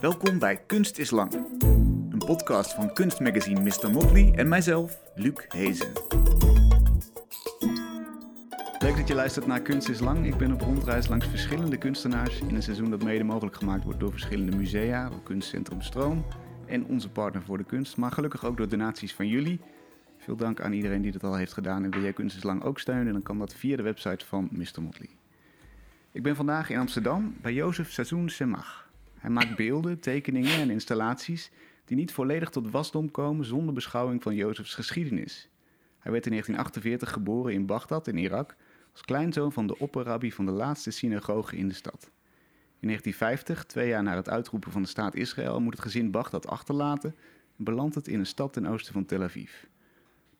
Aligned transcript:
Welkom 0.00 0.38
bij 0.38 0.56
Kunst 0.66 0.98
is 0.98 1.10
Lang, 1.10 1.32
een 2.10 2.22
podcast 2.26 2.74
van 2.74 2.92
kunstmagazine 2.92 3.60
Mr. 3.60 3.90
Motley 3.90 4.32
en 4.34 4.48
mijzelf, 4.48 5.00
Luc 5.14 5.32
Hezen. 5.48 5.92
Leuk 8.78 8.96
dat 8.96 9.08
je 9.08 9.14
luistert 9.14 9.46
naar 9.46 9.60
Kunst 9.60 9.88
is 9.88 10.00
Lang. 10.00 10.26
Ik 10.26 10.36
ben 10.36 10.52
op 10.52 10.60
rondreis 10.60 11.08
langs 11.08 11.26
verschillende 11.26 11.76
kunstenaars 11.76 12.40
in 12.40 12.54
een 12.54 12.62
seizoen 12.62 12.90
dat 12.90 13.02
mede 13.02 13.24
mogelijk 13.24 13.56
gemaakt 13.56 13.84
wordt 13.84 14.00
door 14.00 14.10
verschillende 14.10 14.56
musea, 14.56 15.10
Kunstcentrum 15.22 15.82
Stroom 15.82 16.24
en 16.66 16.84
onze 16.84 17.08
partner 17.08 17.42
voor 17.42 17.58
de 17.58 17.64
kunst, 17.64 17.96
maar 17.96 18.12
gelukkig 18.12 18.44
ook 18.44 18.56
door 18.56 18.68
donaties 18.68 19.14
van 19.14 19.28
jullie. 19.28 19.60
Veel 20.18 20.36
dank 20.36 20.60
aan 20.60 20.72
iedereen 20.72 21.02
die 21.02 21.12
dat 21.12 21.24
al 21.24 21.36
heeft 21.36 21.52
gedaan 21.52 21.84
en 21.84 21.90
wil 21.90 22.02
jij 22.02 22.12
Kunst 22.12 22.36
is 22.36 22.42
Lang 22.42 22.62
ook 22.62 22.78
steunen, 22.78 23.12
dan 23.12 23.22
kan 23.22 23.38
dat 23.38 23.54
via 23.54 23.76
de 23.76 23.82
website 23.82 24.26
van 24.26 24.48
Mr. 24.50 24.82
Motley. 24.82 25.08
Ik 26.12 26.22
ben 26.22 26.36
vandaag 26.36 26.70
in 26.70 26.78
Amsterdam 26.78 27.36
bij 27.40 27.52
Jozef 27.52 27.90
Sazzoen 27.92 28.28
Semach. 28.28 28.89
Hij 29.20 29.30
maakt 29.30 29.56
beelden, 29.56 30.00
tekeningen 30.00 30.60
en 30.60 30.70
installaties 30.70 31.50
die 31.84 31.96
niet 31.96 32.12
volledig 32.12 32.50
tot 32.50 32.70
wasdom 32.70 33.10
komen 33.10 33.44
zonder 33.44 33.74
beschouwing 33.74 34.22
van 34.22 34.34
Jozefs 34.34 34.74
geschiedenis. 34.74 35.48
Hij 35.98 36.12
werd 36.12 36.24
in 36.24 36.30
1948 36.30 37.12
geboren 37.12 37.52
in 37.52 37.66
Bagdad 37.66 38.06
in 38.06 38.16
Irak 38.16 38.56
als 38.92 39.00
kleinzoon 39.00 39.52
van 39.52 39.66
de 39.66 39.78
opperrabbi 39.78 40.32
van 40.32 40.44
de 40.44 40.52
laatste 40.52 40.90
synagoge 40.90 41.56
in 41.56 41.68
de 41.68 41.74
stad. 41.74 42.10
In 42.80 42.86
1950, 42.86 43.64
twee 43.64 43.88
jaar 43.88 44.02
na 44.02 44.16
het 44.16 44.28
uitroepen 44.28 44.72
van 44.72 44.82
de 44.82 44.88
staat 44.88 45.14
Israël, 45.14 45.60
moet 45.60 45.72
het 45.72 45.82
gezin 45.82 46.10
Bagdad 46.10 46.46
achterlaten 46.46 47.14
en 47.58 47.64
belandt 47.64 47.94
het 47.94 48.08
in 48.08 48.18
een 48.18 48.26
stad 48.26 48.52
ten 48.52 48.66
oosten 48.66 48.92
van 48.92 49.04
Tel 49.04 49.22
Aviv. 49.22 49.52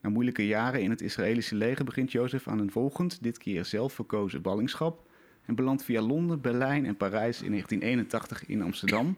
Na 0.00 0.10
moeilijke 0.10 0.46
jaren 0.46 0.82
in 0.82 0.90
het 0.90 1.00
Israëlische 1.00 1.54
leger 1.54 1.84
begint 1.84 2.12
Jozef 2.12 2.48
aan 2.48 2.58
een 2.58 2.70
volgend, 2.70 3.22
dit 3.22 3.38
keer 3.38 3.64
zelf 3.64 3.92
verkozen 3.92 4.42
ballingschap 4.42 5.09
en 5.50 5.56
belandt 5.56 5.84
via 5.84 6.00
Londen, 6.00 6.40
Berlijn 6.40 6.86
en 6.86 6.96
Parijs 6.96 7.42
in 7.42 7.50
1981 7.50 8.46
in 8.46 8.62
Amsterdam, 8.62 9.16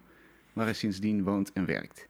waar 0.53 0.65
hij 0.65 0.75
sindsdien 0.75 1.23
woont 1.23 1.53
en 1.53 1.67
werkt. 1.67 2.09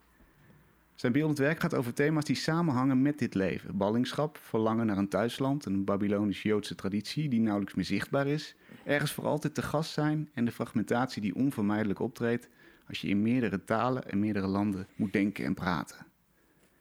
Zijn 0.95 1.13
beeldend 1.13 1.39
werk 1.39 1.61
gaat 1.61 1.75
over 1.75 1.95
thema's 1.95 2.25
die 2.25 2.37
samenhangen 2.37 3.03
met 3.03 3.19
dit 3.19 3.35
leven. 3.35 3.77
Ballingschap, 3.77 4.39
verlangen 4.43 4.87
naar 4.87 4.99
een 4.99 5.09
thuisland, 5.09 5.65
een 5.65 5.85
Babylonisch-Joodse 5.85 6.75
traditie 6.75 7.29
die 7.29 7.41
nauwelijks 7.41 7.75
meer 7.75 7.85
zichtbaar 7.85 8.27
is, 8.27 8.55
ergens 8.85 9.13
voor 9.13 9.27
altijd 9.27 9.55
te 9.55 9.63
gast 9.63 9.93
zijn 9.93 10.29
en 10.35 10.45
de 10.45 10.53
fragmentatie 10.53 11.23
die 11.23 11.35
onvermijdelijk 11.35 12.01
optreedt 12.01 12.49
als 12.89 13.01
je 13.01 13.09
in 13.09 13.23
meerdere 13.23 13.65
talen 13.65 14.11
en 14.11 14.19
meerdere 14.19 14.47
landen 14.47 14.87
moet 14.97 15.13
denken 15.13 15.45
en 15.45 15.55
praten. 15.55 16.07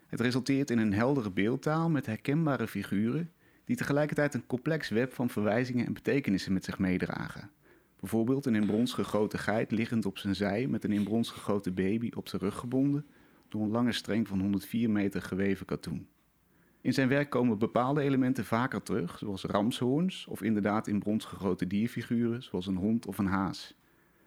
Het 0.08 0.20
resulteert 0.20 0.70
in 0.70 0.78
een 0.78 0.94
heldere 0.94 1.32
beeldtaal 1.32 1.90
met 1.90 2.06
herkenbare 2.06 2.68
figuren 2.68 3.32
die 3.72 3.80
tegelijkertijd 3.80 4.34
een 4.34 4.48
complex 4.48 4.90
web 4.90 5.14
van 5.14 5.30
verwijzingen 5.30 5.86
en 5.86 5.94
betekenissen 5.94 6.54
met 6.54 6.66
zich 6.66 6.80
meedragen. 6.80 7.50
Bijvoorbeeld 8.00 8.46
een 8.46 8.56
in 8.56 8.66
brons 8.66 8.94
gegoten 8.94 9.40
geit 9.40 9.72
liggend 9.72 10.06
op 10.06 10.18
zijn 10.18 10.36
zij 10.36 10.68
met 10.68 10.84
een 10.84 10.92
in 10.92 11.04
brons 11.04 11.30
gegoten 11.30 11.74
baby 11.74 12.10
op 12.16 12.28
zijn 12.28 12.42
rug 12.42 12.58
gebonden 12.58 13.06
door 13.50 13.62
een 13.62 13.72
lange 13.72 13.92
streng 13.92 14.28
van 14.28 14.40
104 14.40 14.90
meter 14.90 15.22
geweven 15.22 15.66
katoen. 15.66 16.08
In 16.82 16.94
zijn 16.94 17.08
werk 17.08 17.30
komen 17.30 17.58
bepaalde 17.58 18.02
elementen 18.02 18.46
vaker 18.46 18.84
terug, 18.84 19.18
zoals 19.18 19.44
ramshoorns 19.44 20.28
of 20.28 20.42
inderdaad 20.42 20.88
in 20.88 21.00
brons 21.00 21.26
gegoten 21.26 21.68
dierfiguren, 21.68 22.44
zoals 22.44 22.68
een 22.68 22.78
hond 22.78 23.06
of 23.06 23.18
een 23.18 23.26
haas. 23.26 23.76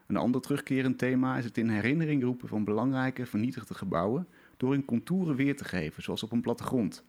Een 0.07 0.17
ander 0.17 0.41
terugkerend 0.41 0.99
thema 0.99 1.37
is 1.37 1.45
het 1.45 1.59
in 1.59 1.69
herinnering 1.69 2.23
roepen 2.23 2.49
van 2.49 2.65
belangrijke 2.65 3.27
vernietigde 3.27 3.75
gebouwen 3.75 4.27
door 4.57 4.73
hun 4.73 4.85
contouren 4.85 5.37
weer 5.37 5.57
te 5.57 5.65
geven, 5.65 6.03
zoals 6.03 6.23
op 6.23 6.33
een 6.33 6.41
plattegrond. 6.41 7.05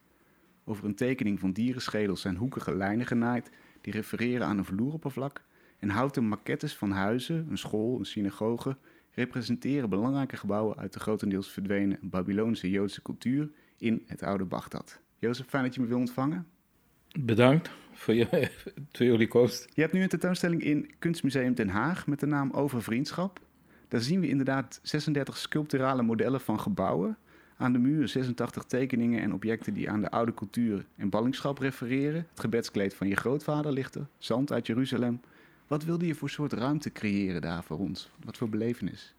Over 0.66 0.85
een 0.85 0.95
tekening 0.95 1.39
van 1.39 1.52
dierenschedels 1.52 2.21
zijn 2.21 2.35
hoekige 2.35 2.75
lijnen 2.75 3.05
genaaid 3.05 3.52
die 3.81 3.94
refereren 3.94 4.47
aan 4.47 4.58
een 4.58 4.66
vloeroppervlak 4.66 5.44
en 5.80 5.89
houten 5.89 6.27
maquettes 6.27 6.75
van 6.75 6.91
huizen, 6.91 7.47
een 7.49 7.58
school, 7.58 7.99
een 7.99 8.05
synagoge 8.05 8.77
representeren 9.11 9.89
belangrijke 9.89 10.38
gebouwen 10.38 10.77
uit 10.77 10.93
de 10.93 10.99
grotendeels 10.99 11.52
verdwenen 11.52 11.97
Babylonische 12.02 12.69
Joodse 12.69 13.02
cultuur 13.02 13.49
in 13.77 14.03
het 14.08 14.23
oude 14.23 14.45
Bagdad. 14.45 14.99
Jozef, 15.17 15.45
fijn 15.47 15.63
dat 15.63 15.75
je 15.75 15.81
me 15.81 15.88
wil 15.88 15.97
ontvangen. 15.97 16.47
Bedankt 17.20 17.70
voor, 17.92 18.14
je, 18.14 18.27
voor 18.92 19.05
jullie 19.05 19.27
komst. 19.27 19.67
Je 19.73 19.82
hebt 19.82 19.93
nu 19.93 20.02
een 20.02 20.09
tentoonstelling 20.09 20.64
in 20.64 20.93
Kunstmuseum 20.99 21.53
Den 21.53 21.70
Haag 21.70 22.08
met 22.08 22.20
de 22.20 22.26
naam 22.26 22.52
Over 22.52 22.83
Vriendschap. 22.83 23.39
Daar 23.87 24.02
zien 24.02 24.20
we 24.20 24.27
inderdaad 24.27 24.80
36 24.83 25.37
sculpturale 25.37 26.02
modellen 26.02 26.42
van 26.42 26.59
gebouwen. 26.59 27.17
Aan 27.58 27.73
de 27.73 27.80
muur 27.80 28.08
86 28.08 28.64
tekeningen 28.64 29.21
en 29.21 29.33
objecten 29.33 29.73
die 29.73 29.89
aan 29.89 30.02
de 30.02 30.10
oude 30.10 30.33
cultuur 30.33 30.86
en 30.95 31.10
ballingschap 31.10 31.58
refereren. 31.58 32.27
Het 32.30 32.39
gebedskleed 32.39 32.93
van 32.93 33.08
je 33.08 33.16
grootvader 33.16 33.71
ligt 33.71 33.95
er, 33.95 34.08
zand 34.17 34.52
uit 34.52 34.67
Jeruzalem. 34.67 35.21
Wat 35.67 35.83
wilde 35.83 36.08
je 36.08 36.15
voor 36.15 36.30
soort 36.30 36.54
ruimte 36.54 36.92
creëren 36.92 37.42
daar 37.42 37.64
voor 37.64 37.80
ons? 37.80 38.10
Wat 38.23 38.38
voor 38.38 38.49
belevenis? 38.49 39.14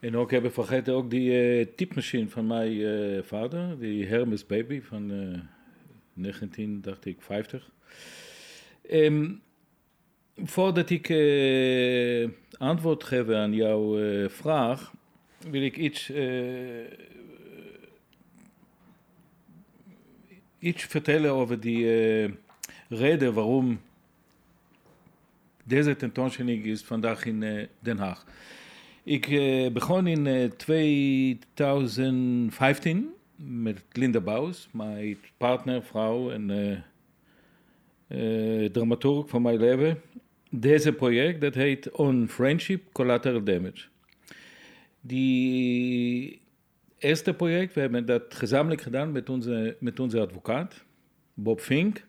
En 0.00 0.16
ook 0.16 0.30
hebben 0.30 0.52
vergeten 0.52 0.94
ook 0.94 1.10
die 1.10 1.58
uh, 1.58 1.66
typemachine 1.76 2.28
van 2.28 2.46
mijn 2.46 2.72
uh, 2.72 3.22
vader, 3.22 3.78
die 3.78 4.06
Hermes 4.06 4.46
Baby 4.46 4.80
van 4.80 5.10
uh, 5.10 5.38
19, 6.12 6.80
dacht 6.80 7.04
ik, 7.04 7.16
50. 7.20 7.70
Um, 8.90 9.40
voordat 10.36 10.90
ik 10.90 11.08
antwoord 12.58 13.04
geef 13.04 13.28
aan 13.28 13.52
jouw 13.52 13.98
vraag, 14.28 14.92
wil 15.50 15.62
ik 15.62 15.76
iets, 15.76 16.12
iets 20.64 20.84
vertellen 20.84 21.30
over 21.30 21.60
die 21.60 21.86
reden 22.88 23.34
waarom 23.34 23.80
deze 25.64 25.96
tentoonstelling 25.96 26.64
is 26.64 26.82
vandaag 26.82 27.24
in 27.24 27.42
uh, 27.42 27.64
Den 27.78 27.98
Haag. 27.98 28.24
Ik 29.02 29.28
uh, 29.28 29.70
begon 29.70 30.06
in 30.06 30.26
uh, 30.26 30.50
2015 30.50 33.08
met 33.36 33.84
Linda 33.92 34.20
Bouws, 34.20 34.68
mijn 34.70 35.16
partner, 35.36 35.82
vrouw 35.82 36.30
en 36.30 36.84
dramaturg 38.72 39.28
van 39.28 39.42
mijn 39.42 39.58
leven. 39.58 40.00
Deze 40.50 40.92
project, 40.92 41.40
dat 41.40 41.54
heet 41.54 41.90
On 41.90 42.28
Friendship 42.28 42.82
Collateral 42.92 43.44
Damage. 43.44 43.84
Die 45.00 46.40
eerste 47.04 47.34
project, 47.34 47.74
we 47.74 47.80
hebben 47.80 48.06
dat 48.06 48.34
gezamenlijk 48.34 48.80
gedaan 48.80 49.12
met 49.12 49.28
onze, 49.28 49.76
met 49.80 50.00
onze 50.00 50.20
advocaat, 50.20 50.84
Bob 51.34 51.60
Fink. 51.60 52.04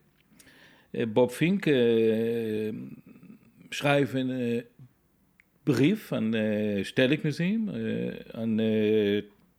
Bob 1.08 1.32
Fink 1.32 1.64
schrijf 3.70 4.14
een 4.14 4.30
uh, 4.30 4.62
brief 5.64 6.12
aan 6.12 6.34
het 6.34 6.78
uh, 6.78 6.84
Stellingmuseum, 6.84 7.70
uh, 7.70 8.14
aan 8.32 8.60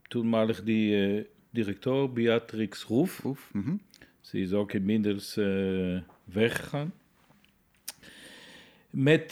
toenmalig 0.08 0.62
die 0.62 1.26
directeur 1.50 2.12
Beatrix 2.12 2.82
Roef. 2.82 3.18
Roef 3.18 3.50
mm 3.52 3.62
-hmm. 3.62 3.80
Ze 4.20 4.40
is 4.40 4.52
ook 4.52 4.72
inmiddels 4.72 5.34
weggegaan. 6.24 6.92
Met 8.98 9.30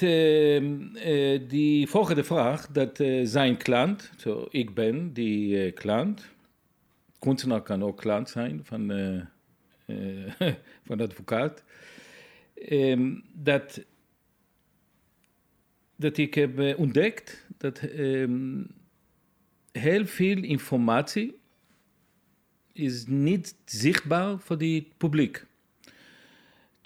die 1.49 1.89
volgende 1.89 2.25
vraag 2.25 2.69
dat 2.69 2.97
zijn 3.23 3.57
klant, 3.57 4.13
zo 4.17 4.47
ik 4.51 4.75
ben 4.75 5.13
die 5.13 5.73
klant, 5.73 6.29
kunstenaar 7.19 7.63
kan 7.63 7.85
ook 7.85 7.97
klant 7.97 8.31
zijn 8.31 8.61
van, 8.65 8.89
van 10.87 11.01
advocaat, 11.01 11.65
um, 12.71 13.25
dat 13.33 13.85
dat 15.97 16.17
ik 16.17 16.35
heb 16.35 16.59
eh, 16.59 16.79
ontdekt 16.79 17.47
dat 17.57 17.83
um, 17.83 18.67
heel 19.73 20.07
veel 20.07 20.43
informatie 20.43 21.39
is 22.73 23.07
niet 23.07 23.57
zichtbaar 23.65 24.39
voor 24.39 24.57
het 24.57 24.97
publiek. 24.97 25.47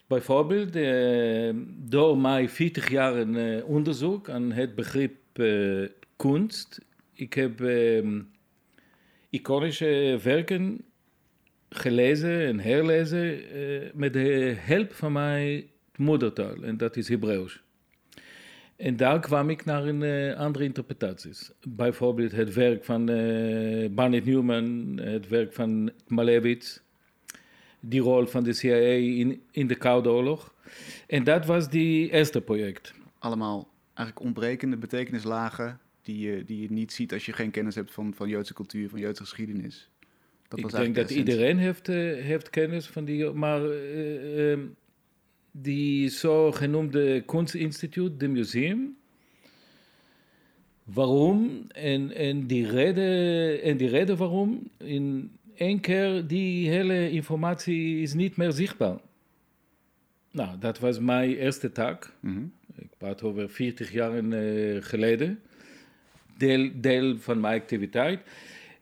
Bijvoorbeeld 0.08 0.76
uh, 0.76 1.50
door 1.76 2.19
mijn 2.19 2.48
40 2.48 2.91
jaar 2.91 3.26
uh, 3.26 3.69
onderzoek 3.69 4.30
aan 4.30 4.52
het 4.52 4.74
begrip 4.74 5.16
uh, 5.34 5.88
kunst. 6.16 6.80
Ik 7.12 7.32
heb 7.34 7.62
iconische 9.31 10.19
werken 10.22 10.84
gelezen 11.69 12.46
en 12.46 12.60
herlezen 12.60 13.40
met 13.94 14.12
de 14.12 14.56
hulp 14.58 14.93
van 14.93 15.12
mijn 15.12 15.64
moedertaal, 15.96 16.62
en 16.62 16.76
dat 16.76 16.96
is 16.96 17.08
Hebreeuws. 17.08 17.62
En 18.76 18.96
daar 18.96 19.20
kwam 19.20 19.50
ik 19.50 19.64
naar 19.64 19.87
een 19.87 20.37
andere 20.37 20.64
interpretaties. 20.64 21.50
Bijvoorbeeld 21.69 22.32
het 22.32 22.55
werk 22.55 22.84
van 22.84 23.10
uh, 23.10 23.88
Barnett 23.90 24.26
Newman, 24.26 24.99
het 25.02 25.28
werk 25.28 25.52
van 25.52 25.90
Malevich, 26.06 26.82
die 27.80 28.00
rol 28.00 28.26
van 28.26 28.44
de 28.44 28.52
CIA 28.52 28.76
in, 28.76 29.42
in 29.50 29.66
de 29.66 29.76
Koude 29.76 30.08
Oorlog. 30.08 30.54
En 31.06 31.25
dat 31.25 31.46
was 31.46 31.70
die 31.70 32.10
eerste 32.10 32.40
project. 32.40 32.94
Allemaal 33.19 33.69
eigenlijk 33.94 34.26
ontbrekende 34.26 34.76
betekenislagen 34.76 35.80
die 36.02 36.19
je, 36.19 36.44
die 36.44 36.60
je 36.60 36.72
niet 36.72 36.92
ziet 36.92 37.12
als 37.12 37.26
je 37.26 37.32
geen 37.32 37.50
kennis 37.50 37.75
hebt 37.75 37.90
van, 37.90 38.14
van 38.14 38.28
Joodse 38.28 38.54
cultuur, 38.54 38.88
van 38.88 38.98
Joodse 38.98 39.22
geschiedenis. 39.22 39.90
Dat 40.48 40.58
ik 40.58 40.70
denk 40.70 40.94
dat 40.94 41.10
iedereen 41.10 41.58
heeft, 41.58 41.88
uh, 41.88 41.96
heeft 42.22 42.50
kennis 42.50 42.86
van 42.86 43.04
die, 43.04 43.30
maar 43.30 43.70
ehm, 43.70 44.60
die 45.50 46.08
zogenoemde 46.08 47.22
kunstinstituut, 47.26 48.20
de 48.20 48.28
museum, 48.28 48.96
waarom 50.84 51.64
en, 51.69 52.14
en, 52.14 52.46
die 52.46 52.69
reden, 52.69 53.62
en 53.62 53.76
die 53.76 53.88
reden 53.88 54.16
waarom. 54.16 54.70
In 54.76 55.38
één 55.58 55.81
keer 55.81 56.26
die 56.26 56.69
hele 56.70 57.10
informatie 57.10 58.02
is 58.02 58.14
niet 58.14 58.37
meer 58.37 58.52
zichtbaar. 58.52 58.99
Nou, 60.31 60.58
dat 60.58 60.78
was 60.78 60.99
mijn 60.99 61.37
eerste 61.37 61.72
taak. 61.72 62.12
Mhm. 62.20 62.44
Ik 62.75 62.90
praat 62.99 63.22
over 63.22 63.50
40 63.50 63.93
jaar 63.93 64.19
eh, 64.19 64.82
geleden. 64.82 65.40
Deel, 66.37 66.70
deel 66.75 67.19
van 67.19 67.40
mijn 67.40 67.60
activiteit. 67.60 68.20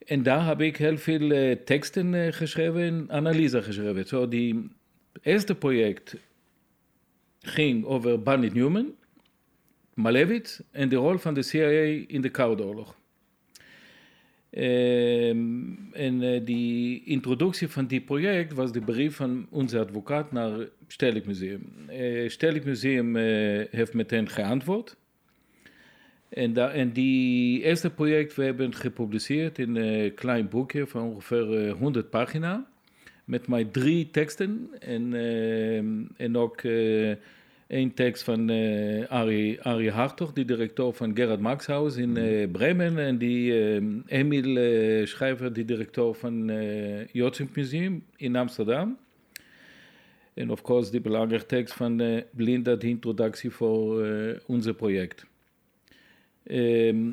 En 0.07 0.23
daar 0.23 0.47
heb 0.47 0.61
ik 0.61 0.77
heel 0.77 0.99
veel 0.99 1.31
eh, 1.31 1.57
teksten 1.65 2.15
eh, 2.15 2.33
geschreven 2.33 2.81
en 2.81 3.07
analyse 3.11 3.63
geschreven. 3.63 4.07
Zo, 4.07 4.29
die 4.29 4.71
eerste 5.23 5.55
project 5.55 6.17
ging 7.41 7.85
over 7.85 8.23
Barney 8.23 8.51
Newman, 8.53 8.95
Malevich 9.95 10.61
en 10.71 10.89
de 10.89 10.97
rol 10.97 11.19
van 11.19 11.35
de 11.35 11.43
CIA 11.43 12.05
in 12.07 12.21
de 12.21 12.31
Koude 12.31 12.65
Oorlog. 12.65 12.97
Ehm, 14.51 15.73
en 15.93 16.23
eh, 16.23 16.41
die 16.45 17.05
introductie 17.05 17.69
van 17.69 17.87
die 17.87 18.01
project 18.01 18.53
was 18.53 18.73
de 18.73 18.81
brief 18.81 19.17
van 19.17 19.47
onze 19.51 19.79
advocaat 19.79 20.33
naar 20.33 20.53
het 20.59 20.71
Stedelijk 20.87 21.27
Museum. 21.27 21.63
Het 21.87 22.33
Stedelijk 22.33 22.65
Museum 22.65 23.17
eh, 23.17 23.25
heeft 23.71 23.95
meteen 23.95 24.29
geantwoord. 24.29 24.97
En, 26.29 26.53
da, 26.53 26.71
en 26.71 26.93
die 26.93 27.63
eerste 27.63 27.91
project, 27.91 28.35
we 28.35 28.45
hebben 28.45 28.75
gepubliceerd 28.75 29.59
in 29.59 29.77
een 29.77 30.15
klein 30.15 30.49
boekje 30.49 30.87
van 30.87 31.03
ongeveer 31.03 31.67
eh, 31.67 31.73
100 31.73 32.11
pagina. 32.11 32.67
Met 33.25 33.49
mijn 33.49 33.71
drie 33.71 34.11
teksten 34.11 34.69
en, 34.79 35.15
ehm, 35.15 36.05
en 36.17 36.37
ook 36.37 36.63
eh, 37.67 37.77
één 37.77 37.95
tekst 37.95 38.23
van 38.23 38.51
eh 38.51 39.11
Arie, 39.11 39.63
Arie 39.63 39.91
Hartog, 39.91 40.33
die 40.33 40.45
directeur 40.45 40.93
van 40.93 41.17
Gerard 41.17 41.41
Maxhaus 41.41 41.97
in 41.97 42.17
eh, 42.17 42.51
Bremen. 42.51 42.99
En 42.99 43.19
die 43.19 43.61
ehm, 43.61 44.01
Emil 44.07 44.57
eh, 44.57 45.07
Schrijver, 45.07 45.53
die 45.53 45.65
directeur 45.65 46.15
van 46.15 46.49
het 46.49 47.11
Joods 47.13 47.43
Museum 47.55 48.05
in 48.17 48.37
Amsterdam. 48.37 48.99
En 50.35 50.51
of 50.51 50.63
course 50.63 50.91
die 50.91 51.01
belangrijke 51.01 51.47
tekst 51.47 51.75
van 51.75 52.01
eh, 52.01 52.23
Blinda, 52.31 52.75
de 52.75 52.89
introductie 52.89 53.51
voor 53.51 54.05
eh 54.05 54.39
ons 54.47 54.73
project. 54.73 55.27
Ehm, 56.43 57.11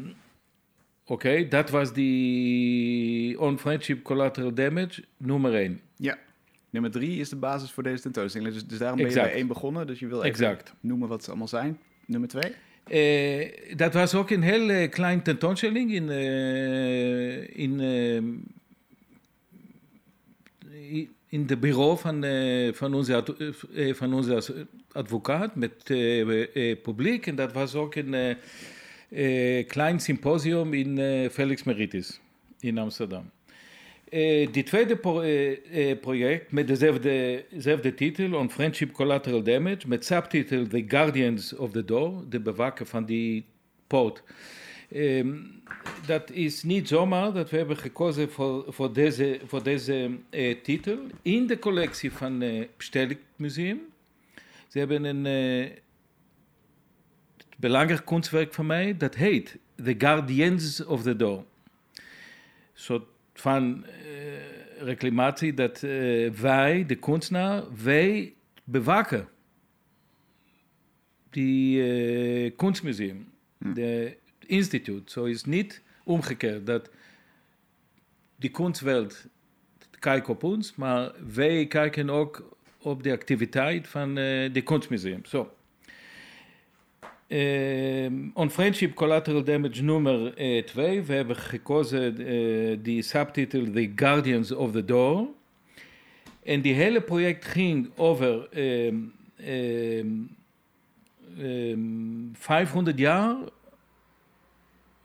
Oké, 1.06 1.48
dat 1.48 1.70
was 1.70 1.94
die 1.94 3.40
On 3.40 3.60
Friendship 3.60 4.04
Collateral 4.04 4.54
Damage 4.54 5.04
nummer 5.18 5.54
1. 5.54 5.82
Ja. 5.98 6.18
Nummer 6.74 6.92
drie 6.92 7.20
is 7.20 7.30
de 7.30 7.36
basis 7.36 7.72
voor 7.72 7.84
deze 7.84 8.02
tentoonstelling. 8.02 8.54
Dus, 8.54 8.66
dus 8.68 8.78
daarom 8.78 8.98
ben 8.98 9.06
je 9.06 9.12
Exact. 9.12 9.30
bij 9.32 9.38
één 9.40 9.48
begonnen. 9.48 9.88
Dus 9.88 10.00
je 10.00 10.08
wil 10.08 10.18
even 10.24 10.30
Exact. 10.30 10.74
noemen 10.80 11.08
wat 11.08 11.24
ze 11.24 11.30
allemaal 11.30 11.48
zijn. 11.48 11.78
Nummer 12.06 12.30
twee? 12.30 12.52
Eh, 12.88 13.76
dat 13.78 13.94
was 13.94 14.14
ook 14.16 14.30
een 14.30 14.42
heel 14.42 14.70
eh, 14.70 14.90
klein 14.90 15.22
tentoonstelling 15.22 15.94
in, 15.94 16.10
eh, 16.10 17.58
in, 17.58 17.80
i- 20.94 21.10
in 21.28 21.46
de 21.48 21.58
bureau 21.58 21.98
van, 21.98 22.24
eh, 22.24 22.74
van, 22.74 22.94
onze, 22.94 23.24
eh, 23.76 23.94
van 23.94 24.14
onze 24.14 24.68
advocaat 24.92 25.56
met 25.56 25.90
eh, 25.90 26.72
eh, 26.72 26.82
publiek. 26.82 27.28
En 27.28 27.36
dat 27.36 27.54
was 27.54 27.76
ook 27.76 27.96
een 27.96 28.14
eh, 28.14 28.36
eh, 29.60 29.68
klein 29.68 30.00
symposium 30.00 30.74
in 30.74 30.98
eh, 30.98 31.30
Felix 31.30 31.64
Meritis 31.64 32.20
in 32.60 32.78
Amsterdam. 32.78 33.30
Eh, 34.14 34.48
die 34.52 34.64
tweede 34.64 35.00
eh, 35.02 35.90
eh, 35.90 36.00
project 36.00 36.52
met 36.52 36.68
dezelfde, 36.68 37.94
titel, 37.96 38.34
On 38.34 38.52
Friendship 38.52 38.92
Collateral 38.92 39.44
Damage, 39.44 39.88
met 39.88 40.06
subtitel 40.06 40.68
The 40.68 40.84
Guardians 40.88 41.56
of 41.56 41.72
the 41.72 41.86
Door, 41.86 42.24
de 42.30 42.40
bewaker 42.40 42.86
van 42.86 43.06
die 43.06 43.46
poot. 43.88 44.24
Ehm, 44.92 45.36
dat 46.06 46.32
is 46.32 46.64
niet 46.64 46.88
zomaar 46.88 47.34
dat 47.34 47.50
we 47.50 47.58
hebben 47.58 47.78
gekozen 47.78 48.32
voor, 48.32 48.66
voor 48.68 48.94
deze, 48.94 49.40
voor 49.46 49.64
deze 49.64 50.12
titel. 50.64 50.98
In 51.22 51.48
de 51.48 51.60
collectie 51.60 52.12
van 52.12 52.42
het 52.42 52.70
Stedelijk 52.78 53.22
Museum. 53.36 53.80
Ze 54.68 54.80
hebben 54.80 55.04
een 55.04 55.72
belangrijk 57.58 58.06
kunstwerk 58.06 58.54
van 58.54 58.66
mij, 58.66 58.98
dat 58.98 59.16
heet 59.16 59.58
The 59.84 59.96
Guardians 59.98 60.86
of 60.86 61.02
the 61.02 61.16
Door. 61.16 61.44
Van 63.34 63.86
eh, 63.86 64.82
reclamatie 64.82 65.54
dat 65.54 65.84
eh, 65.84 66.32
wij, 66.32 66.86
de 66.86 66.96
kunstenaar, 66.96 67.64
wij 67.84 68.34
bewaken 68.64 69.28
die 71.30 71.84
eh, 71.84 72.52
kunstmuseum, 72.56 73.28
de 73.58 74.18
instituut. 74.40 75.12
Zo 75.12 75.24
is 75.24 75.44
niet 75.44 75.82
omgekeerd 76.04 76.66
dat 76.66 76.90
die 78.36 78.50
kunstwereld 78.50 79.26
kijkt 80.00 80.30
op 80.30 80.44
ons, 80.44 80.76
maar 80.76 81.12
wij 81.34 81.68
kijken 81.68 82.10
ook 82.10 82.58
op 82.78 83.04
de 83.04 83.12
activiteit 83.12 83.88
van 83.88 84.18
eh 84.18 84.54
de 84.54 84.62
kunstmuseum. 84.64 85.26
Zo. 85.26 85.40
Ehm, 85.40 85.63
on 88.34 88.50
Friendship 88.52 88.94
Collateral 88.96 89.44
Damage 89.44 89.84
nummer 89.84 90.34
2. 90.66 91.02
we 91.04 91.14
hebben 91.14 91.36
gekozen 91.36 92.18
eh, 92.18 92.78
die 92.82 93.02
subtitel 93.02 93.72
The 93.72 93.92
Guardians 93.96 94.52
of 94.52 94.72
the 94.72 94.86
Door. 94.86 95.28
En 96.44 96.62
die 96.62 96.74
hele 96.74 97.02
project 97.02 97.46
ging 97.46 97.90
over 97.96 98.50
ehm, 98.50 98.96
ehm, 99.36 100.08
ehm, 101.38 101.80
500 102.34 102.98
jaar, 103.00 103.36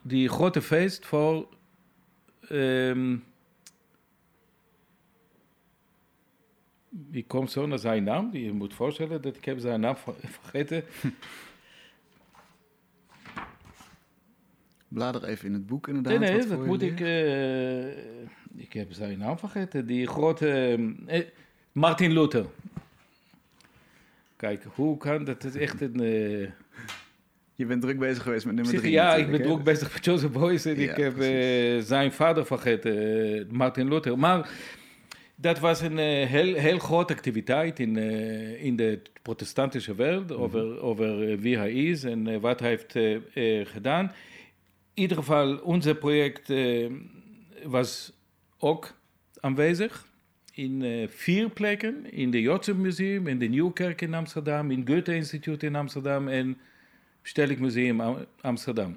die 0.02 0.28
grote 0.28 0.62
feest 0.62 1.06
voor 1.06 1.48
ehm, 2.48 3.16
ik 7.10 7.28
kom 7.28 7.46
zo 7.46 7.66
naar 7.66 7.78
zijn 7.78 8.04
naam. 8.04 8.28
Je 8.32 8.52
moet 8.52 8.74
voorstellen 8.74 9.22
dat 9.22 9.36
ik 9.36 9.44
heb 9.44 9.58
zijn 9.58 9.80
naam 9.80 9.96
ver- 9.96 10.14
vergeten. 10.40 10.84
Blader 14.88 15.24
even 15.24 15.46
in 15.46 15.52
het 15.52 15.66
boek 15.66 15.88
inderdaad. 15.88 16.18
Nee, 16.20 16.46
dat 16.46 16.64
moet 16.66 16.82
ik. 16.82 17.00
eh, 17.00 17.88
ik 18.56 18.72
heb 18.72 18.92
zijn 18.92 19.18
naam 19.18 19.38
vergeten. 19.38 19.86
Die 19.86 20.06
grote. 20.06 20.78
eh, 21.06 21.20
Martin 21.72 22.12
Luther. 22.12 22.46
Kijk, 24.36 24.64
hoe 24.74 24.96
kan 24.96 25.24
dat? 25.24 25.42
Het 25.42 25.54
is 25.54 25.60
echt 25.60 25.80
een. 25.80 26.00
eh, 26.00 26.48
Je 27.54 27.66
bent 27.66 27.82
druk 27.82 27.98
bezig 27.98 28.22
geweest 28.22 28.44
met 28.46 28.54
nummer 28.54 28.72
zeg, 28.72 28.80
drie 28.80 28.92
ja, 28.92 29.14
ik 29.14 29.30
ben 29.30 29.48
hè? 29.50 29.56
bezig 29.62 29.92
met 29.92 30.04
Joseph 30.04 30.32
Beuys 30.32 30.64
en 30.64 30.80
Ja, 30.80 30.90
ik 30.90 30.96
heb 30.96 31.18
eh, 31.20 31.78
zijn 31.84 32.12
vader 32.12 32.46
vergeten, 32.46 32.98
eh, 33.38 33.44
Martin 33.50 33.88
Luther. 33.88 34.18
Maar 34.18 34.50
dat 35.34 35.58
was 35.58 35.80
een 35.80 35.98
eh, 35.98 36.26
heel, 36.26 36.54
heel 36.54 36.78
grote 36.78 37.12
activiteit 37.12 37.78
in, 37.78 37.96
eh, 37.96 38.64
in 38.64 38.76
de 38.76 39.00
protestantische 39.22 39.94
wereld 39.94 40.28
Mhm. 40.30 40.38
over, 40.40 40.80
over 40.80 41.30
eh, 41.30 41.38
wie 41.38 41.56
hij 41.58 41.72
is 41.72 42.04
en 42.04 42.26
eh, 42.26 42.36
wat 42.40 42.60
hij 42.60 42.68
heeft 42.68 42.96
eh, 42.96 43.14
eh, 43.60 43.66
gedaan. 43.66 44.12
In 44.98 45.04
ieder 45.04 45.16
geval, 45.16 45.56
ons 45.56 45.86
project 45.98 46.50
eh, 46.50 46.86
was 47.64 48.12
ook 48.58 48.94
aanwezig 49.40 50.06
in 50.52 50.82
eh, 50.82 51.08
vier 51.08 51.48
plekken. 51.50 52.12
In 52.12 52.30
de 52.30 52.40
Joodse 52.40 52.74
Museum, 52.74 53.26
in 53.26 53.38
de 53.38 53.46
Nieuwkerk 53.46 54.00
in 54.00 54.14
Amsterdam, 54.14 54.70
in 54.70 54.86
Goethe 54.86 55.14
Instituut 55.14 55.62
in 55.62 55.74
Amsterdam 55.74 56.28
en 56.28 56.58
Stedelijk 57.22 57.60
Museum 57.60 58.00
Am- 58.00 58.24
Amsterdam. 58.40 58.96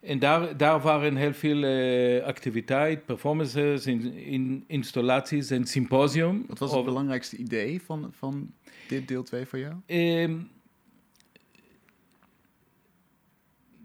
En 0.00 0.18
daar, 0.18 0.56
daar 0.56 0.80
waren 0.80 1.16
heel 1.16 1.34
veel 1.34 1.62
eh, 1.64 2.24
activiteit, 2.24 3.06
performances, 3.06 3.86
in, 3.86 4.14
in, 4.16 4.64
installaties 4.66 5.50
en 5.50 5.66
symposium. 5.66 6.44
Wat 6.48 6.58
was 6.58 6.70
het 6.70 6.78
over- 6.78 6.90
belangrijkste 6.92 7.36
idee 7.36 7.82
van, 7.82 8.12
van 8.18 8.52
dit 8.88 9.08
deel 9.08 9.22
2 9.22 9.46
voor 9.46 9.58
jou? 9.58 9.74
Ehm, 9.86 10.36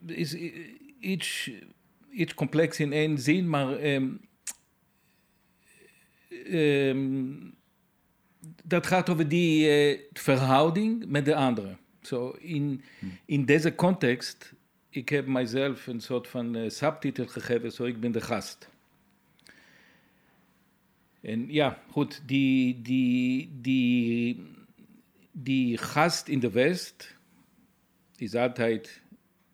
is 0.06 0.36
iets, 1.00 1.52
iets 2.12 2.34
complex 2.34 2.80
in 2.80 2.94
één 2.94 3.18
zin, 3.18 3.50
maar 3.50 3.78
ehm, 3.78 4.10
ehm, 6.46 7.34
dat 8.64 8.88
gaat 8.88 9.10
over 9.10 9.28
die 9.28 9.70
eh, 9.70 10.00
verhouding 10.14 11.06
met 11.06 11.26
de 11.26 11.36
anderen. 11.36 11.80
Zo 12.02 12.30
in, 12.30 12.82
in 13.26 13.46
deze 13.46 13.76
context, 13.76 14.54
ik 14.90 15.10
heb 15.10 15.28
mijzelf 15.28 15.88
een 15.88 16.02
soort 16.02 16.28
van 16.28 16.56
eh, 16.56 16.70
subtitel 16.70 17.28
gegeven, 17.28 17.72
zo 17.72 17.84
ik 17.84 18.00
ben 18.00 18.12
de 18.12 18.22
gast. 18.22 18.70
En 21.22 21.52
ja, 21.54 21.84
goed, 21.90 22.22
die, 22.26 22.82
die, 22.82 23.50
die, 23.62 24.46
die 25.32 25.78
gast 25.78 26.28
in 26.28 26.40
de 26.40 26.52
West 26.52 27.16
is 28.16 28.36
altijd 28.36 29.02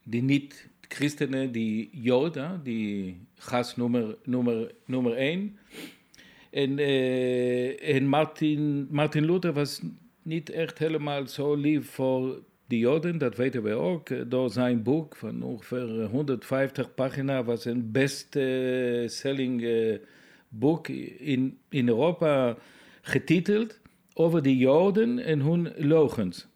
die 0.04 0.22
niet-christenen, 0.22 1.52
die 1.52 1.90
Joden, 1.92 2.62
die 2.64 3.18
gast 3.36 3.78
nummer, 3.78 4.18
nummer, 4.24 4.72
nummer 4.86 5.14
één. 5.14 5.58
En, 6.52 6.80
eh, 6.80 7.96
en 7.96 8.08
Martin, 8.08 8.88
Martin 8.90 9.26
Luther 9.26 9.54
was 9.54 9.82
niet 10.22 10.50
echt 10.50 10.78
helemaal 10.78 11.28
zo 11.28 11.56
lief 11.56 11.90
voor 11.90 12.42
de 12.70 12.78
Joden, 12.78 13.18
dat 13.18 13.36
weten 13.36 13.64
we 13.64 13.74
ook, 13.74 14.10
eh, 14.10 14.22
door 14.28 14.50
zijn 14.50 14.84
boek 14.84 15.16
van 15.16 15.44
ongeveer 15.44 16.04
150 16.04 16.94
pagina's, 16.94 17.46
was 17.46 17.66
een 17.66 17.92
best-selling 17.92 19.62
uh, 19.62 19.98
boek 20.50 20.88
in, 20.88 21.58
in 21.70 21.88
Europa 21.88 22.58
getiteld 23.02 23.80
over 24.14 24.42
de 24.42 24.58
Joden 24.58 25.20
en 25.20 25.40
hun 25.40 25.74
logens. 25.78 26.49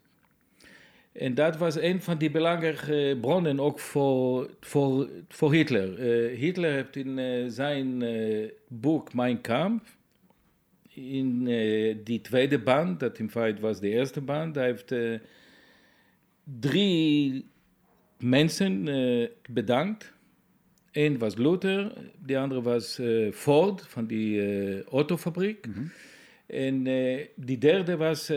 En 1.14 1.34
dat 1.34 1.56
was 1.56 1.80
een 1.80 2.02
van 2.02 2.18
die 2.18 2.30
belangrijke 2.30 3.18
bronnen 3.20 3.60
ook 3.60 3.78
voor, 3.78 4.50
voor, 4.60 5.08
voor 5.28 5.52
Hitler. 5.52 5.98
Uh, 5.98 6.38
Hitler 6.38 6.72
heeft 6.72 6.96
in 6.96 7.18
uh, 7.18 7.44
zijn 7.48 8.02
uh, 8.02 8.50
boek 8.68 9.14
Mein 9.14 9.40
Kampf, 9.40 9.96
in 10.94 11.44
die 12.04 12.20
tweede 12.20 12.58
band, 12.58 13.00
dat 13.00 13.18
in 13.18 13.30
feite 13.30 13.60
was 13.60 13.80
de 13.80 13.88
eerste 13.88 14.20
band, 14.20 14.54
hij 14.54 14.64
heeft 14.64 14.94
drie 16.60 17.46
mensen 18.18 18.88
bedankt. 19.48 20.12
Eén 20.92 21.18
was 21.18 21.36
Luther, 21.36 21.92
de 22.26 22.38
andere 22.38 22.62
was 22.62 23.00
Ford 23.32 23.86
van 23.88 24.06
die 24.06 24.84
autofabriek. 24.84 25.66
Mm 25.66 25.72
-hmm. 25.72 25.90
En 26.46 26.82
die 27.36 27.58
derde 27.58 27.96
was 27.96 28.30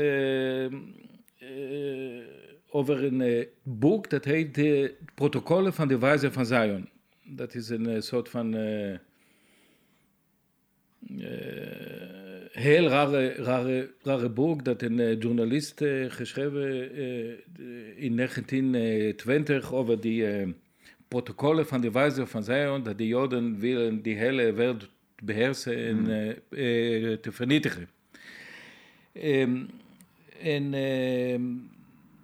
over 2.69 3.03
een 3.03 3.47
boek 3.63 4.09
dat 4.09 4.25
heet 4.25 4.55
De 4.55 4.93
Protocollen 5.15 5.73
van 5.73 5.87
de 5.87 5.97
Wijze 5.97 6.31
van 6.31 6.45
Zion. 6.45 6.89
Dat 7.23 7.55
is 7.55 7.69
een 7.69 7.89
uh, 7.89 8.01
soort 8.01 8.29
van 8.29 8.55
uh, 8.55 8.95
heel 12.51 12.87
rare, 12.87 13.33
rare, 13.33 13.91
rare 14.01 14.29
boek 14.29 14.65
dat 14.65 14.81
een 14.81 15.17
journalist 15.17 15.83
geschreven 16.07 16.91
in 17.95 18.15
1920 18.15 19.73
over 19.73 20.01
die 20.01 20.55
protocollen 21.07 21.67
van 21.67 21.81
de 21.81 21.91
Wijze 21.91 22.25
van 22.25 22.43
Zion, 22.43 22.83
dat 22.83 22.97
de 22.97 23.07
Joden 23.07 23.59
willen 23.59 24.01
die 24.01 24.15
hele 24.15 24.53
wereld 24.53 24.89
beheersen 25.23 25.77
en 25.77 25.97
mm. 25.99 26.35
te 27.21 27.31
vernietigen. 27.31 27.89
Um, 29.23 29.69
en 30.41 30.73
ehm, 30.73 31.43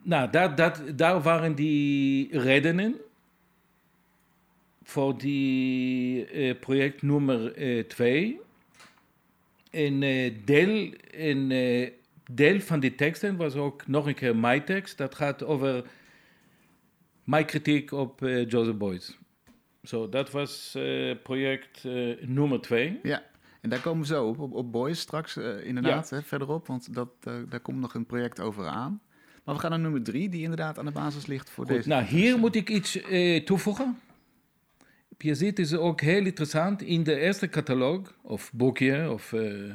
nou, 0.03 0.29
dat, 0.29 0.57
dat, 0.57 0.81
daar 0.95 1.22
waren 1.22 1.55
die 1.55 2.39
redenen 2.39 2.95
voor 4.83 5.17
die 5.17 6.33
uh, 6.33 6.60
project 6.60 7.01
nummer 7.01 7.53
2. 7.88 8.33
Uh, 8.33 8.39
en 9.86 10.01
uh, 10.01 10.33
deel, 10.45 10.93
en, 11.12 11.50
deel 12.31 12.60
van 12.60 12.79
die 12.79 12.95
teksten 12.95 13.36
was 13.36 13.55
ook 13.55 13.88
nog 13.88 14.07
een 14.07 14.13
keer 14.13 14.36
mijn 14.36 14.65
tekst. 14.65 14.98
Dat 14.98 15.15
gaat 15.15 15.43
over 15.43 15.83
mijn 17.24 17.45
kritiek 17.45 17.91
op 17.91 18.19
Joseph 18.48 18.77
Beuys. 18.77 19.17
Zo, 19.83 20.10
dat 20.10 20.31
was 20.31 20.77
project 21.24 21.83
nummer 22.22 22.62
2. 22.62 23.00
Ja. 23.03 23.24
En 23.62 23.69
daar 23.69 23.81
komen 23.81 24.01
we 24.01 24.07
zo 24.07 24.27
op, 24.27 24.39
op, 24.39 24.53
op 24.53 24.72
Boys 24.72 25.00
straks 25.00 25.38
inderdaad 25.38 26.10
hè, 26.10 26.22
verderop, 26.22 26.67
want 26.67 26.93
dat, 26.93 27.10
daar 27.24 27.60
komt 27.62 27.79
nog 27.79 27.93
een 27.93 28.05
project 28.05 28.39
over 28.39 28.67
aan. 28.67 29.01
Maar 29.44 29.56
we 29.56 29.62
gaan 29.62 29.70
naar 29.70 29.80
nummer 29.80 30.04
drie, 30.04 30.30
die 30.30 30.42
inderdaad 30.42 30.80
aan 30.80 30.86
de 30.86 30.92
basis 30.92 31.26
ligt 31.26 31.50
voor 31.50 31.66
Goed, 31.66 31.76
deze. 31.76 31.88
Nou, 31.88 32.04
hier 32.04 32.38
moet 32.38 32.56
ik 32.56 32.70
iets 32.70 33.02
eh, 33.02 33.44
toevoegen. 33.44 34.00
Je 35.18 35.36
ziet, 35.36 35.58
het 35.58 35.60
is 35.60 35.74
ook 35.74 36.02
heel 36.02 36.26
interessant. 36.26 36.82
In 36.82 37.04
de 37.04 37.20
eerste 37.20 37.50
catalogus, 37.50 38.14
of 38.22 38.52
boekje, 38.54 39.12
of 39.12 39.32
uh, 39.32 39.74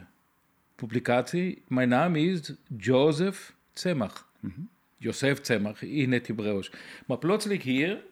publicatie, 0.74 1.62
mijn 1.68 1.88
naam 1.88 2.16
is 2.16 2.52
Joseph 2.76 3.54
Tzemach. 3.72 4.28
Mm 4.40 4.52
-hmm. 4.54 4.68
Joseph 4.96 5.40
Tzemach 5.40 5.82
in 5.82 6.12
het 6.12 6.26
Hebreeuws. 6.26 6.72
Maar 7.06 7.18
plotseling 7.18 7.62
hier, 7.62 8.04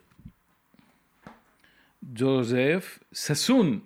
Joseph 2.12 2.98
Sassoon 3.10 3.84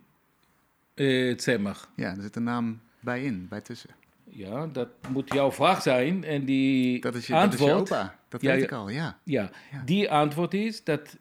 uh, 0.94 1.34
Tzemach. 1.36 1.90
Ja, 1.96 2.16
er 2.16 2.22
zit 2.22 2.36
een 2.36 2.42
naam 2.42 2.80
bij 3.00 3.24
in, 3.24 3.46
bij 3.48 3.60
tussen. 3.60 3.90
Ja, 4.32 4.66
dat 4.66 4.88
moet 5.08 5.32
jouw 5.32 5.52
vraag 5.52 5.82
zijn. 5.82 6.24
En 6.24 6.44
die 6.44 7.00
dat 7.00 7.14
is 7.14 7.26
je, 7.26 7.34
antwoord... 7.34 7.70
Dat 7.70 7.80
is 7.80 7.88
je 7.88 7.94
opa. 7.94 8.18
Dat 8.28 8.42
weet 8.42 8.62
ik 8.62 8.72
al, 8.72 8.88
ja. 8.88 9.18
ja. 9.24 9.50
die 9.84 10.10
antwoord 10.10 10.54
is 10.54 10.84
dat 10.84 11.18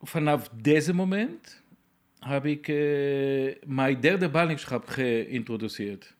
vanaf 0.00 0.48
deze 0.48 0.94
moment 0.94 1.62
heb 2.18 2.46
ik 2.46 2.68
uh, 2.68 3.54
mijn 3.66 4.00
derde 4.00 4.28
ballingschap 4.28 4.86
geïntroduceerd. 4.86 6.14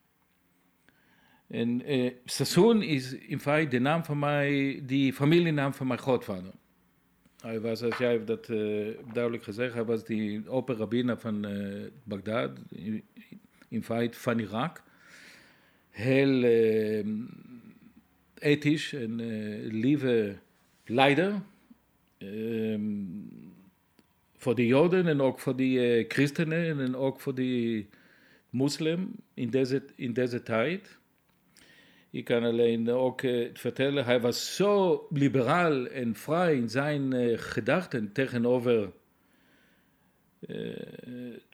En 1.46 1.92
uh, 1.92 2.12
Sassoon 2.25 2.82
is 2.82 3.12
in 3.12 3.40
feite 3.40 3.70
de 3.70 3.78
naam 3.78 4.04
van 4.04 4.18
mijn, 4.18 4.87
die 4.87 5.12
familienaam 5.12 5.75
van 5.75 5.87
mijn 5.87 5.99
grootvader. 5.99 6.52
Hij 7.40 7.61
was, 7.61 7.82
als 7.82 7.96
jij 7.96 8.25
dat 8.25 8.49
uh, 8.49 8.88
duidelijk 9.12 9.44
gezegd, 9.44 9.75
hij 9.75 9.84
was 9.84 10.04
die 10.04 10.49
opera 10.49 11.16
van 11.16 11.46
uh, 11.46 11.87
Bagdad, 12.04 12.50
in, 12.68 13.04
in 13.68 13.82
feite 13.84 14.18
van 14.18 14.38
Irak 14.38 14.82
heel 15.92 16.42
uh, 16.42 17.04
ethisch 18.38 18.92
en 18.92 19.18
uh, 19.18 19.72
lieve 19.72 20.37
leider. 20.84 21.42
Uh, 22.18 22.78
voor 24.37 24.54
de 24.54 24.66
Joden 24.66 25.06
en 25.06 25.20
ook 25.20 25.38
voor 25.38 25.56
die 25.56 25.99
uh, 25.99 26.04
christenen 26.08 26.80
en 26.80 26.96
ook 26.96 27.20
voor 27.20 27.34
die 27.34 27.88
moslim 28.50 29.11
in 29.34 29.50
deze, 29.50 29.82
in 29.94 30.12
deze 30.12 30.42
tijd. 30.42 30.99
Ik 32.11 32.25
kan 32.25 32.44
alleen 32.44 32.90
ook 32.90 33.22
uh, 33.22 33.49
vertellen, 33.52 34.04
hij 34.04 34.20
was 34.20 34.56
zo 34.56 35.06
liberaal 35.11 35.87
en 35.87 36.14
vrij 36.14 36.56
in 36.56 36.68
zijn 36.68 37.14
uh, 37.14 37.38
gedachten 37.38 38.12
tegenover 38.12 38.92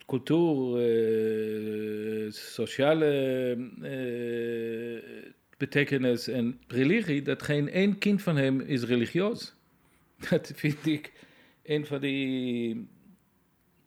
cultuur, 0.08 0.80
uh, 0.80 2.32
sociale 2.32 3.56
uh, 3.80 5.02
betekenis 5.56 6.28
en 6.28 6.60
religie, 6.68 7.22
dat 7.22 7.42
geen 7.42 7.68
één 7.68 7.98
kind 7.98 8.22
van 8.22 8.36
hem 8.36 8.60
is 8.60 8.82
religieus. 8.84 9.54
Dat 10.30 10.52
vind 10.54 10.86
ik 10.86 11.12
een 11.62 11.86
van 11.86 12.00
die 12.00 12.88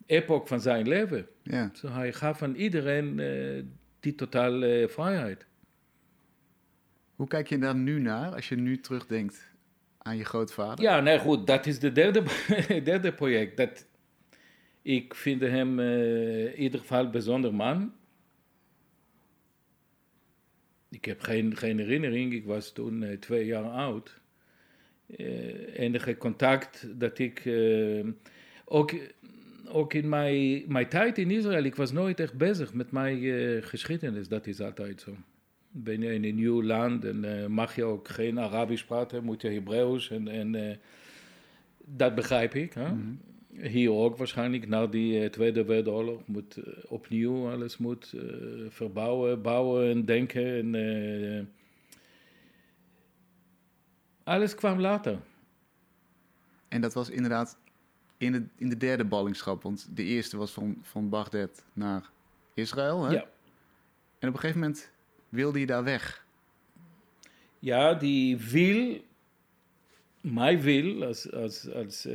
epoch 0.06 0.48
van 0.48 0.62
zijn 0.62 0.88
leven. 0.88 1.28
Ja. 1.44 1.70
So, 1.74 1.88
hij 1.88 2.14
gaf 2.14 2.42
aan 2.42 2.56
iedereen 2.56 3.18
uh, 3.18 3.64
die 4.00 4.16
totale 4.16 4.88
vrijheid. 4.90 5.46
Hoe 7.16 7.28
kijk 7.28 7.50
je 7.50 7.58
daar 7.58 7.76
nu 7.76 8.00
naar 8.00 8.34
als 8.34 8.50
je 8.50 8.56
nu 8.56 8.80
terugdenkt 8.80 9.52
aan 9.98 10.18
je 10.18 10.26
grootvader? 10.26 10.84
Ja, 10.84 11.00
nee, 11.00 11.20
goed, 11.20 11.48
dat 11.48 11.66
is 11.66 11.82
het 11.82 11.96
derde, 11.96 12.24
derde 12.84 13.14
project. 13.14 13.58
Dat, 13.58 13.88
ik 14.82 15.16
vind 15.16 15.42
hem 15.42 15.80
uh, 15.80 16.46
in 16.46 16.60
ieder 16.62 16.80
geval 16.80 17.04
een 17.04 17.12
bijzonder 17.12 17.54
man. 17.54 17.94
Ik 20.90 21.06
heb 21.06 21.22
geen, 21.22 21.58
geen 21.58 21.78
herinnering, 21.78 22.34
ik 22.34 22.46
was 22.46 22.72
toen 22.72 23.02
uh, 23.02 23.18
twee 23.18 23.46
jaar 23.46 23.64
oud. 23.64 24.20
Uh, 25.18 25.80
enige 25.80 26.18
contact 26.18 26.88
dat 27.00 27.20
ik. 27.20 27.50
ook, 28.66 28.94
ook 29.68 29.94
in 29.94 30.10
mijn, 30.10 30.64
mijn 30.68 30.88
tijd 30.88 31.18
in 31.18 31.32
Israël, 31.32 31.64
ik 31.64 31.76
was 31.76 31.92
nooit 31.92 32.20
echt 32.20 32.38
bezig 32.38 32.74
met 32.74 32.92
mijn 32.92 33.64
geschiedenis. 33.64 34.28
Dat 34.28 34.48
is 34.48 34.62
altijd 34.62 35.02
zo. 35.02 35.16
Ben 35.72 36.02
je 36.02 36.14
in 36.14 36.24
een 36.24 36.36
nieuw 36.36 36.64
land 36.64 37.06
en 37.06 37.52
mag 37.52 37.76
je 37.76 37.84
ook 37.84 38.08
geen 38.08 38.40
Arabisch 38.40 38.86
praten, 38.86 39.24
moet 39.24 39.42
je 39.42 39.50
Hebreeuws. 39.50 40.10
En, 40.10 40.28
en 40.28 40.80
dat 41.86 42.16
begrijp 42.16 42.56
ik. 42.56 42.74
Hè? 42.74 42.86
-hmm 42.86 43.31
hier 43.54 43.92
ook 43.92 44.18
waarschijnlijk 44.18 44.68
na 44.68 44.88
die 44.88 45.24
eh, 45.24 45.30
Tweede 45.30 45.66
Wereldoorlog 45.66 46.22
moet 46.26 46.58
uh, 46.58 46.66
opnieuw 46.88 47.50
alles 47.50 47.78
moet 47.78 48.12
uh, 48.16 48.22
verbouwen, 48.70 49.42
bouwen 49.42 49.90
en 49.90 50.06
denken. 50.06 50.76
En, 50.76 51.54
alles 54.24 54.56
kwam 54.56 54.80
later. 54.80 55.20
En 56.68 56.82
dat 56.82 56.94
was 56.94 57.10
inderdaad 57.10 57.58
in 58.18 58.32
de, 58.32 58.44
in 58.58 58.70
de 58.70 58.78
derde 58.78 59.06
ballingschap, 59.06 59.64
want 59.64 59.88
de 59.96 60.04
eerste 60.04 60.38
was 60.38 60.52
van, 60.52 60.78
van 60.82 61.10
Bagdad 61.10 61.64
naar 61.74 62.10
Israël. 62.54 63.04
Hè? 63.04 63.14
Ja. 63.14 63.26
En 64.20 64.28
op 64.28 64.34
een 64.34 64.40
gegeven 64.40 64.60
moment 64.60 64.92
wilde 65.30 65.60
je 65.60 65.66
daar 65.66 65.84
weg. 65.84 66.26
Ja, 67.60 67.94
die 67.94 68.38
wil, 68.38 69.02
mij 70.22 70.62
wil 70.62 71.04
als, 71.04 71.32
als, 71.32 71.72
als 71.74 72.06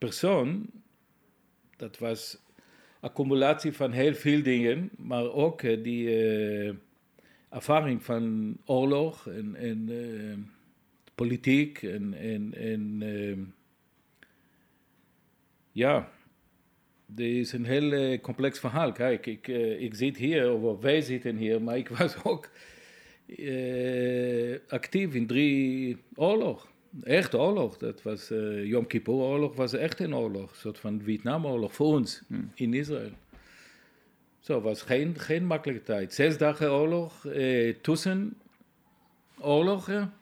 persoon, 0.00 0.70
dat 1.76 1.98
was 1.98 2.38
accumulatie 3.00 3.72
van 3.72 3.92
heel 3.92 4.14
veel 4.14 4.42
dingen, 4.42 4.90
maar 4.96 5.32
ook 5.32 5.62
uh, 5.62 5.82
die 5.82 6.04
uh, 6.06 6.74
ervaring 7.48 8.04
van 8.04 8.56
oorlog 8.64 9.28
en, 9.28 9.88
uh, 9.90 10.36
politiek 11.14 11.82
en, 11.82 12.14
ja, 15.72 16.10
dit 17.06 17.36
is 17.36 17.52
een 17.52 17.64
heel 17.64 18.20
complex 18.20 18.58
verhaal. 18.58 18.92
Kijk, 18.92 19.26
ik, 19.26 19.48
ik 19.78 19.94
zit 19.94 20.16
hier, 20.16 20.52
of 20.52 20.80
wij 20.80 21.00
zitten 21.00 21.36
hier, 21.36 21.62
maar 21.62 21.76
ik 21.76 21.88
was 21.88 22.22
ook 22.24 22.50
actief 24.68 25.14
in 25.14 25.26
drie 25.26 25.96
oorlog. 26.14 26.68
Echt 27.02 27.34
oorlog. 27.34 27.76
Dat 27.76 28.02
was 28.02 28.30
uh, 28.30 28.64
Yom 28.64 28.86
Kippur 28.86 29.14
oorlog 29.14 29.56
was 29.56 29.72
echt 29.72 30.00
een 30.00 30.14
oorlog. 30.14 30.50
Een 30.50 30.56
soort 30.56 30.78
van 30.78 31.00
Vietnamoorlog 31.04 31.74
voor 31.74 31.86
ons 31.86 32.22
Hmm. 32.26 32.50
in 32.54 32.74
Israël. 32.74 33.10
Zo 34.40 34.60
was 34.60 34.82
geen, 34.82 35.18
geen 35.18 35.44
makkelijke 35.46 35.82
tijd. 35.84 36.14
Zes 36.14 36.38
dagen 36.38 36.72
oorlog, 36.72 37.26
eh, 37.26 37.74
tussen 37.82 38.34
oorlogen. 39.38 40.12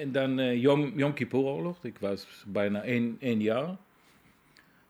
En 0.00 0.12
dan 0.12 0.38
eh, 0.38 0.60
Yom, 0.60 0.92
Yom 0.98 1.14
Kippur 1.14 1.38
oorlog. 1.40 1.84
Ik 1.84 1.98
was 1.98 2.44
bijna 2.46 2.82
één, 2.82 3.16
één 3.20 3.40
jaar. 3.40 3.76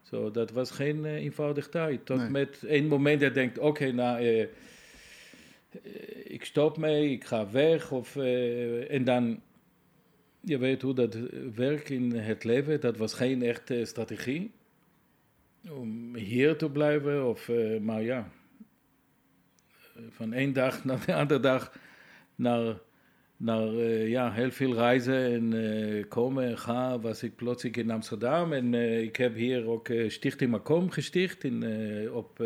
Zo, 0.02 0.30
dat 0.30 0.50
was 0.50 0.70
geen 0.70 1.04
eh, 1.04 1.14
eenvoudige 1.14 1.68
tijd. 1.68 2.06
Tot 2.06 2.16
Nee. 2.18 2.30
met 2.30 2.62
één 2.62 2.86
moment 2.86 3.20
dat 3.20 3.28
je 3.28 3.34
denkt, 3.34 3.58
oké, 3.58 3.92
nou, 3.92 4.18
eh, 4.26 4.46
ik 6.24 6.44
stop 6.44 6.76
mee, 6.76 7.10
ik 7.10 7.24
ga 7.24 7.50
weg. 7.50 7.92
Of, 7.92 8.16
en 8.88 9.04
dan, 9.04 9.40
je 10.46 10.58
weet 10.58 10.82
hoe 10.82 10.94
dat 10.94 11.18
werkt 11.54 11.90
in 11.90 12.12
het 12.12 12.44
leven. 12.44 12.80
Dat 12.80 12.96
was 12.96 13.14
geen 13.14 13.42
echte 13.42 13.84
strategie. 13.84 14.52
Om 15.70 16.14
hier 16.16 16.56
te 16.56 16.70
blijven, 16.70 17.28
of, 17.28 17.48
eh, 17.48 17.80
maar 17.80 18.02
ja. 18.02 18.30
Van 20.08 20.32
één 20.32 20.52
dag 20.52 20.84
naar 20.84 21.06
de 21.06 21.14
andere 21.14 21.40
dag 21.40 21.78
naar, 22.34 22.78
naar 23.36 23.68
eh, 23.68 24.08
ja, 24.08 24.32
heel 24.32 24.50
veel 24.50 24.74
reizen 24.74 25.32
en 25.32 25.52
eh, 25.52 26.04
komen 26.08 26.48
en 26.48 26.58
gaan 26.58 27.00
was 27.00 27.22
ik 27.22 27.36
plotseling 27.36 27.76
in 27.76 27.90
Amsterdam. 27.90 28.52
En 28.52 28.74
ik 29.02 29.16
heb 29.16 29.34
hier 29.34 29.66
ook 29.66 29.88
Stichting 30.08 30.50
Macom 30.50 30.90
gesticht 30.90 31.44
in, 31.44 31.64
op 32.12 32.44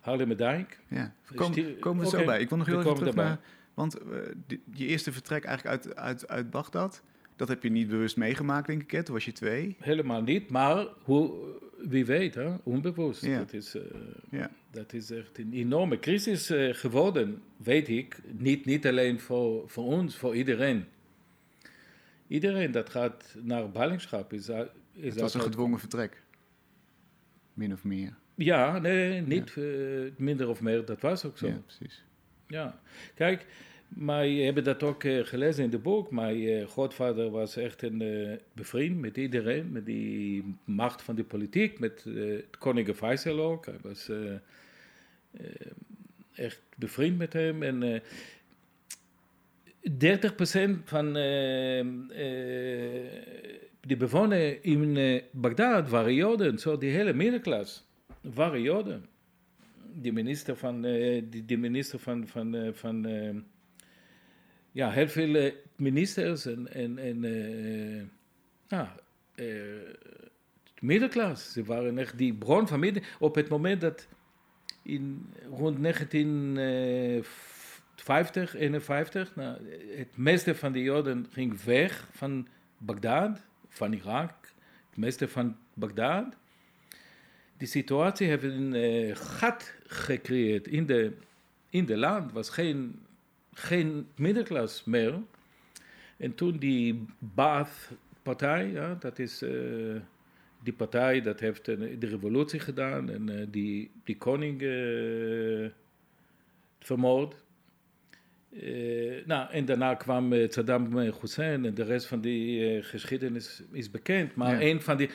Haarlemmerdijk. 0.00 0.80
Ja, 0.88 1.14
Sti- 1.24 1.34
komen, 1.34 1.78
komen 1.78 2.04
we 2.04 2.10
zo 2.10 2.24
bij. 2.24 2.40
Ik 2.40 2.48
wil 2.48 2.58
nog 2.58 2.66
heel 2.66 2.80
even 2.80 2.94
terug 2.94 3.14
naar... 3.14 3.40
Want 3.74 3.98
eh, 3.98 4.18
die- 4.46 4.62
je 4.72 4.86
eerste 4.86 5.12
vertrek 5.12 5.44
eigenlijk 5.44 5.84
uit, 5.84 5.96
uit, 5.96 6.28
uit 6.28 6.50
Bagdad, 6.50 7.02
dat 7.36 7.48
heb 7.48 7.62
je 7.62 7.70
niet 7.70 7.88
bewust 7.88 8.16
meegemaakt, 8.16 8.66
denk 8.66 8.82
ik. 8.82 8.90
Hè? 8.90 9.02
Toen 9.02 9.14
was 9.14 9.24
je 9.24 9.32
twee. 9.32 9.76
Helemaal 9.80 10.22
niet, 10.22 10.50
maar 10.50 10.86
hoe, 11.02 11.32
wie 11.78 12.04
weet, 12.04 12.34
hè? 12.34 12.54
onbewust. 12.62 13.24
Ja. 13.24 13.38
Dat, 13.38 13.52
is, 13.52 13.74
eh, 13.74 13.82
Ja. 14.30 14.50
dat 14.70 14.92
is 14.92 15.10
echt 15.10 15.38
een 15.38 15.52
enorme 15.52 15.98
crisis 15.98 16.50
eh, 16.50 16.74
geworden, 16.74 17.42
weet 17.56 17.88
ik. 17.88 18.18
Niet, 18.32 18.64
niet 18.64 18.86
alleen 18.86 19.20
voor, 19.20 19.68
voor 19.70 19.84
ons, 19.84 20.16
voor 20.16 20.36
iedereen. 20.36 20.84
Iedereen 22.26 22.70
dat 22.70 22.90
gaat 22.90 23.36
naar 23.42 23.70
ballingschap 23.70 24.32
is, 24.32 24.48
is 24.48 25.12
Het 25.12 25.20
was 25.20 25.34
een 25.34 25.40
gedwongen 25.40 25.78
vertrek. 25.78 26.22
Min 27.54 27.72
of 27.72 27.84
meer. 27.84 28.16
Ja, 28.34 28.78
nee, 28.78 29.20
niet 29.20 29.56
minder 30.18 30.48
of 30.48 30.60
meer, 30.60 30.84
dat 30.84 31.00
was 31.00 31.24
ook 31.24 31.38
zo. 31.38 31.46
Ja, 31.46 31.60
precies. 31.66 32.04
Ja, 32.48 32.80
kijk, 33.14 33.46
wij 33.88 34.32
hebben 34.32 34.64
dat 34.64 34.82
ook 34.82 35.04
eh, 35.04 35.24
gelezen 35.24 35.64
in 35.64 35.70
het 35.70 35.82
boek. 35.82 36.10
Mijn 36.10 36.46
eh, 36.46 36.66
grootvader 36.66 37.30
was 37.30 37.56
echt 37.56 37.82
een 37.82 38.02
eh, 38.02 38.32
bevriend 38.52 38.98
met 38.98 39.16
iedereen, 39.16 39.72
met 39.72 39.86
die 39.86 40.56
macht 40.64 41.02
van 41.02 41.14
de 41.14 41.24
politiek, 41.24 41.78
met 41.78 42.04
eh 42.06 42.14
het 42.36 42.58
koningin 42.58 42.94
Faisal 42.94 43.40
ook. 43.40 43.66
Hij 43.66 43.78
was 43.82 44.10
echt 46.34 46.60
bevriend 46.76 47.18
met 47.18 47.32
hem. 47.32 47.62
En 47.62 47.82
eh 47.82 48.00
30% 49.82 50.84
van 50.84 51.12
de 53.80 53.96
bewoners 53.98 54.56
in 54.60 55.22
Bagdad 55.30 55.88
waren 55.88 56.14
Joden, 56.14 56.58
zo 56.58 56.78
die 56.78 56.90
hele 56.90 57.12
middenklasse 57.12 57.80
waren 58.20 58.62
Joden 58.62 59.13
die 59.94 60.12
minister 60.12 60.56
van, 60.56 60.84
eh, 60.84 61.22
die 61.28 61.58
minister 61.58 61.98
van, 61.98 62.26
van, 62.26 62.54
eh, 62.54 62.72
van 62.72 63.06
eh, 63.06 63.34
ja, 64.72 64.90
heel 64.90 65.08
veel 65.08 65.52
ministers 65.76 66.46
en, 66.46 66.72
en, 66.72 66.98
en 66.98 67.22
ja, 68.68 68.94
middenklasse. 70.80 71.52
Ze 71.52 71.64
waren 71.64 71.98
echt 71.98 72.18
die 72.18 72.34
bron 72.34 72.68
van 72.68 72.80
midden. 72.80 73.02
Op 73.18 73.34
het 73.34 73.48
moment 73.48 73.80
dat 73.80 74.08
in 74.82 75.32
rond 75.50 75.82
1950, 75.82 78.54
51, 78.54 79.36
nou, 79.36 79.58
het 79.96 80.16
meeste 80.16 80.54
van 80.54 80.72
de 80.72 80.82
Joden 80.82 81.26
ging 81.30 81.62
weg 81.62 82.08
van 82.12 82.48
Bagdad, 82.78 83.40
van 83.68 83.92
Irak, 83.92 84.52
het 84.90 84.98
meeste 84.98 85.28
van 85.28 85.56
Bagdad 85.74 86.36
die 87.56 87.68
situatie 87.68 88.26
heeft 88.26 88.42
een 88.42 88.74
eh, 88.74 89.16
gat 89.16 89.74
gecreëerd 89.86 90.66
in 90.66 90.86
de, 90.86 91.12
in 91.70 91.84
de 91.84 91.96
land. 91.96 92.32
was 92.32 92.48
geen, 92.48 93.00
geen 93.52 94.06
middenklasse 94.16 94.90
meer. 94.90 95.14
En 96.16 96.34
toen 96.34 96.56
die 96.58 97.04
Baath-partij, 97.18 98.70
ja, 98.70 98.96
dat 99.00 99.18
is 99.18 99.42
eh, 99.42 99.50
die 100.62 100.72
partij 100.72 101.20
dat 101.20 101.40
heeft 101.40 101.68
eh, 101.68 101.76
de 101.98 102.06
revolutie 102.06 102.60
gedaan 102.60 103.10
en 103.10 103.48
die, 103.50 103.90
die 104.04 104.16
koning 104.16 104.60
vermoord. 106.78 107.34
Nou, 109.24 109.50
en 109.50 109.64
daarna 109.64 109.94
kwam 109.94 110.32
Saddam 110.48 110.98
Hussein 110.98 111.64
en 111.64 111.74
de 111.74 111.82
rest 111.84 112.06
van 112.06 112.20
die 112.20 112.82
geschiedenis 112.82 113.62
is 113.72 113.90
bekend. 113.90 114.34
Maar 114.34 114.52
Ja. 114.62 114.68
een 114.70 114.80
van 114.80 114.96
die... 114.96 115.10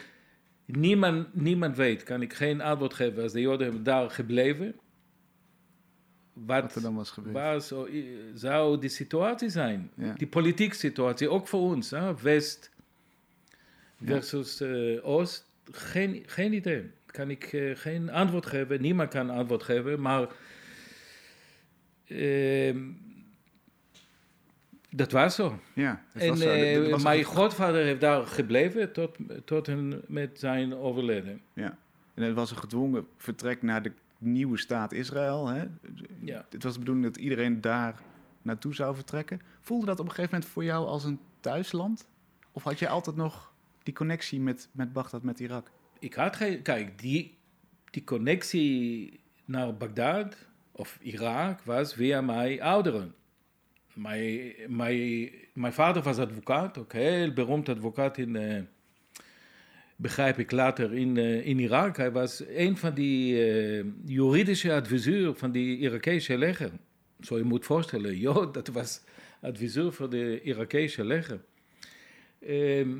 Niemand, 0.71 1.35
niemand 1.35 1.75
weet, 1.77 2.03
kan 2.03 2.21
ik 2.21 2.33
geen 2.33 2.61
antwoord 2.61 2.93
geven. 2.93 3.23
Als 3.23 3.31
de 3.31 3.41
Joden 3.41 3.83
daar 3.83 4.09
gebleven, 4.09 4.75
wat, 6.33 6.61
Wat 6.61 6.75
er 6.75 6.81
dan 6.81 6.95
was 6.95 7.09
gebeurd. 7.11 7.35
waar 7.35 7.61
zou, 7.61 8.03
zou 8.33 8.79
die 8.79 8.89
situatie 8.89 9.49
zijn? 9.49 9.91
Ja. 9.95 10.13
Die 10.13 10.27
politieke 10.27 10.75
situatie, 10.75 11.29
ook 11.29 11.47
voor 11.47 11.61
ons, 11.61 11.89
hè? 11.89 12.15
West 12.21 12.71
Ja. 13.97 14.05
versus 14.07 14.61
eh, 14.61 15.07
Oost, 15.07 15.45
geen, 15.71 16.23
geen 16.25 16.53
idee. 16.53 16.91
Kan 17.05 17.29
ik 17.29 17.43
eh, 17.43 17.75
geen 17.75 18.09
antwoord 18.09 18.45
geven, 18.45 18.81
niemand 18.81 19.09
kan 19.09 19.29
antwoord 19.29 19.63
geven, 19.63 20.01
maar 20.01 20.27
ehm, 22.07 22.77
dat 24.89 25.11
was 25.11 25.35
zo. 25.35 25.59
Ja, 25.73 26.03
En 26.13 26.29
was 26.29 26.39
zo. 26.39 26.49
eh, 26.49 26.89
was 26.91 27.03
mijn 27.03 27.23
grootvader 27.23 27.83
heeft 27.83 28.01
daar 28.01 28.27
gebleven 28.27 28.91
tot, 28.91 29.17
tot 29.45 29.67
en 29.67 30.01
met 30.07 30.39
zijn 30.39 30.75
overleden. 30.75 31.41
Ja. 31.53 31.77
En 32.13 32.23
het 32.23 32.35
was 32.35 32.51
een 32.51 32.57
gedwongen 32.57 33.07
vertrek 33.17 33.61
naar 33.61 33.81
de 33.81 33.91
nieuwe 34.17 34.57
staat 34.57 34.91
Israël. 34.91 35.47
Hè? 35.47 35.63
Ja. 36.19 36.45
Het 36.49 36.63
was 36.63 36.73
de 36.73 36.79
bedoeling 36.79 37.05
dat 37.05 37.17
iedereen 37.17 37.61
daar 37.61 38.01
naartoe 38.41 38.75
zou 38.75 38.95
vertrekken. 38.95 39.41
Voelde 39.61 39.85
dat 39.85 39.99
op 39.99 40.05
een 40.05 40.11
gegeven 40.11 40.33
moment 40.33 40.51
voor 40.51 40.63
jou 40.63 40.87
als 40.87 41.03
een 41.03 41.19
thuisland? 41.39 42.07
Of 42.51 42.63
had 42.63 42.79
je 42.79 42.87
altijd 42.87 43.15
nog 43.15 43.51
die 43.83 43.93
connectie 43.93 44.39
met, 44.39 44.69
met 44.71 44.93
Bagdad, 44.93 45.23
met 45.23 45.39
Irak? 45.39 45.71
Ik 45.99 46.13
had 46.13 46.35
geen... 46.35 46.61
Kijk, 46.61 46.99
die, 46.99 47.37
die 47.91 48.03
connectie 48.03 49.19
naar 49.45 49.77
Bagdad 49.77 50.35
of 50.71 50.97
Irak 51.01 51.61
was 51.61 51.93
via 51.93 52.21
mijn 52.21 52.61
ouderen. 52.61 53.13
Mijn, 53.93 54.53
mijn, 54.67 55.29
mijn 55.53 55.73
vader 55.73 56.01
was 56.01 56.17
advocaat, 56.17 56.77
ook 56.77 56.93
heel 56.93 57.33
beroemd 57.33 57.69
advocaat 57.69 58.17
in... 58.17 58.35
eh, 58.35 58.61
begrijp 59.99 60.39
ik 60.39 60.51
later 60.51 60.93
in, 60.93 61.17
eh, 61.17 61.45
in 61.45 61.59
Irak. 61.59 61.97
Hij 61.97 62.11
was 62.11 62.43
een 62.47 62.77
van 62.77 62.93
die 62.93 63.51
eh, 63.51 63.85
juridische 64.05 64.73
adviseur 64.73 65.35
van 65.35 65.51
die 65.51 65.77
Irakese 65.77 66.37
leger. 66.37 66.71
Zo 67.21 67.37
je 67.37 67.43
moet 67.43 67.65
voorstellen, 67.65 68.17
joh, 68.25 68.53
dat 68.53 68.67
was 68.67 69.01
adviseur 69.41 69.93
voor 69.93 70.09
de 70.09 70.41
Irakese 70.41 71.05
leger. 71.05 71.41
Ehm 72.39 72.97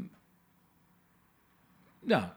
nou, 2.00 2.30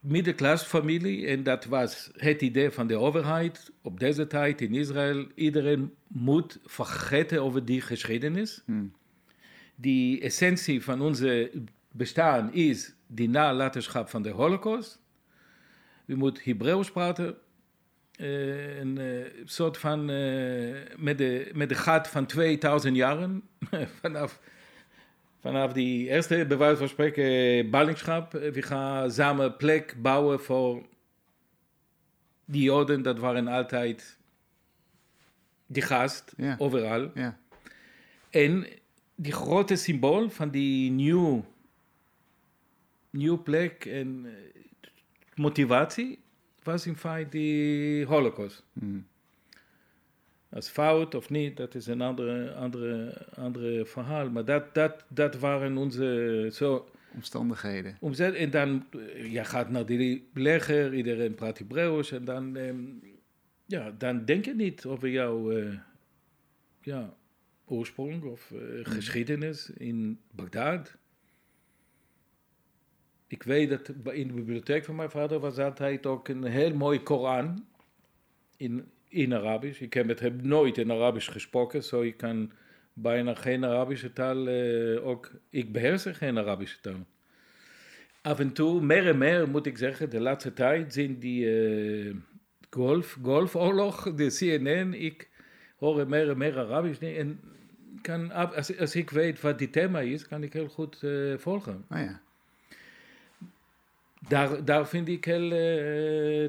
middenklasfamilie 0.00 1.26
en 1.26 1.42
dat 1.42 1.64
was 1.64 2.10
het 2.16 2.42
idee 2.42 2.70
van 2.70 2.86
de 2.86 2.96
overheid 2.96 3.72
op 3.82 4.00
deze 4.00 4.26
tijd 4.26 4.60
in 4.60 4.74
Israël. 4.74 5.26
Iedereen 5.34 5.94
moet 6.06 6.58
vergeten 6.64 7.42
over 7.42 7.64
die 7.64 7.80
geschiedenis. 7.80 8.62
Hmm. 8.64 8.92
Die 9.74 10.20
essentie 10.20 10.82
van 10.82 11.00
onze 11.00 11.50
bestaan 11.90 12.52
is 12.52 12.94
die 13.06 13.28
nalatenschap 13.28 14.08
van 14.08 14.22
de 14.22 14.30
Holocaust. 14.30 15.00
We 16.04 16.14
moeten 16.14 16.42
Hebreeuws 16.44 16.90
praten. 16.90 17.36
eh, 18.12 18.78
een 18.78 18.98
eh, 18.98 19.06
soort 19.44 19.78
van 19.78 20.10
eh, 20.10 20.76
met, 20.96 21.18
de, 21.18 21.50
met 21.54 21.68
de 21.68 21.74
gat 21.74 22.08
van 22.08 22.26
2000 22.26 22.96
jaren. 22.96 23.42
vanaf, 24.00 24.40
vanaf 25.40 25.72
die 25.72 26.08
eerste, 26.08 26.44
bij 26.48 26.56
wijze 26.58 26.76
van 26.76 26.88
spreken, 26.88 27.70
ballingschap. 27.70 28.32
We 28.32 28.62
gaan 28.62 29.10
samen 29.10 29.56
plek 29.56 29.94
bouwen 30.02 30.40
voor 30.40 30.86
die 32.44 32.62
Joden. 32.62 33.02
Dat 33.02 33.18
waren 33.18 33.46
altijd 33.48 34.18
die 35.66 35.82
gast, 35.82 36.32
Ja. 36.36 36.54
overal. 36.58 37.10
Ja, 37.14 37.38
En 38.30 38.66
die 39.14 39.32
grote 39.32 39.76
symbool 39.76 40.30
van 40.30 40.50
die 40.50 40.90
nieuw, 40.90 41.44
nieuw 43.10 43.42
plek 43.42 43.84
en 43.84 44.22
eh, 44.26 44.60
motivatie 45.34 46.18
was 46.62 46.86
in 46.86 46.96
feite 46.96 47.28
die 47.30 48.04
Holocaust. 48.06 48.64
Hmm. 48.72 49.06
Als 50.50 50.68
fout 50.68 51.14
of 51.14 51.30
niet, 51.30 51.56
dat 51.56 51.74
is 51.74 51.86
een 51.86 52.00
andere, 52.00 52.52
andere, 52.52 53.26
andere 53.34 53.86
verhaal. 53.86 54.30
Maar 54.30 54.44
dat, 54.44 54.74
dat, 54.74 55.04
dat 55.08 55.38
waren 55.38 55.76
onze 55.76 56.48
zo, 56.52 56.88
Omstandigheden. 57.14 57.96
omzet. 58.00 58.34
En 58.34 58.50
dan, 58.50 58.86
eh, 58.90 59.32
je 59.32 59.44
gaat 59.44 59.70
naar 59.70 59.86
die 59.86 60.28
leger, 60.34 60.94
iedereen 60.94 61.34
praat 61.34 61.58
Hebreeuws. 61.58 62.12
En 62.12 62.24
dan, 62.24 62.56
ehm, 62.56 62.84
ja, 63.66 63.90
dan 63.98 64.24
denk 64.24 64.44
je 64.44 64.54
niet 64.54 64.84
over 64.84 65.08
jouw 65.08 65.50
eh, 65.50 65.74
ja, 66.80 67.14
oorsprong 67.64 68.24
of 68.24 68.50
eh, 68.50 68.58
geschiedenis 68.82 69.70
in 69.70 70.20
Bagdad. 70.30 70.96
Ik 73.26 73.42
weet 73.42 73.70
dat 73.70 73.88
in 73.88 74.26
de 74.26 74.32
bibliotheek 74.34 74.84
van 74.84 74.94
mijn 74.94 75.10
vader 75.10 75.38
was 75.38 75.58
altijd 75.58 76.06
ook 76.06 76.28
een 76.28 76.44
heel 76.44 76.74
mooi 76.74 77.02
Koran 77.02 77.66
in, 78.56 78.90
in 79.10 79.34
Arabisch. 79.34 79.80
Ik 79.80 79.94
heb 79.94 80.06
met 80.06 80.20
hem 80.20 80.38
nooit 80.42 80.78
in 80.78 80.90
Arabisch 80.90 81.32
gesproken, 81.32 81.84
zo 81.84 82.02
ik 82.02 82.16
kan 82.16 82.52
bijna 82.92 83.34
geen 83.34 83.64
Arabische 83.64 84.12
taal, 84.12 84.48
eh, 84.48 85.06
ook 85.06 85.30
ik 85.50 85.72
beheers 85.72 86.04
geen 86.06 86.38
Arabische 86.38 86.80
taal. 86.80 87.06
Af 88.22 88.38
en 88.38 88.52
toe, 88.52 88.82
meer 88.82 89.06
en 89.06 89.18
meer 89.18 89.48
moet 89.48 89.66
ik 89.66 89.78
zeggen, 89.78 90.10
de 90.10 90.20
laatste 90.20 90.52
tijd 90.52 90.92
zijn 90.92 91.18
die 91.18 91.50
eh, 91.50 92.14
golf, 92.70 93.18
golfoorlog, 93.22 94.14
de 94.14 94.26
CNN, 94.26 94.94
ik 94.94 95.28
hoor 95.76 96.08
meer 96.08 96.30
en 96.30 96.38
meer 96.38 96.58
Arabisch. 96.58 97.00
En 97.00 97.40
kan, 98.02 98.30
als, 98.30 98.78
als 98.78 98.96
ik 98.96 99.10
weet 99.10 99.40
wat 99.40 99.58
die 99.58 99.70
thema 99.70 100.00
is, 100.00 100.26
kan 100.26 100.42
ik 100.42 100.52
heel 100.52 100.68
goed 100.68 101.02
eh, 101.02 101.34
volgen. 101.36 101.84
Oh 101.90 101.98
ja. 101.98 102.20
Daar, 104.28 104.64
daar 104.64 104.88
vind 104.88 105.08
ik 105.08 105.24
heel 105.24 105.48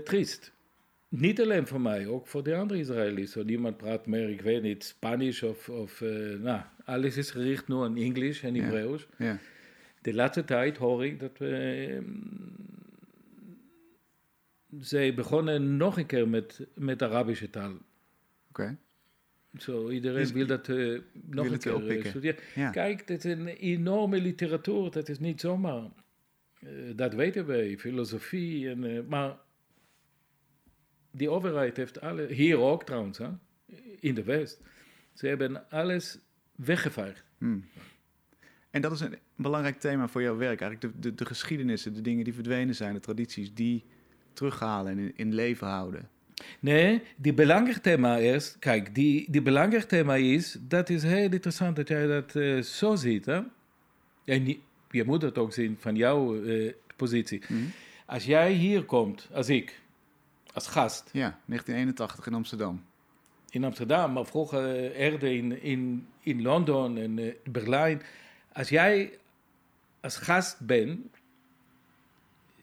triest. 0.04 0.54
Niet 1.12 1.42
alleen 1.42 1.68
voor 1.68 1.82
mij, 1.82 2.08
ook 2.08 2.28
voor 2.28 2.44
de 2.44 2.56
andere 2.56 2.80
Israëli's. 2.80 3.36
Niemand 3.36 3.78
praat 3.78 4.06
meer, 4.08 4.30
ik 4.30 4.42
weet 4.42 4.62
niet, 4.62 4.84
Spanisch 4.84 5.44
of, 5.44 5.70
of 5.70 6.02
eh, 6.02 6.10
nou, 6.40 6.62
alles 6.86 7.18
is 7.18 7.32
gericht 7.32 7.68
nu 7.68 7.76
aan 7.76 7.98
Engels 7.98 8.42
en. 8.42 8.56
Hebreeuws. 8.56 9.08
Ja. 9.18 9.40
De 10.02 10.14
laatste 10.14 10.44
tijd 10.46 10.78
hoor 10.78 11.06
ik 11.06 11.20
dat 11.20 11.38
we. 11.38 11.48
eh, 11.50 12.04
zij 14.80 15.14
begonnen 15.14 15.78
nog 15.78 15.98
een 15.98 16.06
keer 16.06 16.28
met, 16.28 16.68
met 16.76 17.02
Arabische 17.02 17.50
taal. 17.50 17.74
Oké. 18.50 18.78
Zo, 19.58 19.90
iedereen 19.90 20.22
Dus 20.22 20.32
wil 20.32 20.46
dat 20.46 20.70
eh, 20.70 21.00
nog 21.30 21.44
wil 21.46 21.54
een 21.54 21.60
keer 21.60 21.72
eh, 21.72 21.78
oppikken. 21.78 22.10
studeren. 22.10 22.40
Ja. 22.56 22.70
Kijk, 22.70 23.08
dat 23.08 23.24
is 23.24 23.32
een 23.32 23.48
enorme 23.48 24.22
literatuur, 24.22 24.92
dat 24.92 25.10
is 25.10 25.20
niet 25.20 25.40
zomaar. 25.42 25.84
dat 26.96 27.14
weten 27.14 27.46
wij, 27.46 27.78
filosofie. 27.78 28.70
En, 28.70 29.06
maar 29.08 29.36
die 31.12 31.30
overheid 31.30 31.78
heeft 31.78 32.02
alle, 32.02 32.34
hier 32.34 32.58
ook 32.58 32.84
trouwens, 32.84 33.18
hè, 33.18 33.30
in 34.00 34.16
de 34.16 34.24
West, 34.24 34.62
ze 35.14 35.28
hebben 35.28 35.70
alles 35.70 36.18
weggevaagd. 36.56 37.24
Hmm. 37.38 37.66
En 38.70 38.82
dat 38.82 38.92
is 38.92 39.00
een 39.00 39.18
belangrijk 39.36 39.80
thema 39.80 40.08
voor 40.08 40.22
jouw 40.22 40.38
werk. 40.38 40.62
Eigenlijk 40.62 40.94
de, 40.94 41.10
de, 41.10 41.16
de 41.16 41.26
geschiedenissen, 41.26 41.94
de 41.94 42.02
dingen 42.02 42.24
die 42.24 42.34
verdwenen 42.34 42.76
zijn, 42.76 42.94
de 42.94 43.00
tradities, 43.00 43.54
die 43.54 43.84
terughalen 44.34 44.92
en 44.92 45.00
in, 45.00 45.12
in 45.16 45.34
leven 45.34 45.68
houden. 45.68 46.10
Nee, 46.60 47.02
die 47.16 47.34
belangrijk 47.34 47.78
thema 47.78 48.18
is, 48.18 48.56
kijk, 48.60 48.96
die, 48.96 49.32
die 49.32 49.42
belangrijk 49.42 49.84
thema 49.84 50.16
is, 50.16 50.58
dat 50.60 50.90
is 50.90 51.04
heel 51.04 51.32
interessant 51.32 51.76
dat 51.76 51.88
jij 51.88 52.08
dat 52.08 52.36
eh, 52.36 52.62
zo 52.62 52.96
ziet. 52.96 53.26
Hè? 53.26 53.42
En 54.26 54.48
je, 54.90 55.04
moet 55.04 55.22
het 55.22 55.38
ook 55.38 55.54
zien 55.54 55.78
van 55.80 55.96
jouw 55.96 56.44
eh, 56.44 56.74
positie. 56.96 57.42
Mhm. 57.48 57.62
Als 58.06 58.26
jij 58.26 58.54
hier 58.54 58.84
komt, 58.84 59.30
als 59.32 59.50
ik, 59.50 59.81
als 60.54 60.68
gast, 60.68 61.10
Ja, 61.12 61.40
1981 61.46 62.28
in 62.28 62.34
Amsterdam. 62.34 62.84
in 63.50 63.64
Amsterdam, 63.64 64.14
maar 64.14 64.26
vroeger 64.26 64.76
eh, 64.76 65.00
eerder 65.06 65.32
in, 65.32 65.62
in, 65.62 66.08
in 66.20 66.42
Londen 66.42 66.98
en 66.98 67.20
eh, 67.20 67.34
Berlijn. 67.52 68.02
Als 68.54 68.70
jij 68.70 69.18
als 70.02 70.16
gast 70.18 70.60
bent, 70.60 71.00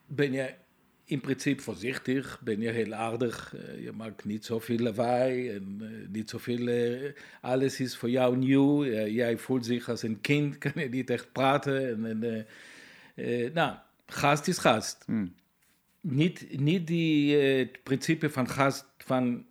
ben 0.07 0.33
je 0.33 0.55
in 1.05 1.20
principe 1.20 1.62
voorzichtig, 1.62 2.40
ben 2.44 2.61
je 2.61 2.70
heel 2.70 2.92
aardig. 2.94 3.55
eh, 3.57 3.83
je 3.85 3.92
maakt 3.92 4.24
niet 4.24 4.44
zoveel 4.44 4.79
lawaai 4.79 5.51
en 5.51 5.79
eh, 5.81 6.09
niet 6.09 6.31
zoveel. 6.31 6.66
eh, 6.68 7.12
alles 7.40 7.81
is 7.81 7.96
voor 7.96 8.11
jou 8.11 8.37
nieuw. 8.37 8.85
Eh, 8.85 9.09
jij 9.14 9.38
voelt 9.38 9.66
zich 9.66 9.88
als 9.88 10.03
een 10.03 10.20
kind, 10.20 10.59
kan 10.64 10.72
je 10.74 10.88
niet 10.88 11.11
echt 11.11 11.33
praten. 11.33 12.07
En, 12.07 12.22
eh, 13.16 13.44
eh, 13.46 13.55
nou, 13.55 13.77
gast 14.07 14.48
is 14.48 14.59
gast. 14.59 15.03
Hmm. 15.07 15.35
Niet, 16.11 16.59
niet 16.61 16.87
die, 16.87 17.38
eh, 17.38 17.59
het 17.59 17.83
principe 17.83 18.31
van 18.31 18.49
gast 18.49 18.87
van, 18.99 19.47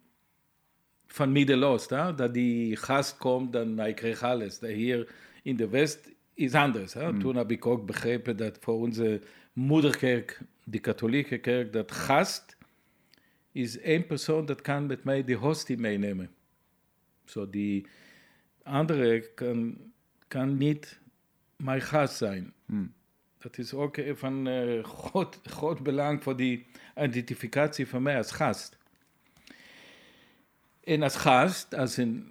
van 1.07 1.31
Midden-Oost, 1.31 1.89
dat 1.89 2.33
die 2.33 2.75
gast 2.75 3.17
komt 3.17 3.55
en 3.55 3.77
hij 3.77 3.93
krijgt 3.93 4.23
alles. 4.23 4.59
Dat 4.59 4.69
hier 4.69 5.11
in 5.43 5.55
de 5.55 5.67
West 5.67 6.11
is 6.33 6.53
anders. 6.53 6.93
Hè? 6.93 7.19
Toen 7.19 7.35
heb 7.35 7.51
ik 7.51 7.65
ook 7.65 7.85
begrepen 7.85 8.37
dat 8.37 8.57
voor 8.61 8.79
onze 8.79 9.21
moederkerk, 9.53 10.41
de 10.63 10.79
katholieke 10.79 11.37
kerk, 11.37 11.73
dat 11.73 11.91
gast 11.91 12.57
is 13.51 13.79
één 13.79 14.05
persoon 14.05 14.45
dat 14.45 14.61
kan 14.61 14.85
met 14.85 15.03
mij 15.03 15.23
de 15.23 15.33
hostie 15.33 15.77
meenemen. 15.77 16.29
Zo 17.25 17.49
die 17.49 17.87
andere 18.63 19.33
kan, 19.33 19.77
kan 20.27 20.57
niet 20.57 20.99
mijn 21.55 21.81
gast 21.81 22.17
zijn. 22.17 22.53
Hmm. 22.65 22.93
Dat 23.37 23.57
is 23.57 23.73
ook 23.73 23.97
van 24.13 24.47
eh, 24.47 24.83
groot, 24.83 25.39
groot 25.43 25.83
belang 25.83 26.23
voor 26.23 26.37
die 26.37 26.65
identificatie 26.97 27.87
van 27.87 28.01
mij 28.01 28.17
als 28.17 28.31
gast. 28.31 28.77
En 30.83 31.01
als 31.03 31.15
gast, 31.15 31.75
als 31.75 31.97
een 31.97 32.29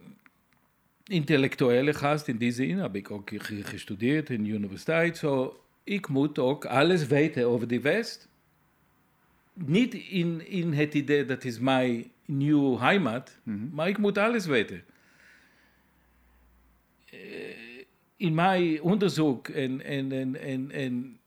intellectuele 1.05 1.95
gast 1.95 2.29
in 2.29 2.37
die 2.37 2.51
zin, 2.53 2.79
heb 2.79 2.95
ik 2.97 3.11
ook 3.11 3.31
ge- 3.35 3.65
gestudeerd 3.65 4.31
in 4.31 4.45
de 4.45 4.51
universiteit. 4.51 5.17
Zo, 5.17 5.61
ik 5.85 6.09
moet 6.09 6.39
ook 6.39 6.65
alles 6.65 7.07
weten 7.07 7.49
over 7.49 7.69
die 7.69 7.81
West. 7.81 8.29
Niet 9.53 9.95
in, 9.95 10.47
in 10.49 10.73
het 10.73 10.95
idee 10.95 11.25
dat 11.25 11.45
is 11.45 11.59
mijn 11.59 12.11
nieuwe 12.25 12.79
heimat, 12.79 13.39
Mhm. 13.43 13.69
maar 13.75 13.89
ik 13.89 13.99
moet 13.99 14.19
alles 14.19 14.47
weten. 14.47 14.85
Eh, 17.11 17.19
mijn 18.17 18.83
onderzoek 18.83 19.49
en, 19.49 19.85
en, 19.85 20.13
en, 20.13 20.37
en, 20.37 20.71
en 20.71 21.21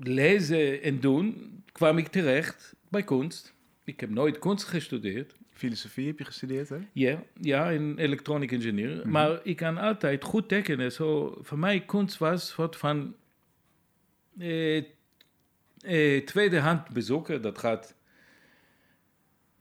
lezen 0.00 0.82
en 0.82 1.00
doen 1.00 1.50
kwam 1.72 1.98
ik 1.98 2.08
terecht 2.08 2.74
bij 2.88 3.04
kunst. 3.04 3.54
Ik 3.84 4.00
heb 4.00 4.10
nooit 4.10 4.38
kunst 4.38 4.64
gestudeerd. 4.64 5.34
Filosofie 5.50 6.06
heb 6.06 6.18
je 6.18 6.24
gestudeerd, 6.24 6.68
hè? 6.68 6.78
Ja, 6.92 7.22
ja 7.40 7.70
in 7.70 7.98
electronic 7.98 8.52
engineer. 8.52 9.08
Maar 9.08 9.40
ik 9.42 9.56
kan 9.56 9.78
altijd 9.78 10.24
goed 10.24 10.48
tekenen. 10.48 10.92
Zo, 10.92 11.38
voor 11.40 11.58
mij 11.58 11.84
kunst 11.84 12.18
was 12.18 12.48
soort 12.48 12.76
van 12.76 13.14
eh, 14.38 14.76
eh, 15.80 16.24
tweedehand 16.24 16.88
bezoeken. 16.88 17.42
Dat 17.42 17.58
gaat 17.58 17.94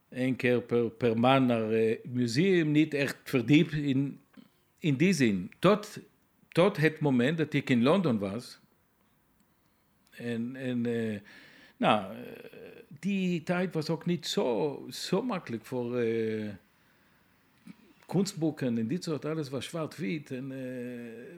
één 0.09 0.35
keer 0.35 0.61
per, 0.61 0.89
per 0.89 1.19
maand 1.19 1.47
naar 1.47 1.71
het 1.71 2.13
museum. 2.13 2.71
Niet 2.71 2.93
echt 2.93 3.17
verdiept 3.23 3.73
in, 3.73 4.19
in 4.79 4.95
die 4.95 5.13
zin. 5.13 5.51
Tot, 5.59 5.99
tot 6.47 6.77
het 6.77 6.99
moment 6.99 7.37
dat 7.37 7.53
ik 7.53 7.69
in 7.69 7.83
Londen 7.83 8.19
was. 8.19 8.59
En, 10.09 10.55
eh, 10.85 11.19
nou, 11.77 12.13
eh, 12.13 12.21
die 12.99 13.43
tijd 13.43 13.73
was 13.73 13.89
ook 13.89 14.05
niet 14.05 14.27
zo, 14.27 14.85
zo 14.91 15.21
makkelijk 15.21 15.65
voor 15.65 15.97
eh, 15.97 16.49
kunstboeken 18.05 18.77
en 18.77 18.87
dit 18.87 19.03
soort. 19.03 19.25
Alles 19.25 19.49
was 19.49 19.65
zwart-wit 19.65 20.31
en 20.31 20.53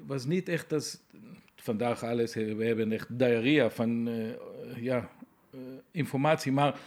was 0.06 0.26
niet 0.26 0.50
echt 0.50 0.74
als 0.74 1.00
vandaag 1.56 2.04
alles. 2.04 2.34
We 2.34 2.66
hebben 2.66 2.92
echt 2.92 3.20
diarrhea 3.20 3.70
van 3.70 4.10
ja, 4.76 5.12
informatie. 5.92 6.52
Maar 6.52 6.80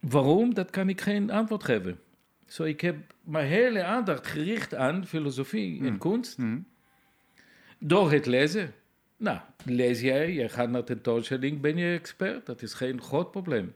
waarom, 0.00 0.54
dat 0.54 0.70
kan 0.70 0.88
ik 0.88 1.00
geen 1.00 1.30
antwoord 1.30 1.64
geven. 1.64 1.98
Zo, 2.52 2.62
ik 2.64 2.80
heb 2.80 2.96
mijn 3.20 3.46
hele 3.46 3.84
aandacht 3.84 4.26
gericht 4.26 4.74
aan 4.74 5.06
filosofie 5.06 5.80
en 5.80 5.86
Hmm. 5.86 5.98
kunst. 5.98 6.38
Mhm. 6.38 6.58
Door 7.78 8.12
het 8.12 8.26
lezen. 8.26 8.74
Nou, 9.16 9.38
lees 9.64 10.00
jij, 10.00 10.32
jij 10.32 10.48
gaat 10.48 10.70
naar 10.70 10.84
tentoonstelling, 10.84 11.60
ben 11.60 11.76
je 11.76 11.96
expert. 11.96 12.46
Dat 12.46 12.62
is 12.62 12.74
geen 12.74 13.02
groot 13.02 13.30
probleem. 13.30 13.74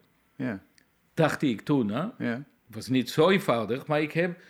Dacht 1.15 1.43
ik 1.43 1.61
toen, 1.61 1.89
hè. 1.91 2.37
was 2.67 2.89
niet 2.89 3.11
zo 3.11 3.29
eenvoudig, 3.29 3.87
maar 3.87 4.03
ik 4.03 4.13
heb 4.13 4.41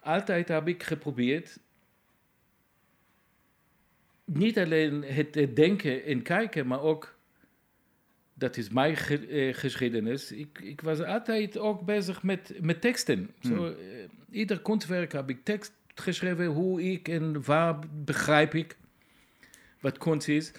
altijd 0.00 0.48
heb 0.48 0.68
ik 0.68 0.82
geprobeerd 0.82 1.58
niet 4.24 4.58
alleen 4.58 5.02
het 5.02 5.56
denken 5.56 6.04
en 6.04 6.22
kijken, 6.22 6.66
maar 6.66 6.80
ook 6.80 7.11
dat 8.42 8.56
is 8.56 8.68
mijn 8.68 8.96
ge- 8.96 9.26
eh, 9.26 9.54
geschiedenis. 9.54 10.32
Ik, 10.32 10.58
ik 10.62 10.80
was 10.80 11.00
altijd 11.02 11.58
ook 11.58 11.80
bezig 11.84 12.22
met, 12.22 12.52
met 12.60 12.80
teksten. 12.80 13.30
Zo, 13.40 13.66
eh, 13.66 13.74
ieder 14.30 14.60
kunstwerk 14.60 15.12
heb 15.12 15.30
ik 15.30 15.44
tekst 15.44 15.72
geschreven, 15.94 16.46
hoe 16.46 16.82
ik 16.92 17.08
en 17.08 17.44
waar 17.44 17.78
begrijp 18.04 18.54
ik 18.54 18.76
wat 19.80 19.98
kunst 19.98 20.28
is. 20.28 20.52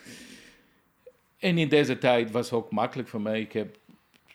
En 1.40 1.58
in 1.58 1.70
deze 1.70 1.98
tijd 1.98 2.32
was 2.32 2.46
het 2.50 2.60
ook 2.60 2.72
makkelijk 2.72 3.10
voor 3.10 3.22
mij. 3.22 3.42
Ik 3.42 3.52
heb 3.54 3.78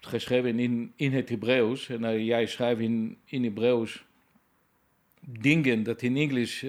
geschreven 0.01 0.59
in, 0.59 0.93
in 0.97 1.13
het 1.13 1.29
Hebreeuws. 1.29 1.89
En 1.89 2.03
uh, 2.03 2.27
jij 2.27 2.47
schrijft 2.47 2.81
in, 2.81 3.17
in 3.25 3.45
Hebreeuws 3.45 4.05
dingen 5.21 5.83
dat 5.83 6.03
in 6.03 6.17
Engels 6.17 6.65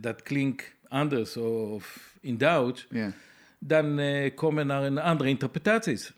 dat 0.00 0.22
klinkt 0.22 0.74
anders 0.88 1.36
of 1.36 2.14
in 2.20 2.36
Duits. 2.38 2.86
Ja. 2.90 3.12
Dan 3.64 3.98
uh, 3.98 4.34
komen 4.34 4.66
naar 4.66 4.82
een 4.82 4.98
andere 4.98 5.28
interpretaties. 5.28 6.12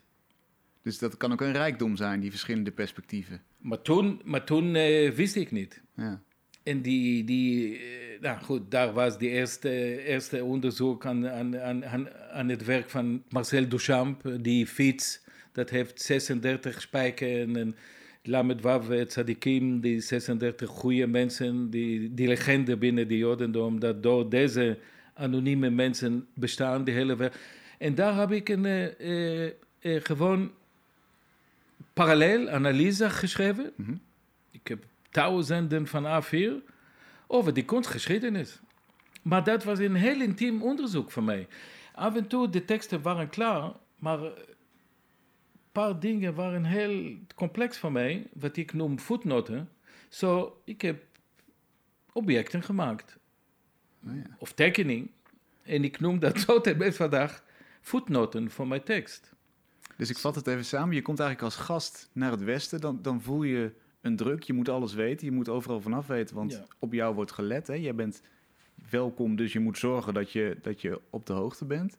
Dus 0.81 0.97
dat 0.97 1.17
kan 1.17 1.31
ook 1.31 1.41
een 1.41 1.51
rijkdom 1.51 1.95
zijn, 1.95 2.19
die 2.19 2.29
verschillende 2.29 2.71
perspectieven. 2.71 3.41
Maar 3.57 3.81
toen, 3.81 4.21
maar 4.23 4.43
toen 4.43 4.75
uh, 4.75 5.11
wist 5.11 5.35
ik 5.35 5.51
niet. 5.51 5.81
Ja. 5.95 6.21
En 6.63 6.81
die, 6.81 7.23
die 7.23 7.79
nou 8.21 8.39
goed, 8.41 8.71
daar 8.71 8.93
was 8.93 9.17
die 9.17 9.29
eerste, 9.29 10.03
eerste 10.03 10.43
onderzoek 10.43 11.05
aan, 11.05 11.29
aan, 11.29 11.85
aan, 11.85 12.09
aan 12.31 12.49
het 12.49 12.65
werk 12.65 12.89
van 12.89 13.23
Marcel 13.29 13.67
Duchamp, 13.67 14.37
die 14.41 14.67
fiets. 14.67 15.23
Dat 15.51 15.69
heeft 15.69 16.01
36 16.01 16.81
spijken 16.81 17.55
en 17.55 17.75
Lamed 18.23 18.61
Wav 18.61 19.05
Tzadikim, 19.05 19.79
die 19.79 19.99
36 19.99 20.69
goede 20.69 21.07
mensen, 21.07 21.69
die, 21.69 22.13
die 22.13 22.27
legende 22.27 22.77
binnen 22.77 23.07
de 23.07 23.17
Jodendom, 23.17 23.79
dat 23.79 24.03
door 24.03 24.29
deze 24.29 24.77
anonieme 25.15 25.69
mensen 25.69 26.27
bestaan, 26.33 26.83
die 26.83 26.93
hele 26.93 27.15
wereld. 27.15 27.37
En 27.77 27.95
daar 27.95 28.15
heb 28.15 28.31
ik 28.31 28.49
een, 28.49 28.63
uh, 28.63 28.99
uh, 28.99 29.51
uh, 29.81 30.01
gewoon 30.03 30.51
parallel 31.93 32.49
analyse 32.49 33.09
geschreven. 33.09 33.71
Mhm. 33.75 33.95
Ik 34.51 34.67
heb 34.67 34.85
duizenden 35.11 35.87
van 35.87 36.23
A4 36.23 36.73
over 37.27 37.53
die 37.53 37.65
kunstgeschiedenis. 37.65 38.59
Maar 39.21 39.43
dat 39.43 39.63
was 39.63 39.79
een 39.79 39.95
heel 39.95 40.21
intiem 40.21 40.61
onderzoek 40.61 41.11
voor 41.11 41.23
mij. 41.23 41.47
Af 41.93 42.15
en 42.15 42.27
toe, 42.27 42.49
de 42.49 42.65
teksten 42.65 43.01
waren 43.01 43.29
klaar, 43.29 43.71
maar 43.99 44.19
een 44.19 44.33
paar 45.71 45.99
dingen 45.99 46.33
waren 46.33 46.63
heel 46.63 47.15
complex 47.35 47.77
voor 47.77 47.91
mij, 47.91 48.27
wat 48.33 48.57
ik 48.57 48.73
noem 48.73 48.99
voetnoten. 48.99 49.69
Zo, 50.09 50.61
ik 50.63 50.81
heb 50.81 51.03
objecten 52.11 52.63
gemaakt, 52.63 53.17
Nou 54.05 54.17
ja. 54.17 54.23
of 54.37 54.53
tekening. 54.53 55.11
En 55.63 55.83
ik 55.83 55.99
noem 55.99 56.19
dat 56.19 56.45
ten 56.63 56.77
best 56.77 56.97
vandaag 56.97 57.43
voetnoten 57.81 58.51
voor 58.51 58.67
mijn 58.67 58.83
tekst. 58.83 59.33
Dus 59.97 60.09
ik 60.09 60.17
vat 60.17 60.35
het 60.35 60.47
even 60.47 60.65
samen. 60.65 60.95
Je 60.95 61.01
komt 61.01 61.19
eigenlijk 61.19 61.55
als 61.55 61.65
gast 61.65 62.09
naar 62.13 62.31
het 62.31 62.43
Westen. 62.43 62.81
Dan, 62.81 63.01
dan 63.01 63.21
voel 63.21 63.43
je 63.43 63.71
een 64.01 64.15
druk. 64.15 64.43
Je 64.43 64.53
moet 64.53 64.69
alles 64.69 64.93
weten. 64.93 65.25
Je 65.25 65.31
moet 65.33 65.49
overal 65.49 65.81
vanaf 65.81 66.07
weten. 66.07 66.35
Want 66.35 66.51
Ja. 66.51 66.65
op 66.79 66.93
jou 66.93 67.15
wordt 67.15 67.31
gelet. 67.31 67.67
Hè? 67.67 67.73
Jij 67.73 67.95
bent 67.95 68.21
welkom. 68.89 69.35
Dus 69.35 69.53
je 69.53 69.59
moet 69.59 69.77
zorgen 69.77 70.13
dat 70.13 70.31
je, 70.31 70.57
dat 70.61 70.81
je 70.81 71.01
op 71.09 71.25
de 71.25 71.33
hoogte 71.33 71.65
bent. 71.65 71.97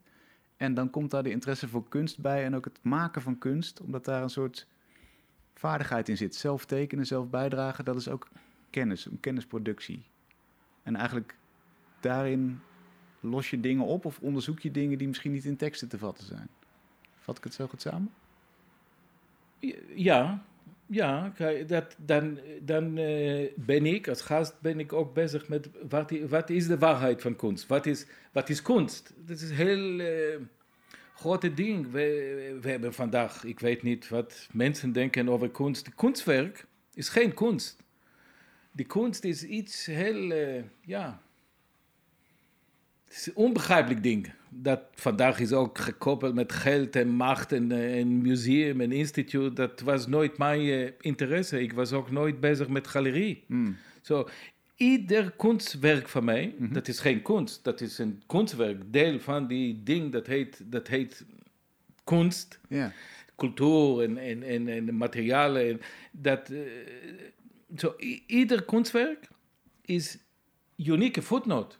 En 0.56 0.74
dan 0.74 0.90
komt 0.90 1.10
daar 1.10 1.22
de 1.22 1.30
interesse 1.30 1.68
voor 1.68 1.88
kunst 1.88 2.18
bij. 2.18 2.44
En 2.44 2.54
ook 2.56 2.64
het 2.64 2.78
maken 2.82 3.22
van 3.22 3.38
kunst. 3.38 3.80
Omdat 3.80 4.04
daar 4.04 4.22
een 4.22 4.30
soort 4.30 4.66
vaardigheid 5.54 6.08
in 6.08 6.16
zit. 6.16 6.34
Zelf 6.34 6.64
tekenen, 6.64 7.06
zelf 7.06 7.30
bijdragen. 7.30 7.84
Dat 7.84 7.96
is 7.96 8.08
ook 8.08 8.28
kennis. 8.70 9.06
Een 9.06 9.20
kennisproductie. 9.20 10.06
En 10.82 10.96
eigenlijk 10.96 11.36
daarin 12.06 12.60
los 13.20 13.50
je 13.50 13.60
dingen 13.60 13.84
op. 13.84 14.04
Of 14.04 14.18
onderzoek 14.20 14.60
je 14.60 14.70
dingen 14.70 14.98
die 14.98 15.06
misschien 15.06 15.32
niet 15.32 15.44
in 15.44 15.56
teksten 15.56 15.88
te 15.88 15.98
vatten 15.98 16.26
zijn. 16.26 16.48
Vat 17.18 17.38
ik 17.38 17.44
het 17.44 17.54
zo 17.54 17.66
goed 17.66 17.80
samen? 17.80 18.12
Ja, 19.94 20.44
ja 20.86 21.32
dat, 21.66 21.96
dan, 21.98 22.38
dan 22.62 22.98
eh, 22.98 23.48
ben 23.54 23.86
ik 23.86 24.08
als 24.08 24.22
gast 24.22 24.60
ben 24.60 24.80
ik 24.80 24.92
ook 24.92 25.14
bezig 25.14 25.48
met 25.48 25.68
wat, 26.28 26.50
is 26.50 26.66
de 26.66 26.78
waarheid 26.78 27.22
van 27.22 27.36
kunst? 27.36 27.66
Wat 27.66 27.86
is, 27.86 28.06
wat 28.32 28.48
is 28.48 28.62
kunst? 28.62 29.12
Dat 29.16 29.40
is 29.40 29.50
een 29.50 29.56
heel 29.56 30.00
eh, 30.00 30.40
grote 31.14 31.54
ding. 31.54 31.90
We, 31.90 32.58
hebben 32.60 32.94
vandaag, 32.94 33.44
ik 33.44 33.60
weet 33.60 33.82
niet 33.82 34.08
wat 34.08 34.48
mensen 34.52 34.92
denken 34.92 35.28
over 35.28 35.50
kunst. 35.50 35.84
De 35.84 35.94
kunstwerk 35.94 36.66
is 36.94 37.08
geen 37.08 37.34
kunst. 37.34 37.84
Die 38.72 38.86
kunst 38.86 39.24
is 39.24 39.44
iets 39.44 39.86
heel, 39.86 40.30
eh, 40.30 40.62
ja, 40.80 41.22
het 43.08 43.16
is 43.16 43.26
een 43.26 43.34
onbegrijpelijk 43.36 44.02
ding. 44.02 44.32
Dat 44.50 44.80
vandaag 44.94 45.38
is 45.40 45.52
ook 45.52 45.78
gekoppeld 45.78 46.34
met 46.34 46.52
geld 46.52 46.96
en 46.96 47.08
macht 47.08 47.52
en 47.52 47.72
eh, 47.72 48.04
museum 48.04 48.80
en 48.80 48.92
instituut. 48.92 49.56
Dat 49.56 49.80
was 49.80 50.06
nooit 50.06 50.38
mijn 50.38 50.60
eh, 50.60 50.92
interesse. 51.00 51.60
Ik 51.62 51.72
was 51.72 51.92
ook 51.92 52.10
nooit 52.10 52.40
bezig 52.40 52.68
met 52.68 52.86
galerie. 52.86 53.44
Hmm. 53.46 53.76
Zo, 54.02 54.28
ieder 54.76 55.30
kunstwerk 55.36 56.08
van 56.08 56.24
mij, 56.24 56.54
Mhm. 56.58 56.72
dat 56.72 56.88
is 56.88 56.98
geen 57.00 57.22
kunst. 57.22 57.64
Dat 57.64 57.80
is 57.80 57.98
een 57.98 58.22
kunstwerk, 58.26 58.92
deel 58.92 59.20
van 59.20 59.46
die 59.46 59.82
ding 59.82 60.12
dat 60.12 60.26
heet, 60.26 60.62
dat 60.64 60.88
heet 60.88 61.24
kunst. 62.04 62.60
Cultuur 63.36 64.02
en, 64.02 64.18
en, 64.18 64.42
en, 64.42 64.68
en 64.68 64.96
materialen. 64.96 65.68
En 65.68 65.80
dat, 66.12 66.50
eh, 66.50 67.90
i- 68.08 68.22
ieder 68.26 68.64
kunstwerk 68.64 69.28
is 69.84 70.18
unieke 70.76 71.22
voetnoot. 71.22 71.78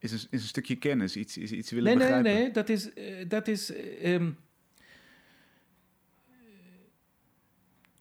Is 0.00 0.12
een, 0.12 0.18
is 0.30 0.42
een 0.42 0.48
stukje 0.48 0.76
kennis, 0.76 1.16
iets, 1.16 1.36
is 1.36 1.52
iets 1.52 1.70
willen 1.70 1.84
Nee, 1.84 1.94
nee, 1.96 2.06
begrijpen. 2.06 2.42
nee, 2.42 2.50
dat 2.50 2.68
is, 2.68 2.92
eh, 2.92 3.28
dat 3.28 3.48
is 3.48 3.72
eh, 3.72 4.14
ehm, 4.14 4.30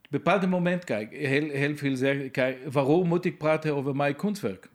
bepaalde 0.09 0.47
moment, 0.47 0.83
kijk, 0.83 1.11
heel, 1.11 1.49
heel 1.49 1.75
veel 1.77 1.95
zeggen, 1.95 2.31
kijk, 2.31 2.71
waarom 2.71 3.07
moet 3.07 3.25
ik 3.25 3.37
praten 3.37 3.75
over 3.75 3.95
mijn 3.95 4.15
kunstwerk? 4.15 4.69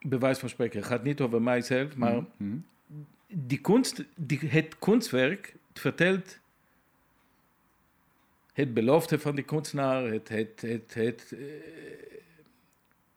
Bewijs 0.00 0.38
van 0.38 0.48
spreken, 0.48 0.78
het 0.78 0.88
gaat 0.88 1.02
niet 1.04 1.20
over 1.20 1.42
mijzelf, 1.42 1.96
maar 1.96 2.24
Mhm. 2.36 2.56
die 3.26 3.60
kunst, 3.60 4.04
die, 4.16 4.38
het 4.38 4.78
kunstwerk 4.78 5.54
vertelt 5.74 6.38
het 8.52 8.74
belofte 8.74 9.18
van 9.18 9.34
die 9.34 9.44
kunstenaar, 9.44 10.04
het, 10.04 10.28
het, 10.28 10.60
het, 10.60 10.94
het 10.94 11.32
eh, 11.38 11.44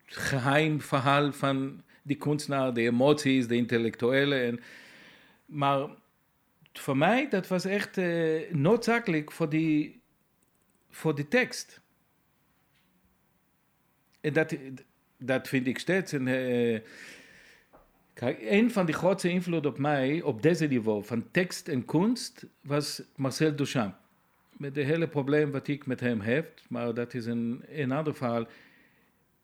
geheim 0.06 0.82
verhaal 0.82 1.32
van 1.34 1.84
die 2.06 2.18
kunstenaar, 2.18 2.74
de 2.74 2.82
emoties, 2.82 3.48
de 3.48 3.56
intellectuele. 3.56 4.36
En, 4.36 4.60
maar 5.46 5.90
voor 6.74 6.98
mij, 6.98 7.30
dat 7.30 7.48
was 7.48 7.66
echt 7.66 7.98
eh, 7.98 8.52
noodzakelijk 8.52 9.32
voor 9.32 9.50
die, 9.50 10.02
voor 10.90 11.16
die 11.16 11.28
tekst. 11.28 11.82
En 14.22 14.34
dat, 14.34 14.56
dat 15.18 15.48
vind 15.48 15.68
ik 15.68 15.80
steeds 15.80 16.12
een... 16.12 16.28
eh, 16.28 16.80
een 18.40 18.72
van 18.72 18.86
de 18.86 18.94
grootste 18.94 19.30
invloeden 19.30 19.72
op 19.72 19.78
mij, 19.78 20.22
op 20.22 20.42
deze 20.42 20.66
niveau, 20.66 21.04
van 21.04 21.32
tekst 21.32 21.68
en 21.68 21.86
kunst, 21.86 22.46
was 22.62 23.02
Marcel 23.16 23.56
Duchamp. 23.56 23.96
Met 24.58 24.76
het 24.76 24.86
hele 24.86 25.08
probleem 25.08 25.52
wat 25.52 25.68
ik 25.68 25.86
met 25.86 26.00
hem 26.00 26.22
heb, 26.22 26.60
maar 26.70 26.94
dat 26.94 27.14
is 27.14 27.26
een, 27.26 27.64
een 27.68 27.92
ander 27.92 28.16
verhaal. 28.16 28.48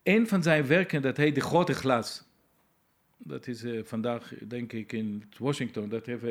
Een 0.02 0.28
van 0.28 0.42
zijn 0.42 0.66
werken, 0.66 1.02
dat 1.02 1.16
heet 1.16 1.34
De 1.34 1.40
Grote 1.40 1.74
Glas. 1.74 2.24
Dat 3.24 3.46
is 3.46 3.62
eh, 3.64 3.80
vandaag, 3.84 4.32
denk 4.48 4.72
ik, 4.72 4.92
in 4.92 5.22
Washington. 5.38 5.88
Dat 5.88 6.06
heeft, 6.06 6.22
eh, 6.22 6.28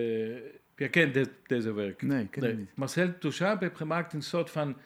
je 0.75 0.89
kent 0.89 1.13
dit, 1.13 1.29
deze 1.45 1.73
werk. 1.73 2.01
Nee, 2.01 2.27
ken 2.27 2.41
ik 2.43 2.47
Nee. 2.49 2.57
niet. 2.57 2.75
Marcel 2.75 3.13
Duchamp 3.19 3.61
heeft 3.61 3.75
gemaakt 3.77 4.13
een 4.13 4.21
soort 4.21 4.49
van 4.49 4.77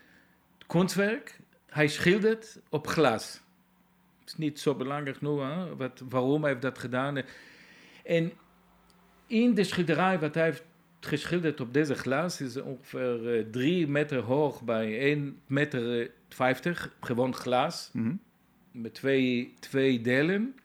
kunstwerk. 0.67 1.39
Hij 1.69 1.87
schildert 1.87 2.59
op 2.69 2.87
glas. 2.87 3.41
Het 4.19 4.27
is 4.29 4.35
niet 4.37 4.59
zo 4.59 4.75
belangrijk 4.75 5.21
nu, 5.21 5.29
hè? 5.29 5.75
Wat, 5.75 6.03
waarom 6.09 6.41
hij 6.41 6.49
heeft 6.49 6.61
dat 6.61 6.77
gedaan. 6.79 7.17
En 8.03 8.31
in 9.27 9.53
de 9.53 9.63
schilderij 9.63 10.19
wat 10.19 10.35
hij 10.35 10.43
heeft 10.43 10.63
geschilderd 10.99 11.59
op 11.61 11.73
deze 11.73 11.95
glas 11.95 12.41
is 12.41 12.57
ongeveer 12.57 13.35
eh, 13.37 13.45
drie 13.51 13.87
meter 13.87 14.19
hoog 14.19 14.63
bij 14.63 14.99
1 14.99 15.39
meter 15.47 16.01
eh, 16.01 16.09
50, 16.29 16.95
gewoon 17.01 17.33
glas 17.33 17.89
Mhm. 17.93 18.15
met 18.71 18.93
twee, 18.93 19.53
twee 19.59 20.01
delen, 20.01 20.55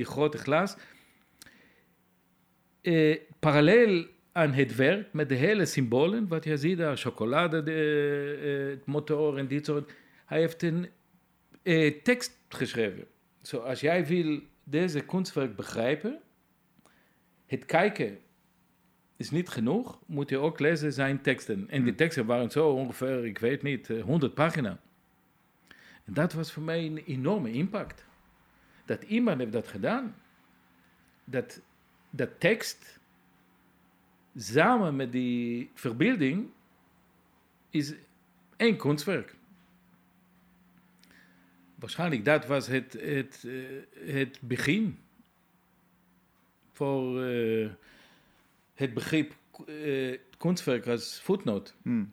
die 0.00 0.08
grote 0.08 0.38
glas. 0.38 0.76
Eh, 2.80 3.18
parallel 3.38 4.06
aan 4.32 4.52
het 4.52 4.76
werk 4.76 5.12
met 5.12 5.28
de 5.28 5.34
hele 5.34 5.66
symbolen, 5.66 6.28
wat 6.28 6.44
je 6.44 6.56
ziet 6.56 6.78
daar, 6.78 6.96
chocolade, 6.96 7.62
de, 7.62 7.80
eh, 8.42 8.70
het 8.70 8.86
motor 8.86 9.38
en 9.38 9.48
dit 9.48 9.66
soort. 9.66 9.92
Hij 10.26 10.40
heeft 10.40 10.62
een 10.62 10.88
eh, 11.62 12.02
tekst 12.02 12.38
geschreven. 12.48 13.06
Zo, 13.42 13.58
als 13.58 13.80
jij 13.80 14.06
wil 14.06 14.40
deze 14.64 15.00
kunstwerk 15.00 15.56
begrijpen, 15.56 16.20
het 17.46 17.64
kijken 17.64 18.18
is 19.16 19.30
niet 19.30 19.48
genoeg, 19.48 19.98
moet 20.06 20.30
je 20.30 20.38
ook 20.38 20.60
lezen 20.60 20.92
zijn 20.92 21.20
teksten. 21.20 21.68
En 21.68 21.82
die 21.84 21.94
teksten 21.94 22.26
waren 22.26 22.50
zo 22.50 22.68
ongeveer, 22.68 23.24
ik 23.24 23.38
weet 23.38 23.62
niet, 23.62 23.90
eh, 23.90 24.02
100 24.02 24.34
pagina. 24.34 24.80
En 26.04 26.14
dat 26.14 26.32
was 26.32 26.52
voor 26.52 26.62
mij 26.62 26.86
een 26.86 27.02
enorme 27.06 27.52
impact. 27.52 28.08
Dat 28.90 29.02
iemand 29.02 29.38
heeft 29.38 29.52
dat 29.52 29.68
gedaan. 29.68 30.14
Dat, 31.24 31.60
dat 32.10 32.40
tekst, 32.40 32.98
samen 34.36 34.96
met 34.96 35.12
die 35.12 35.70
verbeelding, 35.74 36.50
is 37.70 37.94
één 38.56 38.76
kunstwerk. 38.76 39.34
Waarschijnlijk 41.74 42.24
dat 42.24 42.46
was 42.46 42.66
het, 42.66 42.92
het, 42.92 43.44
eh, 43.46 44.14
het 44.14 44.38
begin 44.40 44.98
voor 46.72 47.22
eh, 47.24 47.70
het 48.74 48.94
begrip 48.94 49.34
uh, 49.66 50.18
kunstwerk 50.38 50.86
als. 50.86 51.22
Hmm. 51.82 52.12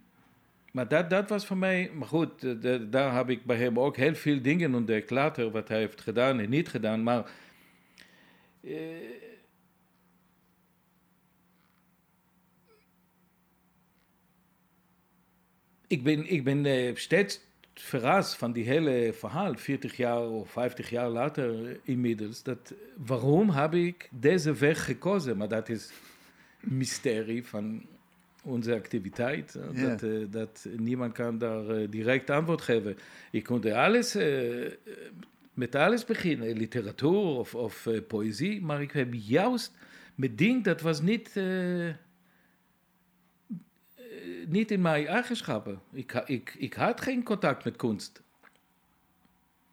Maar 0.78 0.88
dat, 0.88 1.10
dat 1.10 1.30
was 1.30 1.46
voor 1.46 1.58
mij, 1.58 1.92
maar 1.94 2.08
goed, 2.08 2.62
daar 2.92 3.16
heb 3.16 3.30
ik 3.30 3.46
bij 3.46 3.58
hem 3.58 3.80
ook 3.80 3.96
heel 3.96 4.16
veel 4.16 4.42
dingen 4.42 4.76
ontdekt 4.76 5.10
later, 5.10 5.52
wat 5.52 5.68
hij 5.68 5.78
heeft 5.78 6.02
gedaan 6.02 6.40
en 6.40 6.50
niet 6.50 6.70
gedaan. 6.70 7.04
Maar 7.04 7.32
uh, 8.62 8.76
ik 15.88 16.04
ben, 16.04 16.32
ik 16.32 16.44
ben 16.44 16.66
uh, 16.66 16.96
steeds 16.96 17.42
verrast 17.74 18.36
van 18.36 18.52
die 18.52 18.66
hele 18.66 19.13
verhaal, 19.13 19.56
40 19.56 19.98
jaar 19.98 20.30
of 20.30 20.52
50 20.52 20.90
jaar 20.90 21.10
later 21.10 21.80
inmiddels. 21.84 22.44
Dat, 22.44 22.74
waarom 22.96 23.50
heb 23.50 23.74
ik 23.74 24.10
deze 24.12 24.54
weg 24.54 24.86
gekozen? 24.86 25.38
Maar 25.38 25.48
dat 25.48 25.70
is 25.70 25.92
mysterie 26.60 27.46
van 27.46 27.86
onze 28.48 28.74
activiteit. 28.74 29.58
Ja. 29.74 29.88
Dat, 29.88 30.04
uh, 30.04 30.26
dat 30.30 30.68
niemand 30.78 31.14
kan 31.14 31.38
daar 31.38 31.80
uh, 31.80 31.88
direct 31.90 32.30
antwoord 32.30 32.62
geven. 32.62 32.98
Ik 33.32 33.44
kon 33.44 33.74
alles, 33.74 34.16
uh, 34.16 34.72
met 35.54 35.76
alles 35.76 36.06
beginnen, 36.06 36.58
literatuur 36.58 37.10
of, 37.10 37.56
of 37.56 37.88
poëzie, 38.08 38.62
maar 38.62 38.82
ik 38.82 38.92
heb 38.92 39.14
juist 39.14 39.72
met 40.16 40.38
ding 40.38 40.64
dat 40.64 40.82
was 40.82 41.02
niet 41.02 41.40
niet 44.48 44.72
in 44.72 44.82
mijn 44.82 45.08
eigenschappen. 45.08 45.80
Ik, 45.92 46.14
ik, 46.26 46.56
ik 46.58 46.74
had 46.74 47.02
geen 47.02 47.24
contact 47.24 47.64
met 47.64 47.76
kunst. 47.76 48.22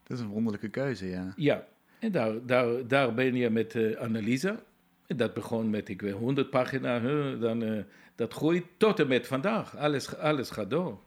Dat 0.02 0.18
is 0.18 0.24
een 0.24 0.30
wonderlijke 0.30 0.68
keuze, 0.68 1.06
ja. 1.06 1.32
Ja, 1.36 1.66
en 1.98 2.12
daar, 2.12 2.46
daar, 2.46 2.86
daar 2.86 3.14
ben 3.14 3.34
je 3.34 3.50
met 3.50 3.76
analyse. 3.98 4.62
En 5.06 5.16
dat 5.16 5.34
begon 5.34 5.70
met, 5.70 5.88
ik 5.88 6.00
weet, 6.00 6.12
100 6.12 6.50
pagina's. 6.50 7.02
Huh, 7.02 7.40
dan, 7.40 7.84
dat 8.14 8.32
groeit 8.32 8.64
tot 8.76 9.00
en 9.00 9.08
met 9.08 9.26
vandaag. 9.26 9.76
Alles, 9.76 10.16
alles 10.16 10.50
gaat 10.50 10.70
door. 10.70 11.00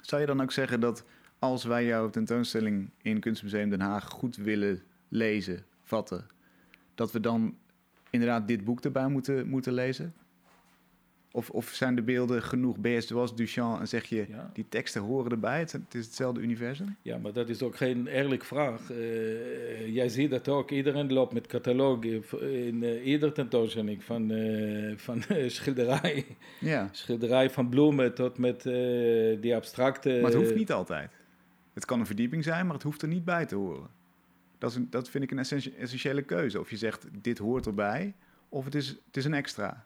Zou 0.00 0.20
je 0.20 0.26
dan 0.26 0.42
ook 0.42 0.52
zeggen 0.52 0.80
dat 0.80 1.04
als 1.38 1.64
wij 1.64 1.84
jouw 1.84 2.10
tentoonstelling 2.10 2.90
in 3.02 3.20
Kunstmuseum 3.20 3.70
Den 3.70 3.80
Haag 3.80 4.08
goed 4.08 4.36
willen 4.36 4.82
lezen, 5.08 5.64
vatten, 5.82 6.26
dat 6.94 7.12
we 7.12 7.20
dan 7.20 7.56
inderdaad 8.10 8.48
dit 8.48 8.64
boek 8.64 8.80
erbij 8.80 9.08
moeten, 9.08 9.48
moeten 9.48 9.72
lezen? 9.72 10.14
Of, 11.34 11.50
of 11.50 11.68
zijn 11.68 11.94
de 11.94 12.02
beelden 12.02 12.42
genoeg? 12.42 12.76
Je 12.82 13.00
zoals 13.00 13.36
Duchamp 13.36 13.80
en 13.80 13.88
zeg 13.88 14.04
je, 14.04 14.26
Ja. 14.28 14.50
die 14.52 14.66
teksten 14.68 15.00
horen 15.02 15.30
erbij, 15.30 15.58
het, 15.58 15.72
het 15.72 15.94
is 15.94 16.04
hetzelfde 16.04 16.40
universum? 16.40 16.96
Ja, 17.02 17.18
maar 17.18 17.32
dat 17.32 17.48
is 17.48 17.62
ook 17.62 17.76
geen 17.76 18.06
eerlijke 18.06 18.44
vraag. 18.46 18.90
Uh, 18.90 19.94
jij 19.94 20.08
ziet 20.08 20.30
dat 20.30 20.48
ook. 20.48 20.70
Iedereen 20.70 21.12
loopt 21.12 21.32
met 21.32 21.46
catalogus 21.46 22.32
in 22.40 22.82
uh, 22.82 23.06
ieder 23.06 23.32
tentoonstelling. 23.32 24.04
Van, 24.04 24.30
uh, 24.32 24.96
van 24.96 25.22
schilderij. 25.46 26.26
Ja, 26.60 26.88
Schilderij 26.92 27.50
van 27.50 27.68
bloemen 27.68 28.14
tot 28.14 28.38
met 28.38 28.62
die 29.40 29.54
abstracte... 29.56 30.08
maar 30.08 30.30
het 30.30 30.40
hoeft 30.40 30.54
niet 30.54 30.72
altijd. 30.72 31.10
Het 31.72 31.84
kan 31.84 32.00
een 32.00 32.06
verdieping 32.06 32.44
zijn, 32.44 32.64
maar 32.66 32.74
het 32.74 32.84
hoeft 32.84 33.02
er 33.02 33.08
niet 33.08 33.24
bij 33.24 33.46
te 33.46 33.54
horen. 33.54 33.88
Dat, 34.58 34.70
is 34.70 34.76
een, 34.76 34.86
dat 34.90 35.10
vind 35.10 35.24
ik 35.24 35.30
een 35.30 35.38
essentiële 35.38 36.22
keuze. 36.22 36.60
Of 36.60 36.70
je 36.70 36.76
zegt, 36.76 37.06
dit 37.22 37.38
hoort 37.38 37.66
erbij, 37.66 38.14
of 38.48 38.64
het 38.64 38.74
is, 38.74 38.88
het 38.88 39.16
is 39.16 39.24
een 39.24 39.34
extra. 39.34 39.84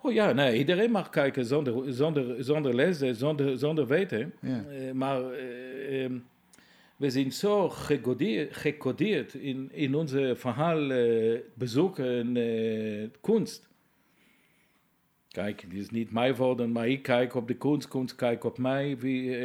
Oh 0.00 0.12
ja, 0.12 0.32
nee, 0.32 0.58
iedereen 0.58 0.90
mag 0.90 1.08
kijken 1.08 1.44
zonder, 1.44 1.92
zonder, 1.94 2.44
zonder 2.44 2.74
lezen, 2.74 3.14
zonder, 3.14 3.58
zonder 3.58 3.86
weten. 3.86 4.34
Ja. 4.40 4.64
Uh, 4.70 4.92
maar 4.92 5.20
uh, 5.20 6.02
um, 6.02 6.24
we 6.96 7.10
zijn 7.10 7.32
zo 7.32 7.68
gecodeerd, 7.68 8.56
gecodeerd 8.56 9.34
in, 9.34 9.68
in 9.72 9.94
onze 9.94 10.34
verhaal, 10.36 10.90
uh, 10.90 11.38
bezoek 11.54 11.98
en 11.98 12.36
kunst. 13.20 13.66
Kijk, 15.28 15.60
het 15.60 15.72
is 15.72 15.90
niet 15.90 16.12
mijn 16.12 16.34
woorden, 16.34 16.72
maar 16.72 16.88
ik 16.88 17.02
kijk 17.02 17.34
op 17.34 17.48
de 17.48 17.54
kunst, 17.54 17.88
kunst 17.88 18.14
kijkt 18.14 18.44
op 18.44 18.58
mij. 18.58 18.98
Wie, 18.98 19.36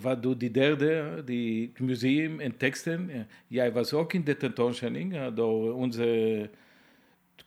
wat 0.00 0.22
doet 0.22 0.40
die 0.40 0.50
derde, 0.50 1.22
die 1.24 1.72
museum 1.78 2.40
en 2.40 2.56
teksten. 2.56 3.26
Jij 3.46 3.72
was 3.72 3.92
ook 3.92 4.12
in 4.12 4.24
de 4.24 4.36
tentoonstelling 4.36 5.34
door 5.34 5.74
onze 5.74 6.50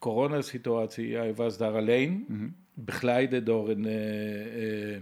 coronasituatie. 0.10 1.16
Hij 1.16 1.34
was 1.36 1.58
daar 1.58 1.74
alleen, 1.74 2.26
Mhm. 2.28 2.48
begeleid 2.74 3.46
door 3.46 3.70
een 3.70 3.86
uh, 3.86 4.90
uh, 4.92 4.98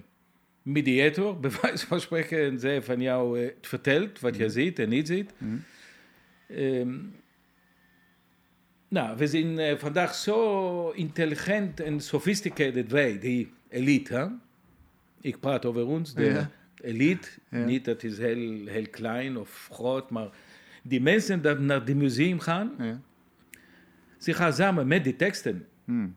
mediator, 0.61 1.39
bij 1.43 1.51
wijze 1.61 1.87
van 1.87 1.99
spreken. 2.01 2.37
En 2.51 2.59
zei 2.59 2.81
van 2.81 3.01
jou, 3.01 3.39
uh, 3.39 3.45
het 3.45 3.67
vertelt 3.67 4.19
wat 4.19 4.35
je 4.35 4.49
ziet 4.49 4.79
en 4.79 4.89
niet 4.89 5.07
ziet. 5.07 5.31
Mhm. 5.37 5.55
Um, 6.59 7.15
nou, 8.87 9.17
we 9.17 9.27
zijn 9.27 9.79
vandaag 9.79 10.15
zo 10.15 10.89
intelligent 10.89 11.79
en 11.79 11.99
sophisticated 12.01 12.91
wij, 12.91 13.19
die 13.19 13.51
elite. 13.69 14.13
Hè? 14.15 14.25
Ik 15.21 15.39
praat 15.39 15.65
over 15.65 15.85
ons, 15.85 16.13
de 16.13 16.23
Ja. 16.23 16.49
elite. 16.81 17.29
Ja. 17.49 17.65
Niet 17.65 17.85
dat 17.85 18.03
is 18.03 18.17
heel, 18.17 18.65
heel 18.67 18.87
klein 18.89 19.37
of 19.37 19.67
groot, 19.71 20.09
maar 20.09 20.29
die 20.83 21.01
mensen 21.01 21.41
die 21.41 21.53
naar 21.53 21.85
het 21.85 21.95
museum 21.95 22.39
gaan, 22.39 22.71
Ja. 22.79 23.01
Ze 24.23 24.33
gaan 24.33 24.53
samen 24.53 24.87
met 24.87 25.03
die 25.03 25.15
teksten. 25.15 25.67
Hmm. 25.85 26.15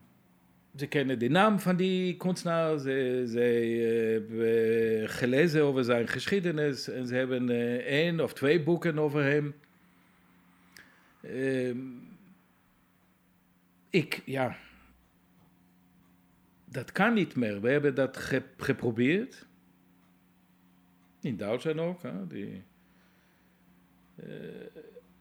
Ze 0.77 0.87
kennen 0.87 1.19
de 1.19 1.29
naam 1.29 1.61
van 1.61 1.77
die 1.77 2.16
kunstenaar, 2.16 2.79
ze, 2.79 3.25
ze 3.29 3.69
uh, 3.69 4.12
hebben 4.12 5.09
gelezen 5.09 5.62
over 5.62 5.85
zijn 5.85 6.09
geschiedenis 6.09 6.88
en 6.88 7.07
ze 7.07 7.14
hebben 7.14 7.49
uh, 7.49 7.75
één 7.75 8.21
of 8.21 8.33
twee 8.33 8.62
boeken 8.62 8.99
over 8.99 9.23
hem. 9.23 9.55
Uh, 11.21 11.77
ik, 13.90 14.23
ja, 14.25 14.57
dat 16.64 16.92
kan 16.92 17.14
niet 17.14 17.37
meer. 17.37 17.61
We 17.61 17.71
hebben 17.71 17.95
dat 17.95 18.16
ge 18.16 18.42
geprobeerd. 18.57 19.47
In 21.21 21.37
Duitsland 21.37 21.79
ook. 21.79 22.03
Hè, 22.03 22.27
die, 22.27 22.62
uh, 24.16 24.27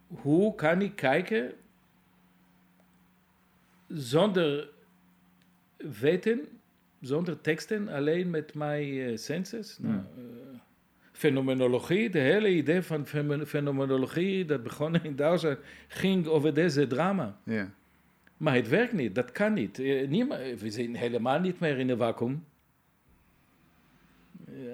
hoe 0.08 0.56
kan 0.56 0.82
ik 0.82 0.96
kijken 0.96 1.54
zonder 3.96 4.70
weten, 5.78 6.48
zonder 7.02 7.42
teksten, 7.42 7.88
alleen 7.88 8.30
met 8.30 8.54
mijn 8.54 8.88
uh, 8.88 9.18
senses? 9.18 9.78
Nou, 9.80 9.96
uh, 9.96 10.04
fenomenologie, 11.12 12.10
de 12.10 12.20
hele 12.20 12.50
idee 12.50 12.82
van 12.82 13.06
fenomenologie, 13.46 14.46
dat 14.46 14.64
begon 14.64 15.04
in 15.04 15.16
Duitsland, 15.16 15.60
ging 15.88 16.28
over 16.28 16.54
deze 16.54 16.88
drama. 16.88 17.38
Ja. 17.44 17.72
Maar 18.38 18.56
het 18.56 18.68
werkt 18.68 18.94
niet, 18.94 19.16
dat 19.16 19.32
kan 19.32 19.54
niet. 19.54 19.80
Uh, 19.80 20.08
niemand, 20.08 20.60
we 20.60 20.70
zijn 20.70 20.96
helemaal 20.96 21.40
niet 21.40 21.60
meer 21.60 21.78
in 21.78 21.90
een 21.90 21.98
vacuüm. 21.98 22.46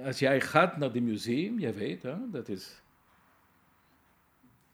Als 0.05 0.19
jij 0.19 0.41
gaat 0.41 0.77
naar 0.77 0.91
het 0.91 1.03
museum, 1.03 1.59
je 1.59 1.71
weet, 1.71 2.03
hè, 2.03 2.15
dat 2.31 2.49
is... 2.49 2.81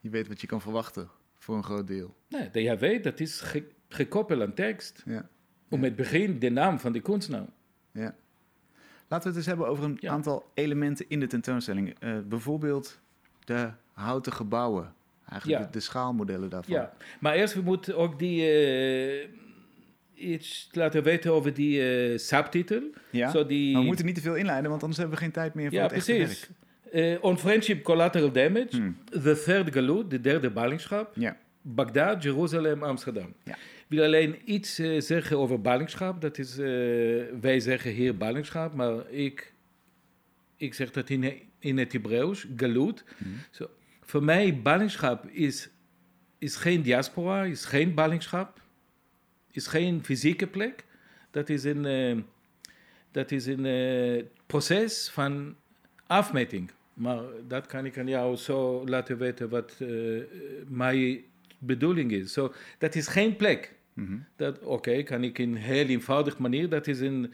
Je 0.00 0.10
weet 0.10 0.28
wat 0.28 0.40
je 0.40 0.46
kan 0.46 0.60
verwachten, 0.60 1.08
voor 1.38 1.56
een 1.56 1.64
groot 1.64 1.86
deel. 1.86 2.14
Nee, 2.28 2.50
dat 2.50 2.62
jij 2.62 2.78
weet, 2.78 3.04
dat 3.04 3.20
is 3.20 3.40
ge 3.40 3.64
gekoppeld 3.88 4.40
aan 4.42 4.54
tekst. 4.54 5.02
Ja. 5.06 5.28
Om 5.68 5.82
het 5.82 5.96
begin 5.96 6.38
de 6.38 6.50
naam 6.50 6.78
van 6.78 6.92
de 6.92 7.00
kunstenaar. 7.00 7.46
Ja. 7.92 8.14
Laten 9.08 9.22
we 9.22 9.28
het 9.28 9.36
eens 9.36 9.46
hebben 9.46 9.66
over 9.68 9.84
een 9.84 9.96
Ja. 10.00 10.10
aantal 10.12 10.50
elementen 10.54 11.04
in 11.08 11.20
de 11.20 11.26
tentoonstelling. 11.26 11.94
Uh, 12.04 12.18
bijvoorbeeld 12.28 13.00
de 13.44 13.70
houten 13.92 14.32
gebouwen. 14.32 14.94
Eigenlijk 15.28 15.60
Ja. 15.60 15.66
de, 15.66 15.72
de 15.72 15.80
schaalmodellen 15.80 16.50
daarvan. 16.50 16.74
Ja, 16.74 16.92
maar 17.20 17.34
eerst 17.34 17.54
we 17.54 17.60
moeten 17.60 17.96
ook 17.96 18.18
die 18.18 18.40
uh, 19.22 19.28
iets 20.14 20.68
laten 20.72 21.02
weten 21.02 21.32
over 21.32 21.54
die 21.54 22.08
uh, 22.12 22.18
subtitel. 22.18 22.82
Ja? 23.10 23.42
Die, 23.42 23.72
Maar 23.72 23.80
we 23.80 23.86
moeten 23.86 24.04
niet 24.06 24.14
te 24.14 24.20
veel 24.20 24.34
inleiden, 24.36 24.70
want 24.70 24.82
anders 24.82 25.00
hebben 25.00 25.16
we 25.18 25.22
geen 25.24 25.32
tijd 25.32 25.54
meer 25.54 25.68
voor 25.68 25.76
ja, 25.78 25.82
het 25.82 25.92
echte 25.92 26.12
precies. 26.14 26.48
werk. 26.92 27.14
Uh, 27.18 27.24
on 27.24 27.38
Friendship 27.38 27.82
Collateral 27.84 28.32
Damage, 28.32 28.76
Hmm. 28.76 28.96
The 29.10 29.42
Third 29.44 29.72
Galut, 29.74 30.10
de 30.10 30.20
derde 30.20 30.50
ballingschap, 30.50 31.12
Ja. 31.14 31.36
Bagdad, 31.62 32.22
Jeruzalem, 32.22 32.82
Amsterdam. 32.82 33.32
Ja. 33.44 33.56
Ik 33.88 33.96
wil 33.96 34.04
alleen 34.04 34.36
iets 34.44 34.80
uh, 34.80 35.00
zeggen 35.00 35.38
over 35.38 35.60
ballingschap. 35.60 36.20
Dat 36.20 36.38
is, 36.38 36.58
uh, 36.58 36.66
wij 37.40 37.60
zeggen 37.60 37.90
hier 37.90 38.16
ballingschap, 38.16 38.74
maar 38.74 39.10
ik, 39.10 39.52
ik 40.56 40.74
zeg 40.74 40.90
dat 40.90 41.10
in, 41.10 41.40
in 41.58 41.78
het 41.78 41.92
Hebreeuws, 41.92 42.46
galut. 42.56 43.04
Zo, 43.50 43.70
voor 44.00 44.22
mij 44.22 44.60
ballingschap 44.62 45.26
is, 45.26 45.68
is 46.38 46.56
geen 46.56 46.82
diaspora, 46.82 47.44
is 47.44 47.64
geen 47.64 47.94
ballingschap, 47.94 48.60
is 49.50 49.66
geen 49.66 50.04
fysieke 50.04 50.46
plek. 50.46 50.84
Dat 51.30 51.48
is 51.48 51.64
een, 51.64 51.84
uh, 51.84 52.22
dat 53.10 53.30
is 53.30 53.46
een 53.46 54.28
proces 54.46 55.08
van 55.08 55.56
afmeting. 56.06 56.70
Maar 56.94 57.22
dat 57.46 57.66
kan 57.66 57.86
ik 57.86 57.98
aan 57.98 58.08
jou 58.08 58.36
zo 58.36 58.86
laten 58.86 59.18
weten 59.18 59.48
wat 59.48 59.76
mijn 60.66 61.20
bedoeling 61.58 62.12
is. 62.12 62.32
So, 62.32 62.52
dat 62.78 62.94
is 62.94 63.06
geen 63.06 63.36
plek. 63.36 63.76
Mhm. 63.98 64.16
Dat, 64.36 64.58
Oké, 64.58 64.66
okay, 64.68 65.02
kan 65.02 65.24
ik 65.24 65.38
in 65.38 65.50
een 65.50 65.56
heel 65.56 65.86
eenvoudig 65.86 66.38
manier. 66.38 66.68
Dat 66.68 66.86
is 66.86 67.00
een 67.00 67.32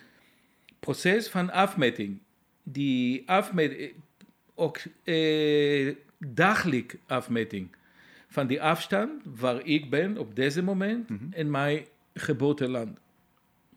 proces 0.80 1.28
van 1.28 1.50
afmeting. 1.52 2.18
Die 2.62 3.22
afmeting, 3.28 3.92
ook 4.54 4.78
eh, 5.04 5.94
dagelijks 6.18 6.94
afmeting. 7.06 7.68
Van 8.28 8.46
die 8.46 8.62
afstand 8.62 9.22
waar 9.34 9.64
ik 9.66 9.90
ben 9.90 10.18
op 10.18 10.36
deze 10.36 10.62
moment 10.62 11.08
Mhm. 11.08 11.24
in 11.34 11.50
mijn 11.50 11.84
geboorteland. 12.14 12.98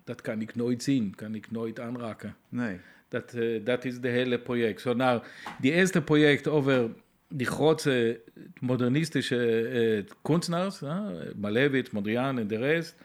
dat 0.03 0.21
kan 0.21 0.41
ik 0.41 0.55
nooit 0.55 0.83
zien, 0.83 1.15
kan 1.15 1.35
ik 1.35 1.51
nooit 1.51 1.79
aanraken. 1.79 2.35
Nee. 2.49 2.77
Dat, 3.07 3.33
eh, 3.33 3.65
dat 3.65 3.85
is 3.85 3.99
de 3.99 4.07
hele 4.07 4.39
project. 4.39 4.81
Zo 4.81 4.93
nou, 4.93 5.23
die 5.61 5.71
eerste 5.71 6.01
project 6.01 6.47
over 6.47 6.89
die 7.29 7.47
grote 7.47 8.21
modernistische 8.59 9.67
eh, 9.67 10.03
kunstenaars, 10.21 10.79
hè, 10.79 10.99
Malevich, 11.35 11.91
Mondriaan 11.91 12.39
en 12.39 12.47
de 12.47 12.57
rest, 12.57 12.95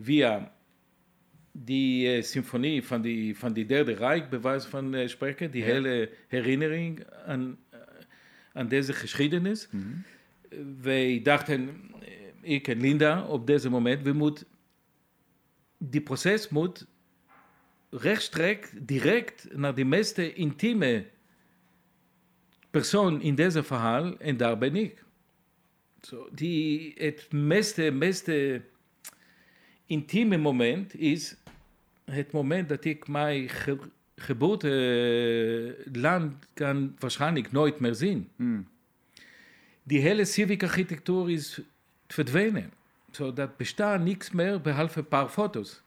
via 0.00 0.54
die 1.52 2.12
eh, 2.16 2.22
symfonie 2.22 2.82
van 2.84 3.02
die, 3.02 3.38
van 3.38 3.52
die 3.52 3.66
Derde 3.66 3.92
Rijk, 3.92 4.30
bij 4.30 4.40
wijze 4.40 4.68
van 4.68 4.94
eh, 4.94 5.08
spreken, 5.08 5.50
die 5.50 5.64
Ja. 5.64 5.68
hele 5.72 6.10
herinnering 6.28 7.04
aan, 7.26 7.58
eh, 7.70 7.78
aan 8.52 8.68
deze 8.68 8.92
geschiedenis. 8.92 9.68
Mhm. 9.70 9.84
Wij 10.82 11.20
dachten, 11.22 11.68
eh, 12.00 12.08
ik 12.54 12.68
en 12.68 12.80
Linda, 12.80 13.22
op 13.26 13.46
deze 13.46 13.70
moment, 13.70 14.02
we 14.02 14.12
moet, 14.12 14.44
die 15.78 16.00
proces 16.00 16.48
moet 16.48 16.86
rechtstreeks, 17.90 18.70
direct 18.82 19.48
naar 19.56 19.74
de 19.74 19.84
meest 19.84 20.18
intieme 20.18 21.04
persoon 22.76 23.22
in 23.22 23.34
deze 23.34 23.62
verhaal, 23.62 24.18
en 24.18 24.36
daar 24.36 24.58
ben 24.58 24.76
ik. 24.76 25.04
Zo, 26.00 26.28
die, 26.32 26.94
het 26.98 27.32
meeste, 27.32 27.90
meeste 27.90 28.62
intieme 29.86 30.36
moment 30.36 30.94
is 30.94 31.36
het 32.04 32.32
moment 32.32 32.68
dat 32.68 32.84
ik 32.84 33.08
mijn 33.08 33.48
ge, 33.48 33.78
geboorteland 34.16 36.34
kan 36.54 36.96
waarschijnlijk 36.98 37.52
nooit 37.52 37.80
meer 37.80 37.94
zien 37.94 38.28
Mm. 38.36 38.66
die 39.82 40.00
hele 40.00 40.24
civic 40.24 40.62
architectuur 40.62 41.30
is 41.30 41.60
verdwenen. 42.08 42.72
Zo, 43.10 43.32
dat 43.32 43.56
bestaat 43.56 44.00
niks 44.00 44.30
meer 44.30 44.60
behalve 44.60 44.98
een 44.98 45.08
paar 45.08 45.28
foto's. 45.28 45.82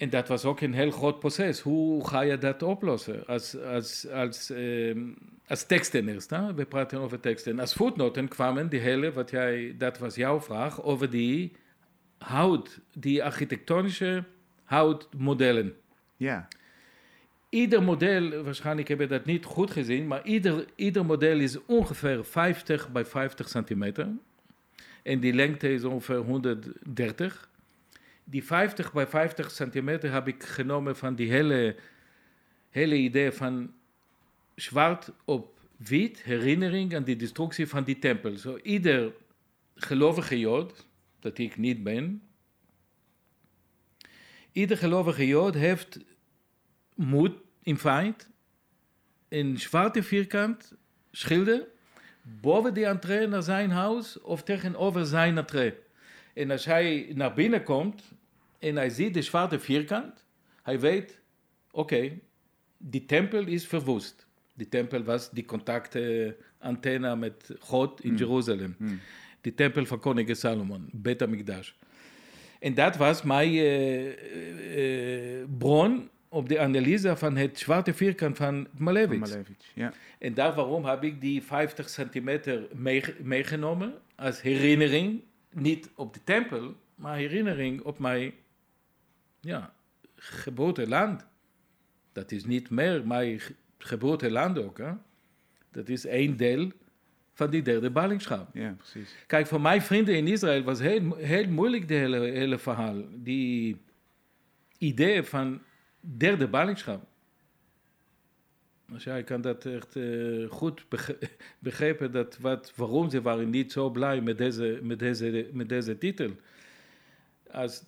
En 0.00 0.10
dat 0.10 0.28
was 0.28 0.44
ook 0.44 0.60
een 0.60 0.74
heel 0.74 0.90
groot 0.90 1.18
proces. 1.18 1.60
Hoe 1.60 2.08
ga 2.08 2.20
je 2.20 2.38
dat 2.38 2.62
oplossen? 2.62 3.26
Als, 3.26 3.56
als, 3.62 4.08
als, 4.08 4.50
ehm, 4.50 5.00
als 5.46 5.66
teksten 5.66 6.08
eerst. 6.08 6.30
Hè? 6.30 6.54
We 6.54 6.64
praten 6.64 6.98
over 6.98 7.20
teksten. 7.20 7.60
Als 7.60 7.72
voetnoten 7.72 8.28
kwamen 8.28 8.68
die 8.68 8.80
hele, 8.80 9.12
wat 9.12 9.30
jij, 9.30 9.74
dat 9.78 9.98
was 9.98 10.14
jouw 10.14 10.40
vraag, 10.40 10.82
over 10.82 11.10
die 11.10 11.52
hout, 12.18 12.80
die 12.94 13.24
architectonische 13.24 14.24
houtmodellen. 14.64 15.74
Ja. 16.16 16.48
Ieder 17.48 17.82
model, 17.82 18.42
waarschijnlijk 18.42 18.88
heb 18.88 19.00
je 19.00 19.06
dat 19.06 19.24
niet 19.24 19.44
goed 19.44 19.70
gezien, 19.70 20.06
maar 20.06 20.24
ieder, 20.24 20.64
ieder 20.74 21.04
model 21.04 21.38
is 21.38 21.64
ongeveer 21.64 22.24
50 22.24 22.92
bij 22.92 23.04
50 23.04 23.48
centimeter. 23.48 24.08
En 25.02 25.20
die 25.20 25.32
lengte 25.32 25.72
is 25.72 25.84
ongeveer 25.84 26.16
130. 26.16 27.49
Die 28.30 28.44
50 28.44 28.92
bij 28.92 29.06
50 29.06 29.50
centimeter 29.50 30.12
heb 30.12 30.28
ik 30.28 30.42
genomen 30.42 30.96
van 30.96 31.14
die 31.14 31.30
hele, 31.30 31.76
hele 32.68 32.96
idee 32.96 33.32
van 33.32 33.74
zwart 34.54 35.12
op 35.24 35.60
wit, 35.76 36.22
herinnering 36.22 36.94
aan 36.94 37.04
die 37.04 37.16
destructie 37.16 37.66
van 37.66 37.84
die 37.84 37.98
tempel. 37.98 38.36
Zo 38.36 38.58
ieder 38.62 39.12
gelovige 39.74 40.38
jood, 40.38 40.86
dat 41.20 41.38
ik 41.38 41.56
niet 41.56 41.82
ben, 41.82 42.22
ieder 44.52 44.76
gelovige 44.76 45.26
jood 45.26 45.54
heeft 45.54 45.98
moet 46.94 47.34
in 47.62 47.78
feite 47.78 48.24
een 49.28 49.58
zwarte 49.58 50.02
vierkant 50.02 50.74
schilderen 51.10 51.66
boven 52.22 52.74
de 52.74 52.84
entree 52.84 53.26
naar 53.26 53.42
zijn 53.42 53.70
huis 53.70 54.20
of 54.20 54.42
tegenover 54.42 55.06
zijn 55.06 55.38
entree. 55.38 55.74
En 56.34 56.50
als 56.50 56.64
hij 56.64 57.12
naar 57.14 57.34
binnen 57.34 57.62
komt 57.62 58.18
en 58.60 58.76
hij 58.76 58.88
ziet 58.88 59.14
de 59.14 59.22
zwarte 59.22 59.58
vierkant, 59.58 60.24
hij 60.62 60.80
weet, 60.80 61.20
oké, 61.70 62.18
die 62.78 63.06
tempel 63.06 63.46
is 63.46 63.66
verwoest. 63.66 64.26
Die 64.54 64.68
tempel 64.68 65.02
was 65.02 65.30
die 65.30 65.44
contactantenne 65.44 67.16
met 67.16 67.54
God 67.58 68.04
in 68.04 68.16
Jeruzalem. 68.16 68.74
Mm. 68.78 69.00
Die 69.40 69.54
tempel 69.54 69.86
van 69.86 70.00
koning 70.00 70.36
Salomon, 70.36 70.88
Bet 70.92 71.20
HaMikdash. 71.20 71.72
En 72.58 72.74
dat 72.74 72.96
was 72.96 73.22
mijn 73.22 73.50
eh, 73.50 75.40
eh, 75.40 75.48
bron 75.58 76.08
op 76.28 76.48
de 76.48 76.58
analyse 76.58 77.16
van 77.16 77.36
het 77.36 77.58
zwarte 77.58 77.94
vierkant 77.94 78.36
van 78.36 78.68
Malevich. 78.76 79.18
Malevich. 79.18 79.56
Ja. 79.74 79.92
En 80.18 80.34
daar 80.34 80.54
waarom 80.54 80.84
heb 80.84 81.04
ik 81.04 81.20
die 81.20 81.42
50 81.42 81.88
centimeter 81.88 82.68
meege- 82.74 83.14
meegenomen 83.22 83.94
als 84.16 84.42
herinnering, 84.42 85.22
niet 85.52 85.90
op 85.94 86.14
de 86.14 86.20
tempel, 86.24 86.74
maar 86.94 87.16
herinnering 87.16 87.80
op 87.82 87.98
mijn 87.98 88.32
ja, 89.40 89.74
geboorteland. 90.16 91.26
Dat 92.12 92.30
is 92.32 92.44
niet 92.44 92.70
meer 92.70 93.06
mijn 93.06 93.40
ge- 93.40 93.54
geboorteland 93.78 94.58
ook. 94.58 94.78
Hè? 94.78 94.92
Dat 95.70 95.88
is 95.88 96.04
één 96.06 96.36
deel 96.36 96.70
van 97.32 97.50
die 97.50 97.62
derde 97.62 97.90
ballingschap. 97.90 98.54
ja, 98.54 98.74
precies. 98.78 99.14
Kijk, 99.26 99.46
voor 99.46 99.60
mijn 99.60 99.82
vrienden 99.82 100.16
in 100.16 100.26
Israël 100.26 100.62
was 100.62 100.78
heel, 100.80 101.14
heel 101.16 101.48
moeilijk 101.48 101.88
de 101.88 101.94
hele, 101.94 102.18
hele 102.20 102.58
verhaal. 102.58 103.04
Die 103.14 103.76
idee 104.78 105.22
van 105.22 105.62
derde 106.00 106.48
ballingschap. 106.48 107.08
Dus 108.86 109.04
ja, 109.04 109.16
ik 109.16 109.24
kan 109.24 109.40
dat 109.40 109.64
echt 109.66 109.96
eh, 109.96 110.48
goed 110.50 110.88
beg- 110.88 111.16
begrijpen, 111.58 112.12
dat 112.12 112.38
wat, 112.38 112.72
waarom 112.76 113.10
ze 113.10 113.22
waren 113.22 113.50
niet 113.50 113.72
zo 113.72 113.90
blij 113.90 114.20
met 114.20 114.38
deze, 114.38 114.78
met 114.82 114.98
deze, 114.98 115.48
met 115.52 115.68
deze 115.68 115.98
titel. 115.98 116.30
Als, 117.50 117.82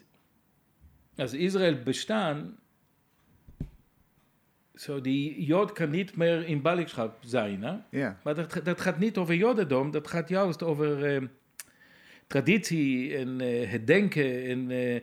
als 1.16 1.32
Israël 1.32 1.82
bestaan, 1.82 2.58
zo 4.74 5.00
die 5.00 5.44
Jood 5.44 5.72
kan 5.72 5.90
niet 5.90 6.16
meer 6.16 6.46
in 6.46 6.62
ballingschap 6.62 7.18
zijn. 7.20 7.62
Hè? 7.62 7.76
Maar 8.24 8.34
dat, 8.34 8.60
dat 8.64 8.80
gaat 8.80 8.98
niet 8.98 9.16
over 9.16 9.34
Jodendom, 9.34 9.90
dat 9.90 10.08
gaat 10.08 10.28
juist 10.28 10.62
over 10.62 11.04
eh, 11.04 11.22
traditie 12.32 13.16
en 13.16 13.40
eh, 13.40 13.70
het 13.70 13.86
denken. 13.86 14.44
En, 14.44 14.70
eh, 14.70 15.00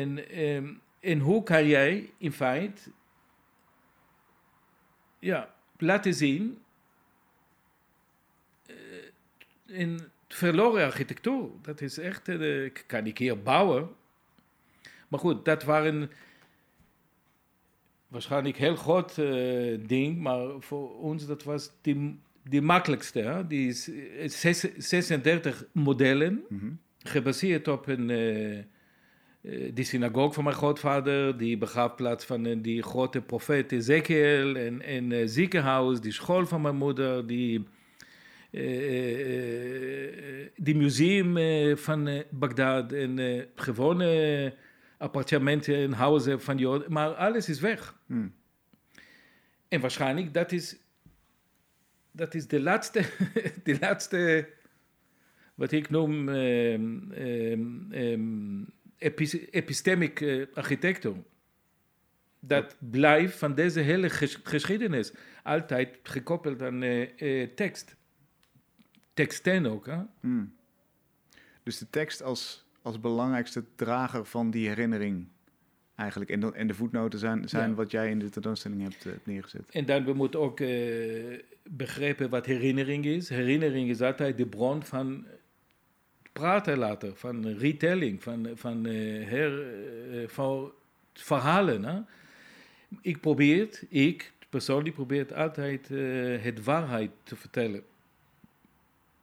en, 0.00 0.28
ehm, 0.28 0.74
en 1.00 1.18
hoe 1.18 1.42
kan 1.42 1.66
jij 1.66 2.10
in 2.18 2.32
feite 2.32 2.90
ja, 5.18 5.54
laten 5.78 6.14
zien 6.14 6.62
eh, 8.66 8.74
in 9.66 10.00
verloren 10.28 10.84
architectuur. 10.84 11.48
Dat 11.62 11.80
is 11.80 11.98
echt, 11.98 12.30
kan 12.86 13.06
ik 13.06 13.18
hier 13.18 13.42
bouwen. 13.42 13.88
Maar 15.08 15.20
goed, 15.20 15.44
dat 15.44 15.64
waren 15.64 16.10
waarschijnlijk 18.08 18.56
heel 18.56 18.76
groot 18.76 19.18
eh, 19.18 19.78
ding, 19.86 20.18
maar 20.18 20.46
voor 20.58 20.98
ons 20.98 21.26
dat 21.26 21.42
was 21.44 21.70
die, 21.82 22.18
die 22.44 22.62
makkelijkste. 22.62 23.20
Hè? 23.20 23.46
Die 23.46 23.68
is, 23.68 23.90
eh, 23.90 24.28
zes- 24.28 24.74
36 24.76 25.64
modellen, 25.72 26.42
Mhm. 26.48 26.70
gebaseerd 26.98 27.68
op 27.68 27.86
een, 27.86 28.10
eh, 28.10 28.58
eh, 28.58 28.64
die 29.74 29.84
synagoge 29.84 30.34
van 30.34 30.44
mijn 30.44 30.56
grootvader, 30.56 31.36
die 31.38 31.58
begraafplaats 31.58 32.24
van 32.24 32.46
eh, 32.46 32.56
die 32.62 32.82
grote 32.82 33.20
profeet 33.20 33.72
Ezekiel, 33.72 34.56
en, 34.56 34.82
en 34.82 35.12
eh, 35.12 35.22
ziekenhuis, 35.26 36.00
die 36.00 36.12
school 36.12 36.46
van 36.46 36.60
mijn 36.60 36.76
moeder, 36.76 37.26
die, 37.26 37.64
eh, 38.50 40.08
eh, 40.08 40.48
die 40.56 40.76
museum 40.76 41.36
eh, 41.36 41.76
van 41.76 42.06
eh, 42.08 42.22
Bagdad 42.30 42.92
en 42.92 43.18
eh, 43.18 43.42
gewone 43.54 44.54
appartementen 44.98 45.76
en 45.76 45.92
huizen 45.92 46.40
van 46.40 46.58
Joden, 46.58 46.92
maar 46.92 47.14
alles 47.14 47.48
is 47.48 47.60
weg. 47.60 47.98
Mm. 48.06 48.34
En 49.68 49.80
waarschijnlijk 49.80 50.34
dat 50.34 50.52
is, 50.52 50.76
dat 52.10 52.34
is 52.34 52.46
de 52.46 52.60
laatste, 52.60 53.02
de 53.64 53.78
laatste 53.80 54.48
wat 55.54 55.72
ik 55.72 55.90
noem 55.90 56.28
epis- 58.98 59.50
epistemic 59.50 60.20
eh, 60.20 60.46
architectuur. 60.54 61.16
Dat 62.40 62.76
blijft 62.78 63.38
van 63.38 63.54
deze 63.54 63.80
hele 63.80 64.10
ges- 64.10 64.40
geschiedenis 64.42 65.12
altijd 65.42 65.98
gekoppeld 66.02 66.62
aan 66.62 66.82
eh, 66.82 67.42
eh, 67.42 67.50
tekst. 67.54 67.96
Teksten 69.14 69.66
ook. 69.66 69.86
Hè? 69.86 69.98
Mm. 70.20 70.56
Dus 71.62 71.78
de 71.78 71.90
tekst 71.90 72.22
als, 72.22 72.67
als 72.82 73.00
belangrijkste 73.00 73.64
drager 73.74 74.24
van 74.24 74.50
die 74.50 74.68
herinnering 74.68 75.26
eigenlijk. 75.94 76.30
En 76.30 76.40
de, 76.40 76.52
en 76.52 76.66
de 76.66 76.74
voetnoten 76.74 77.18
zijn, 77.18 77.48
zijn 77.48 77.68
Ja. 77.68 77.74
wat 77.74 77.90
jij 77.90 78.10
in 78.10 78.18
de 78.18 78.28
tentoonstelling 78.28 78.82
hebt 78.82 79.06
eh, 79.06 79.12
neergezet. 79.24 79.62
En 79.70 79.86
dan 79.86 80.04
we 80.04 80.12
moeten 80.12 80.40
ook 80.40 80.60
eh, 80.60 81.38
begrijpen 81.62 82.30
wat 82.30 82.46
herinnering 82.46 83.04
is. 83.04 83.28
Herinnering 83.28 83.88
is 83.88 84.00
altijd 84.00 84.36
de 84.36 84.46
bron 84.46 84.82
van 84.82 85.26
praten 86.32 86.78
later, 86.78 87.16
van 87.16 87.46
retelling, 87.46 88.22
van, 88.22 88.48
van, 88.54 88.86
eh, 88.86 89.28
her, 89.28 89.62
van 90.30 90.72
verhalen. 91.12 91.84
Hè? 91.84 92.00
Ik 93.00 93.20
probeer, 93.20 93.80
ik 93.88 94.32
persoonlijk 94.48 94.94
probeer 94.94 95.34
altijd 95.34 95.88
het 96.42 96.64
waarheid 96.64 97.10
te 97.22 97.36
vertellen. 97.36 97.82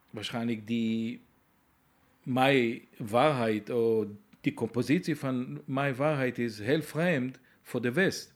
Waarschijnlijk 0.10 0.68
die 0.68 1.22
mijn 2.26 2.82
waarheid, 2.97 3.69
of 3.69 4.05
die 4.41 4.53
compositie 4.53 5.15
van 5.15 5.61
mijn 5.65 5.95
waarheid 5.95 6.38
is 6.38 6.59
heel 6.59 6.82
vreemd 6.82 7.39
voor 7.61 7.82
de 7.82 7.91
West. 7.91 8.34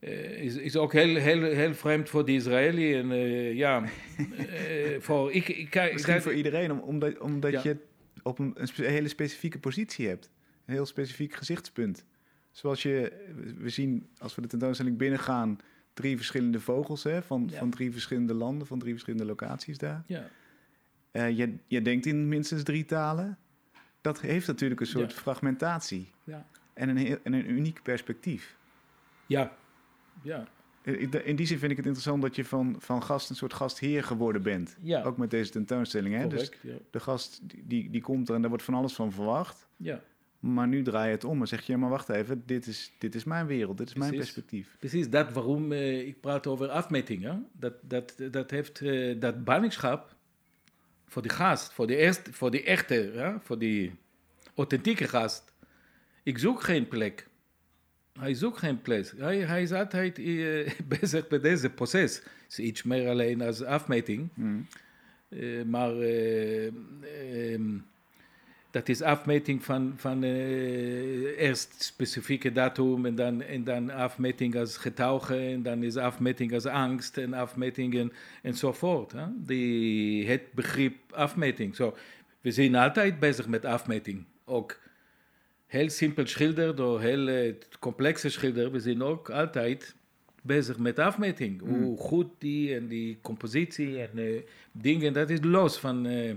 Uh, 0.00 0.42
is, 0.42 0.56
is 0.56 0.76
ook 0.76 0.92
heel, 0.92 1.16
heel, 1.16 1.42
heel 1.42 1.74
vreemd 1.74 2.08
voor 2.08 2.24
de 2.24 2.32
Israëli. 2.32 2.94
En 2.94 3.10
uh, 3.10 3.54
ja, 3.54 3.82
uh, 3.82 5.00
voor, 5.06 5.32
ik, 5.32 5.48
ik, 5.48 5.74
ik, 5.74 5.92
Misschien 5.92 6.22
voor 6.22 6.34
iedereen, 6.34 6.82
omdat, 6.82 7.18
omdat 7.18 7.52
ja. 7.52 7.60
je 7.62 7.76
op 8.22 8.38
een, 8.38 8.52
een, 8.54 8.68
hele 8.74 9.08
specifieke 9.08 9.58
positie 9.58 10.08
hebt. 10.08 10.30
Een 10.64 10.74
heel 10.74 10.86
specifiek 10.86 11.34
gezichtspunt. 11.34 12.04
Zoals 12.50 12.82
je, 12.82 13.12
we 13.58 13.68
zien 13.68 14.08
als 14.18 14.34
we 14.34 14.42
de 14.42 14.48
tentoonstelling 14.48 14.96
binnengaan, 14.96 15.58
drie 15.94 16.16
verschillende 16.16 16.60
vogels 16.60 17.02
hè, 17.02 17.22
van, 17.22 17.48
ja. 17.50 17.58
van 17.58 17.70
drie 17.70 17.92
verschillende 17.92 18.34
landen, 18.34 18.66
van 18.66 18.78
drie 18.78 18.92
verschillende 18.92 19.26
locaties 19.26 19.78
daar. 19.78 20.04
Ja. 20.06 20.28
Je, 21.24 21.54
je 21.66 21.82
denkt 21.82 22.06
in 22.06 22.28
minstens 22.28 22.62
drie 22.62 22.84
talen. 22.84 23.38
Dat 24.00 24.20
heeft 24.20 24.46
natuurlijk 24.46 24.80
een 24.80 24.86
soort 24.86 25.12
fragmentatie. 25.12 26.10
Ja. 26.24 26.46
En, 26.74 26.88
een, 26.88 27.18
en 27.22 27.32
een 27.32 27.50
uniek 27.50 27.82
perspectief. 27.82 28.56
Ja, 29.26 29.56
ja. 30.22 30.46
In 31.24 31.36
die 31.36 31.46
zin 31.46 31.58
vind 31.58 31.70
ik 31.70 31.76
het 31.76 31.86
interessant 31.86 32.22
dat 32.22 32.36
je 32.36 32.44
van, 32.44 32.76
van 32.78 33.02
gast 33.02 33.30
een 33.30 33.36
soort 33.36 33.54
gastheer 33.54 34.04
geworden 34.04 34.42
bent. 34.42 34.76
Ja. 34.82 35.02
Ook 35.02 35.16
met 35.16 35.30
deze 35.30 35.50
tentoonstelling. 35.50 36.14
Hè? 36.14 36.22
Correct, 36.22 36.58
dus 36.62 36.72
ja. 36.72 36.78
de 36.90 37.00
gast 37.00 37.40
die, 37.64 37.90
die 37.90 38.00
komt 38.00 38.28
er 38.28 38.34
en 38.34 38.40
daar 38.40 38.50
wordt 38.50 38.64
van 38.64 38.74
alles 38.74 38.92
van 38.92 39.12
verwacht. 39.12 39.68
Ja. 39.76 40.02
Maar 40.40 40.68
nu 40.68 40.82
draai 40.82 41.06
je 41.06 41.14
het 41.14 41.24
om 41.24 41.40
en 41.40 41.48
zeg 41.48 41.66
je, 41.66 41.72
ja, 41.72 41.78
maar 41.78 41.90
wacht 41.90 42.08
even, 42.08 42.42
dit 42.46 42.66
is, 42.66 42.92
dit 42.98 43.14
is 43.14 43.24
mijn 43.24 43.46
wereld, 43.46 43.78
dit 43.78 43.88
is 43.88 43.94
mijn 43.94 44.14
perspectief. 44.14 44.76
Precies, 44.78 45.10
dat 45.10 45.32
waarom 45.32 45.72
uh, 45.72 46.06
ik 46.06 46.20
praat 46.20 46.46
over 46.46 46.68
afmetingen. 46.68 47.46
Dat, 47.52 47.74
dat, 47.82 48.14
dat 48.30 48.50
heeft 48.50 48.80
uh, 48.80 49.20
dat 49.20 49.44
ballingschap 49.44 50.15
voor 51.06 51.22
die 51.22 51.30
gast, 51.30 51.72
voor 51.72 51.86
die, 51.86 51.96
eerste, 51.96 52.32
voor 52.32 52.50
die 52.50 52.62
echte, 52.62 53.10
ja, 53.14 53.40
voor 53.42 53.58
die 53.58 53.94
authentieke 54.54 55.08
gast. 55.08 55.52
Ik 56.22 56.38
zoek 56.38 56.62
geen 56.62 56.88
plek. 56.88 57.26
Hij 58.18 58.34
zoekt 58.34 58.58
geen 58.58 58.82
plek. 58.82 59.12
Hij, 59.16 59.38
hij 59.38 59.62
is 59.62 59.72
altijd 59.72 60.18
uh, 60.18 60.70
bezig 61.00 61.28
met 61.28 61.42
deze 61.42 61.70
proces. 61.70 62.16
Het 62.16 62.24
is 62.48 62.58
iets 62.58 62.82
meer 62.82 63.08
alleen 63.08 63.42
als 63.42 63.62
afmeting. 63.62 64.28
Hmm. 64.34 64.66
Uh, 65.28 65.64
maar 65.64 65.94
uh, 65.94 66.72
um, 67.52 67.86
dat 68.70 68.88
is 68.88 69.02
afmeting 69.02 69.64
van, 69.64 69.92
van 69.96 70.22
eerst 70.22 71.74
specifieke 71.82 72.52
datum 72.52 73.06
en 73.06 73.14
dan, 73.14 73.42
en 73.42 73.64
dan 73.64 73.90
afmeting 73.90 74.56
als 74.56 74.76
getuige 74.76 75.36
en 75.36 75.62
dan 75.62 75.82
is 75.82 75.96
afmeting 75.96 76.52
als 76.52 76.66
angst 76.66 77.18
en 77.18 77.34
afmetingen 77.34 78.12
enzovoort. 78.42 79.12
Hè? 79.12 79.24
Die, 79.36 80.28
het 80.28 80.52
begrip 80.52 80.94
afmeting. 81.12 81.74
So, 81.74 81.96
we 82.40 82.50
zijn 82.50 82.74
altijd 82.74 83.18
bezig 83.18 83.48
met 83.48 83.64
afmeting. 83.64 84.24
Ook 84.44 84.78
heel 85.66 85.90
simpel 85.90 86.26
schilder 86.26 86.76
door 86.76 87.00
heel 87.00 87.28
uh, 87.28 87.54
complexe 87.78 88.28
schilder. 88.28 88.70
We 88.70 88.80
zijn 88.80 89.02
ook 89.02 89.30
altijd 89.30 89.94
bezig 90.42 90.78
met 90.78 90.98
afmeting. 90.98 91.62
Mm. 91.62 91.82
Hoe 91.82 91.96
goed 91.98 92.28
die 92.38 92.74
en 92.74 92.86
die 92.86 93.18
compositie 93.22 94.00
en 94.00 94.18
uh, 94.18 94.40
dingen, 94.72 95.12
dat 95.12 95.30
is 95.30 95.38
los 95.42 95.78
van 95.78 96.06
uh, 96.06 96.32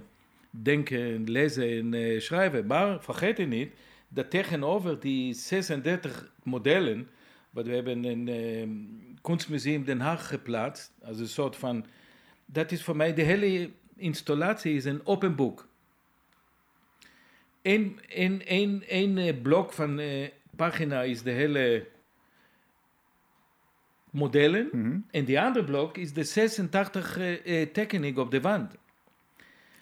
denken, 0.49 1.29
lezen 1.29 1.93
en 1.93 2.21
schrijven. 2.21 2.65
Maar 2.65 3.03
vergeet 3.03 3.37
je 3.37 3.45
niet 3.45 3.73
dat 4.07 4.29
tegenover 4.29 4.99
die 4.99 5.33
36 5.33 6.31
modellen, 6.43 7.09
wat 7.49 7.65
we 7.65 7.73
hebben 7.73 8.05
in 8.05 8.27
het 8.27 9.21
Kunstmuseum 9.21 9.83
Den 9.85 9.99
Haag 9.99 10.27
geplaatst, 10.27 10.91
als 11.03 11.19
een 11.19 11.27
soort 11.27 11.55
van, 11.55 11.85
dat 12.45 12.71
is 12.71 12.83
voor 12.83 12.95
mij, 12.95 13.13
de 13.13 13.21
hele 13.21 13.69
installatie 13.95 14.75
is 14.75 14.85
een 14.85 15.05
open 15.05 15.35
boek 15.35 15.69
één, 17.61 17.99
één, 18.07 18.45
één, 18.45 18.83
één 18.87 19.41
blok 19.41 19.73
van 19.73 19.99
uh, 19.99 20.27
pagina 20.55 21.01
is 21.01 21.21
de 21.21 21.31
hele 21.31 21.87
modellen. 24.09 24.69
Mm 24.71 24.83
-hmm. 24.83 25.05
En 25.11 25.25
die 25.25 25.41
andere 25.41 25.65
blok 25.65 25.97
is 25.97 26.13
de 26.13 26.23
86 26.23 27.17
uh, 27.17 27.61
tekening 27.61 28.17
op 28.17 28.31
de 28.31 28.41
wand. 28.41 28.75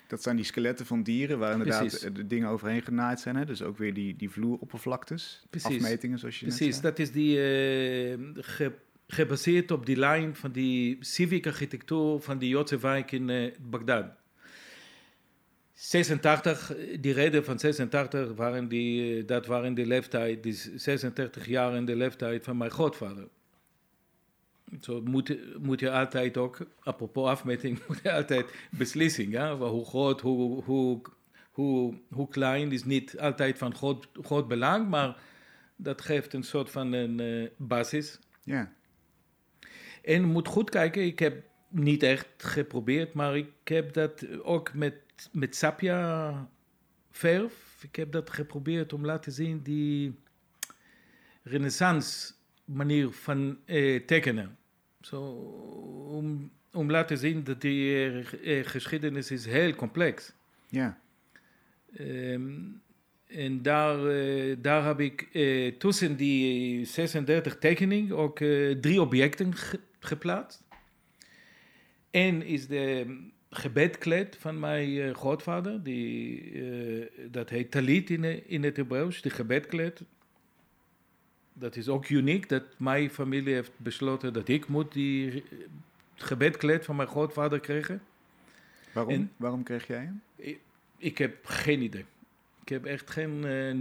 Dat 0.08 0.24
zijn 0.24 0.36
die 0.36 0.45
skeletten 0.45 0.86
van 0.86 1.03
dieren 1.03 1.39
waar 1.39 1.51
inderdaad 1.51 1.80
Precies. 1.80 1.99
de 2.14 2.28
dingen 2.28 2.49
overheen 2.49 2.82
genaaid 2.82 3.20
zijn. 3.20 3.36
Hè? 3.36 3.45
Dus 3.45 3.62
ook 3.62 3.78
weer 3.78 3.93
die, 3.93 4.16
die 4.16 4.30
vloeroppervlaktes, 4.30 5.45
Precies. 5.49 5.76
afmetingen 5.76 6.20
zoals 6.20 6.39
je 6.39 6.45
Precies, 6.45 6.66
net 6.66 6.76
zei. 6.76 6.88
dat 6.88 6.99
is 6.99 7.12
die 7.12 7.38
uh, 7.38 8.18
ge, 8.34 8.72
gebaseerd 9.08 9.72
op 9.72 9.86
die 9.86 9.95
lijn 9.95 10.36
van 10.36 10.51
die 10.51 10.97
civic 10.99 11.47
architectuur 11.47 12.20
van 12.20 12.38
die 12.38 12.49
Joodse 12.49 12.78
wijk 12.80 13.12
in 13.12 13.30
uh, 13.30 13.51
Bagdad. 13.62 14.05
86, 15.74 16.74
die 16.99 17.14
reden 17.14 17.45
van 17.45 17.60
86 17.60 18.34
waren 18.36 18.68
die, 18.68 19.26
dat 19.26 19.45
waren 19.45 19.74
de 19.74 19.86
leeftijd, 19.86 20.43
die 20.43 20.53
36 20.76 21.47
jaar 21.47 21.76
in 21.76 21.86
de 21.86 21.95
leeftijd 21.95 22.43
van 22.43 22.58
mijn 22.58 22.72
grootvader. 22.72 23.28
Zo 24.82 25.01
moet, 25.01 25.38
moet 25.61 25.80
je 25.80 25.91
altijd 25.91 26.38
ook, 26.38 26.68
apropos 26.80 27.30
afmeting, 27.30 27.80
moet 27.88 27.99
je 28.03 28.13
altijd 28.13 28.53
beslissing. 28.72 29.32
Ja? 29.32 29.57
Hoe 29.57 29.86
groot, 29.86 30.22
hoe, 30.22 30.63
hoe, 30.63 31.01
hoe, 31.51 31.93
hoe 32.09 32.28
klein 32.28 32.72
is 32.72 32.84
niet 32.84 33.20
altijd 33.20 33.57
van 33.57 33.76
groot, 33.76 34.07
groot 34.22 34.47
belang, 34.47 34.89
maar 34.89 35.18
dat 35.76 36.01
geeft 36.01 36.34
een 36.34 36.43
soort 36.43 36.70
van 36.70 36.93
een 36.93 37.20
uh, 37.20 37.49
basis. 37.57 38.20
Ja. 38.43 38.74
En 40.03 40.22
je 40.22 40.28
moet 40.28 40.47
goed 40.47 40.70
kijken, 40.70 41.05
ik 41.05 41.20
heb 41.20 41.43
niet 41.70 42.03
echt 42.03 42.28
geprobeerd, 42.38 43.13
maar 43.13 43.38
ik 43.38 43.51
heb 43.63 43.93
dat 43.93 44.41
ook 44.43 44.74
met 44.74 44.93
met 45.32 45.55
Sapia 45.55 46.49
verf. 47.09 47.84
Ik 47.84 47.95
heb 47.95 48.11
dat 48.11 48.30
geprobeerd 48.30 48.93
om 48.93 49.05
laten 49.05 49.32
zien 49.32 49.61
die 49.61 50.20
renaissance 51.43 52.34
manier 52.68 53.11
van 53.11 53.57
eh, 53.65 54.05
tekenen. 54.05 54.57
Zo, 55.01 55.22
om, 56.11 56.51
om 56.74 56.91
laten 56.91 57.18
zien 57.18 57.43
dat 57.43 57.61
die 57.61 58.11
eh, 58.22 58.65
geschiedenis 58.65 59.32
is 59.32 59.45
heel 59.45 59.76
complex. 59.76 60.34
Ja. 60.70 60.99
Um, 61.99 62.82
en 63.28 63.61
daar, 63.61 63.99
uh, 63.99 64.55
daar 64.59 64.86
heb 64.86 64.99
ik 64.99 65.28
uh, 65.32 65.72
tussen 65.78 66.18
die 66.18 66.86
36 66.86 67.57
tekeningen 67.57 68.18
ook 68.18 68.39
uh, 68.39 68.76
drie 68.76 69.01
objecten 69.01 69.55
ge 69.55 69.80
geplaatst. 69.99 70.63
Eén 72.11 72.41
is 72.41 72.68
de 72.68 73.18
gebedkleed 73.49 74.36
van 74.39 74.59
mijn 74.59 75.15
grootvader. 75.15 75.84
Die, 75.84 76.53
dat 77.32 77.49
heet 77.49 77.72
talit 77.72 78.09
in, 78.09 78.47
in 78.49 78.63
het 78.63 78.78
Hebreeuws, 78.78 79.22
de 79.22 79.30
gebedkleed. 79.30 80.01
Dat 81.60 81.76
is 81.76 81.88
ook 81.88 82.10
uniek, 82.10 82.49
dat 82.49 82.64
mijn 82.78 83.10
familie 83.10 83.53
heeft 83.53 83.72
besloten 83.78 84.34
dat 84.34 84.47
ik 84.47 84.68
moet 84.68 84.93
die 84.93 85.43
gebedkleed 86.16 86.86
van 86.86 86.95
mijn 86.95 87.08
grootvader 87.08 87.60
krijgen. 87.60 88.01
Waarom, 88.91 89.14
en, 89.14 89.32
waarom 89.38 89.64
kreeg 89.64 89.88
jij 89.88 89.99
hem? 89.99 90.22
Ik, 90.36 90.60
ik, 90.97 91.18
heb 91.18 91.45
geen 91.45 91.82
idee. 91.82 92.05
Ik 92.62 92.70
heb 92.70 92.86
echt 92.86 93.10
geen 93.10 93.43
uh, 93.45 93.76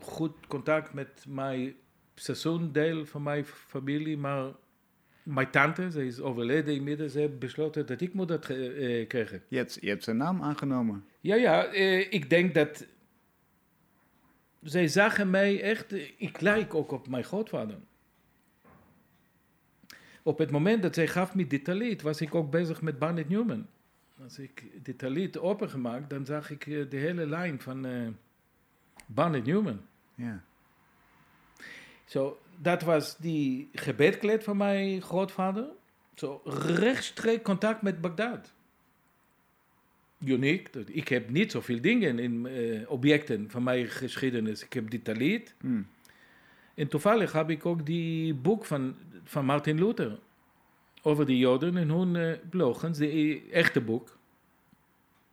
goed 0.00 0.46
contact 0.46 0.92
met 0.92 1.24
mijn 1.28 1.74
seizoendeel 2.14 3.06
van 3.06 3.22
mijn 3.22 3.44
familie, 3.44 4.16
maar 4.16 4.52
mijn 5.22 5.50
tante, 5.50 5.90
ze 5.90 6.06
is 6.06 6.20
overleden 6.20 6.74
inmiddels, 6.74 7.12
ze 7.12 7.18
heeft 7.18 7.38
besloten 7.38 7.86
dat 7.86 8.00
ik 8.00 8.14
moet 8.14 8.28
dat 8.28 8.50
uh, 8.50 9.06
krijgen. 9.06 9.42
Je 9.48 9.56
hebt, 9.56 9.78
je 9.80 9.88
hebt 9.88 10.04
zijn 10.04 10.16
naam 10.16 10.42
aangenomen. 10.42 11.04
Ja, 11.20 11.34
ja, 11.34 11.74
uh, 11.74 12.12
ik 12.12 12.30
denk 12.30 12.54
dat... 12.54 12.86
Zij 14.62 14.88
zagen 14.88 15.30
mij 15.30 15.62
echt... 15.62 15.92
Ik 16.16 16.40
lijk 16.40 16.74
ook 16.74 16.92
op 16.92 17.08
mijn 17.08 17.24
grootvader. 17.24 17.78
Op 20.22 20.38
het 20.38 20.50
moment 20.50 20.82
dat 20.82 20.94
zij 20.94 21.08
gaf 21.08 21.34
me 21.34 21.46
dit 21.46 21.64
talit, 21.64 22.02
was 22.02 22.20
ik 22.20 22.34
ook 22.34 22.50
bezig 22.50 22.82
met 22.82 22.98
Barnett 22.98 23.28
Newman. 23.28 23.66
Als 24.22 24.38
ik 24.38 24.84
dit 24.84 24.98
talit 24.98 25.38
opengemaakt, 25.38 26.10
dan 26.10 26.26
zag 26.26 26.50
ik 26.50 26.66
uh, 26.66 26.90
de 26.90 26.96
hele 26.96 27.26
lijn 27.26 27.60
van 27.60 27.86
Barnett 29.06 29.46
Newman. 29.46 29.80
Ja. 30.14 30.44
Zo, 32.04 32.38
dat 32.56 32.82
was 32.82 33.16
die 33.16 33.68
gebedkleed 33.72 34.44
van 34.44 34.56
mijn 34.56 35.02
grootvader. 35.02 35.66
Zo 36.14 36.40
rechtstreeks 36.44 37.42
contact 37.42 37.82
met 37.82 38.00
Bagdad. 38.00 38.52
Uniek. 40.24 40.68
Ik 40.86 41.08
heb 41.08 41.30
niet 41.30 41.50
zoveel 41.50 41.80
dingen 41.80 42.18
in 42.18 42.46
uh, 42.46 42.90
objecten 42.90 43.50
van 43.50 43.62
mijn 43.62 43.86
geschiedenis. 43.86 44.64
Ik 44.64 44.72
heb 44.72 44.90
die 44.90 45.02
talit. 45.02 45.54
Hmm. 45.60 45.86
En 46.74 46.88
toevallig 46.88 47.32
heb 47.32 47.50
ik 47.50 47.66
ook 47.66 47.86
die 47.86 48.34
boek 48.34 48.64
van, 48.64 48.96
van 49.24 49.44
Martin 49.44 49.78
Luther. 49.78 50.18
Over 51.02 51.26
de 51.26 51.38
Joden 51.38 51.76
en 51.76 51.88
hun 51.88 52.14
uh, 52.14 52.32
blogens. 52.50 52.98
De 52.98 53.42
echte 53.50 53.80
boek. 53.80 54.18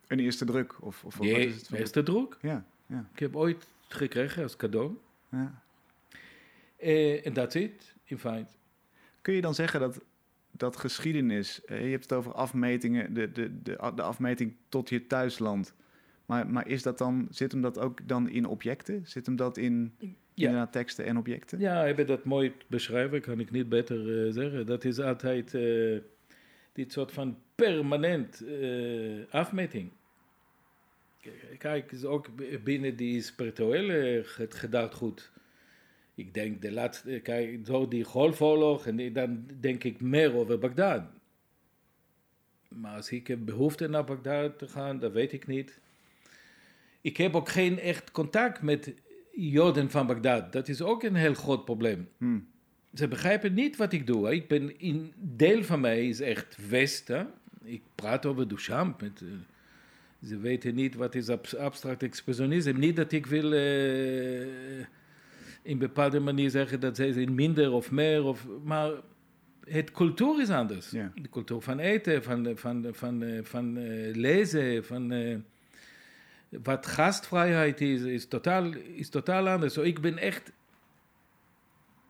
Een 0.06 0.20
eerste 0.20 0.44
druk? 0.44 0.82
Of, 0.82 1.04
of 1.04 1.16
wat 1.16 1.26
is 1.26 1.54
het 1.54 1.72
eerste 1.72 2.02
druk. 2.02 2.38
Ja, 2.40 2.64
ja. 2.86 3.08
Ik 3.12 3.18
heb 3.18 3.36
ooit 3.36 3.66
gekregen 3.88 4.42
als 4.42 4.56
cadeau. 4.56 4.96
Ja. 5.30 5.62
En 7.22 7.32
dat 7.32 7.54
is 7.54 7.62
het, 7.62 7.94
in 8.04 8.18
feite. 8.18 8.52
Kun 9.22 9.34
je 9.34 9.40
dan 9.40 9.54
zeggen 9.54 9.80
dat, 9.80 10.00
dat 10.56 10.76
geschiedenis, 10.76 11.60
uh, 11.66 11.84
je 11.84 11.90
hebt 11.90 12.02
het 12.02 12.12
over 12.12 12.32
afmetingen, 12.32 13.14
de, 13.14 13.32
de, 13.32 13.62
de, 13.62 13.92
de 13.94 14.02
afmeting 14.02 14.54
tot 14.68 14.88
je 14.88 15.06
thuisland, 15.06 15.74
Maar, 16.26 16.46
maar 16.48 16.68
is 16.68 16.82
dat 16.82 16.98
dan, 16.98 17.26
zit 17.30 17.52
hem 17.52 17.60
dat 17.60 17.78
ook 17.78 18.08
dan 18.08 18.28
in 18.28 18.46
objecten? 18.46 19.02
Zit 19.04 19.26
hem 19.26 19.36
dat 19.36 19.56
in 19.56 19.94
Ja. 20.34 20.66
teksten 20.66 21.04
en 21.04 21.16
objecten? 21.18 21.58
Ja, 21.58 21.84
hebben 21.84 22.06
dat 22.06 22.24
mooi 22.24 22.52
beschrijven, 22.66 23.20
kan 23.20 23.40
ik 23.40 23.50
niet 23.50 23.68
beter 23.68 24.26
eh, 24.26 24.32
zeggen. 24.32 24.66
Dat 24.66 24.84
is 24.84 24.98
altijd 25.00 25.54
eh, 25.54 25.98
dit 26.72 26.92
soort 26.92 27.12
van 27.12 27.38
permanent 27.54 28.44
eh, 28.46 29.24
afmeting. 29.30 29.90
Kijk, 31.58 31.92
is 31.92 32.04
ook 32.04 32.26
binnen 32.64 32.96
die 32.96 33.22
spirituele 33.22 34.24
het 34.36 34.54
gedachtegoed. 34.54 35.30
Ik 36.18 36.34
denk 36.34 36.62
de 36.62 36.72
laatste, 36.72 37.20
kijk, 37.22 37.64
door 37.66 37.88
die 37.88 38.04
golfoorlog, 38.04 38.86
en 38.86 39.12
dan 39.12 39.46
denk 39.60 39.84
ik 39.84 40.00
meer 40.00 40.34
over 40.34 40.58
Bagdad. 40.58 41.02
Maar 42.68 42.96
als 42.96 43.10
ik 43.10 43.26
heb 43.26 43.38
behoefte 43.44 43.88
naar 43.88 44.04
Bagdad 44.04 44.58
te 44.58 44.68
gaan, 44.68 44.98
dat 44.98 45.12
weet 45.12 45.32
ik 45.32 45.46
niet. 45.46 45.78
Ik 47.00 47.16
heb 47.16 47.34
ook 47.34 47.48
geen 47.48 47.78
echt 47.78 48.10
contact 48.10 48.62
met 48.62 48.94
Joden 49.32 49.90
van 49.90 50.06
Bagdad. 50.06 50.52
Dat 50.52 50.68
is 50.68 50.82
ook 50.82 51.02
een 51.02 51.14
heel 51.14 51.34
groot 51.34 51.64
probleem. 51.64 52.08
Hm. 52.18 52.38
Ze 52.94 53.08
begrijpen 53.08 53.54
niet 53.54 53.76
wat 53.76 53.92
ik 53.92 54.06
doe. 54.06 54.34
Ik 54.34 54.48
ben 54.48 54.80
in 54.80 55.12
deel 55.16 55.64
van 55.64 55.80
mij 55.80 56.08
is 56.08 56.20
echt 56.20 56.68
West. 56.68 57.08
hè. 57.08 57.24
Ik 57.64 57.82
praat 57.94 58.26
over 58.26 58.48
Duchamp. 58.48 59.00
Met, 59.00 59.22
eh, 59.22 59.28
ze 60.28 60.38
weten 60.38 60.74
niet 60.74 60.94
wat 60.94 61.14
is 61.14 61.28
abs- 61.28 61.56
abstract 61.56 62.02
expressionisme. 62.02 62.72
Niet 62.72 62.96
dat 62.96 63.12
ik 63.12 63.26
wil 63.26 63.52
eh, 63.52 64.86
in 65.66 65.78
bepaalde 65.78 66.20
manier 66.20 66.50
zeggen 66.50 66.80
dat 66.80 66.96
zij 66.96 67.12
zijn 67.12 67.34
minder 67.34 67.72
of 67.72 67.90
meer. 67.90 68.24
Of, 68.24 68.46
maar 68.64 68.90
het 69.68 69.90
cultuur 69.90 70.40
is 70.40 70.50
anders. 70.50 70.90
Ja. 70.90 71.12
De 71.14 71.28
cultuur 71.28 71.60
van 71.60 71.78
eten, 71.78 72.22
van, 72.22 72.52
van, 72.54 72.86
van, 72.92 73.24
van 73.42 73.76
eh, 73.78 74.14
lezen, 74.14 74.84
van 74.84 75.12
eh, 75.12 75.36
wat 76.48 76.86
gastvrijheid 76.86 77.80
is, 77.80 78.00
is 78.02 78.26
totaal, 78.26 78.72
is 78.94 79.08
totaal 79.08 79.48
anders. 79.48 79.74
Zo, 79.74 79.82
ik 79.82 80.00
ben 80.00 80.18
echt 80.18 80.52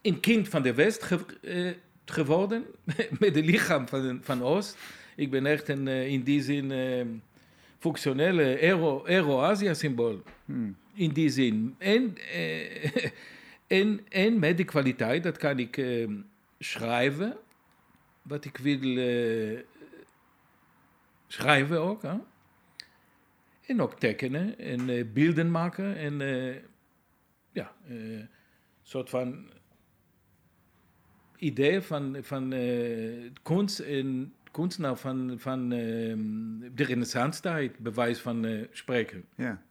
een 0.02 0.20
kind 0.20 0.48
van 0.48 0.62
de 0.62 0.74
West 0.74 1.02
ge- 1.02 1.38
eh, 1.42 1.70
geworden, 2.04 2.64
met 3.20 3.34
het 3.34 3.44
lichaam 3.46 3.88
van, 3.88 4.18
van 4.22 4.42
Oost. 4.42 4.76
Ik 5.16 5.30
ben 5.30 5.46
echt 5.46 5.68
een, 5.68 5.88
in 5.88 6.22
die 6.22 6.42
zin 6.42 6.72
functionele 7.78 8.62
Euro- 8.62 9.02
Euro-Asia-symbool. 9.06 10.22
Hm. 10.44 10.70
In 10.94 11.10
die 11.10 11.28
zin. 11.28 11.74
En, 11.78 12.14
en, 13.66 14.08
en 14.08 14.38
met 14.38 14.56
de 14.56 14.64
kwaliteit, 14.64 15.22
dat 15.22 15.36
kan 15.36 15.58
ik 15.58 15.76
eh, 15.76 16.08
schrijven, 16.58 17.36
wat 18.22 18.44
ik 18.44 18.56
wil 18.56 18.96
eh, 18.96 19.58
schrijven 21.26 21.80
ook. 21.80 22.02
Hè? 22.02 22.16
En 23.66 23.80
ook 23.80 23.98
tekenen 23.98 24.58
en 24.58 24.88
eh, 24.88 25.04
beelden 25.12 25.50
maken 25.50 25.96
en 25.96 26.20
eh, 26.20 26.56
ja, 27.52 27.72
een 27.88 28.28
soort 28.82 29.10
van 29.10 29.50
idee 31.36 31.80
van, 31.80 32.16
van 32.22 32.54
kunst 33.42 33.78
en 33.78 34.34
kunstenaar 34.50 34.96
van, 34.96 35.34
van 35.38 35.72
eh, 35.72 35.78
de 36.74 36.84
renaissance-tijd, 36.84 37.78
bewijs 37.78 38.20
van 38.20 38.66
spreken. 38.72 39.24
Ja. 39.34 39.62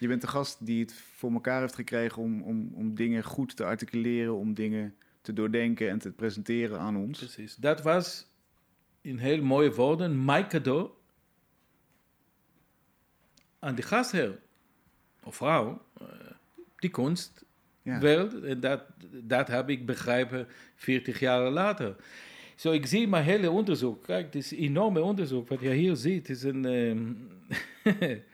Je 0.00 0.08
bent 0.08 0.20
de 0.20 0.26
gast 0.26 0.66
die 0.66 0.80
het 0.80 0.94
voor 0.94 1.32
elkaar 1.32 1.60
heeft 1.60 1.74
gekregen 1.74 2.22
om, 2.22 2.42
om, 2.42 2.72
om 2.74 2.94
dingen 2.94 3.24
goed 3.24 3.56
te 3.56 3.64
articuleren, 3.64 4.36
om 4.36 4.54
dingen 4.54 4.94
te 5.20 5.32
doordenken 5.32 5.88
en 5.88 5.98
te 5.98 6.10
presenteren 6.10 6.78
aan 6.78 6.96
ons. 6.96 7.18
Precies. 7.18 7.56
Dat 7.56 7.82
was 7.82 8.26
in 9.00 9.18
heel 9.18 9.42
mooie 9.42 9.74
woorden 9.74 10.24
mijn 10.24 10.48
cadeau 10.48 10.90
aan 13.58 13.74
de 13.74 13.82
gastheer 13.82 14.38
of 15.22 15.36
vrouw, 15.36 15.82
eh, 16.00 16.06
die 16.76 16.90
kunstwereld. 16.90 18.32
Ja. 18.32 18.42
En 18.42 18.60
dat, 18.60 18.82
dat 19.10 19.48
heb 19.48 19.68
ik 19.68 19.86
begrepen 19.86 20.46
40 20.74 21.20
jaar 21.20 21.50
later. 21.50 21.96
Zo, 22.54 22.72
ik 22.72 22.86
zie 22.86 23.08
mijn 23.08 23.24
hele 23.24 23.50
onderzoek. 23.50 24.04
Kijk, 24.04 24.24
het 24.24 24.34
is 24.34 24.50
een 24.50 24.58
enorme 24.58 25.02
onderzoek. 25.02 25.48
Wat 25.48 25.60
je 25.60 25.70
hier 25.70 25.96
ziet 25.96 26.28
is 26.28 26.42
een 26.42 26.64
ehm, 26.64 27.12
eh, 27.98 28.18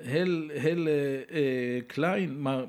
heel, 0.00 0.48
heel 0.48 0.86
eh, 0.86 1.76
eh, 1.76 1.86
klein, 1.86 2.40
maar 2.42 2.66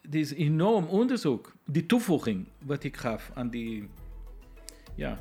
het 0.00 0.14
is 0.14 0.32
enorm 0.32 0.84
onderzoek. 0.84 1.52
Die 1.66 1.86
toevoeging 1.86 2.46
wat 2.64 2.84
ik 2.84 2.96
gaf 2.96 3.30
aan 3.34 3.48
die 3.48 3.88
ja, 4.94 5.18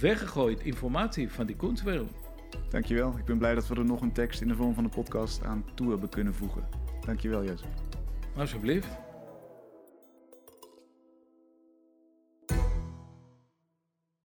weggegooid 0.00 0.60
informatie 0.60 1.30
van 1.30 1.46
die 1.46 1.56
kunstwereld. 1.56 2.12
Dankjewel. 2.68 3.18
Ik 3.18 3.24
ben 3.24 3.38
blij 3.38 3.54
dat 3.54 3.68
we 3.68 3.74
er 3.74 3.84
nog 3.84 4.00
een 4.00 4.12
tekst 4.12 4.40
in 4.40 4.48
de 4.48 4.54
vorm 4.54 4.74
van 4.74 4.84
een 4.84 4.90
podcast 4.90 5.44
aan 5.44 5.64
toe 5.74 5.90
hebben 5.90 6.08
kunnen 6.08 6.34
voegen. 6.34 6.68
Dankjewel, 7.06 7.44
Jozef. 7.44 7.68
Alsjeblieft. 8.36 9.09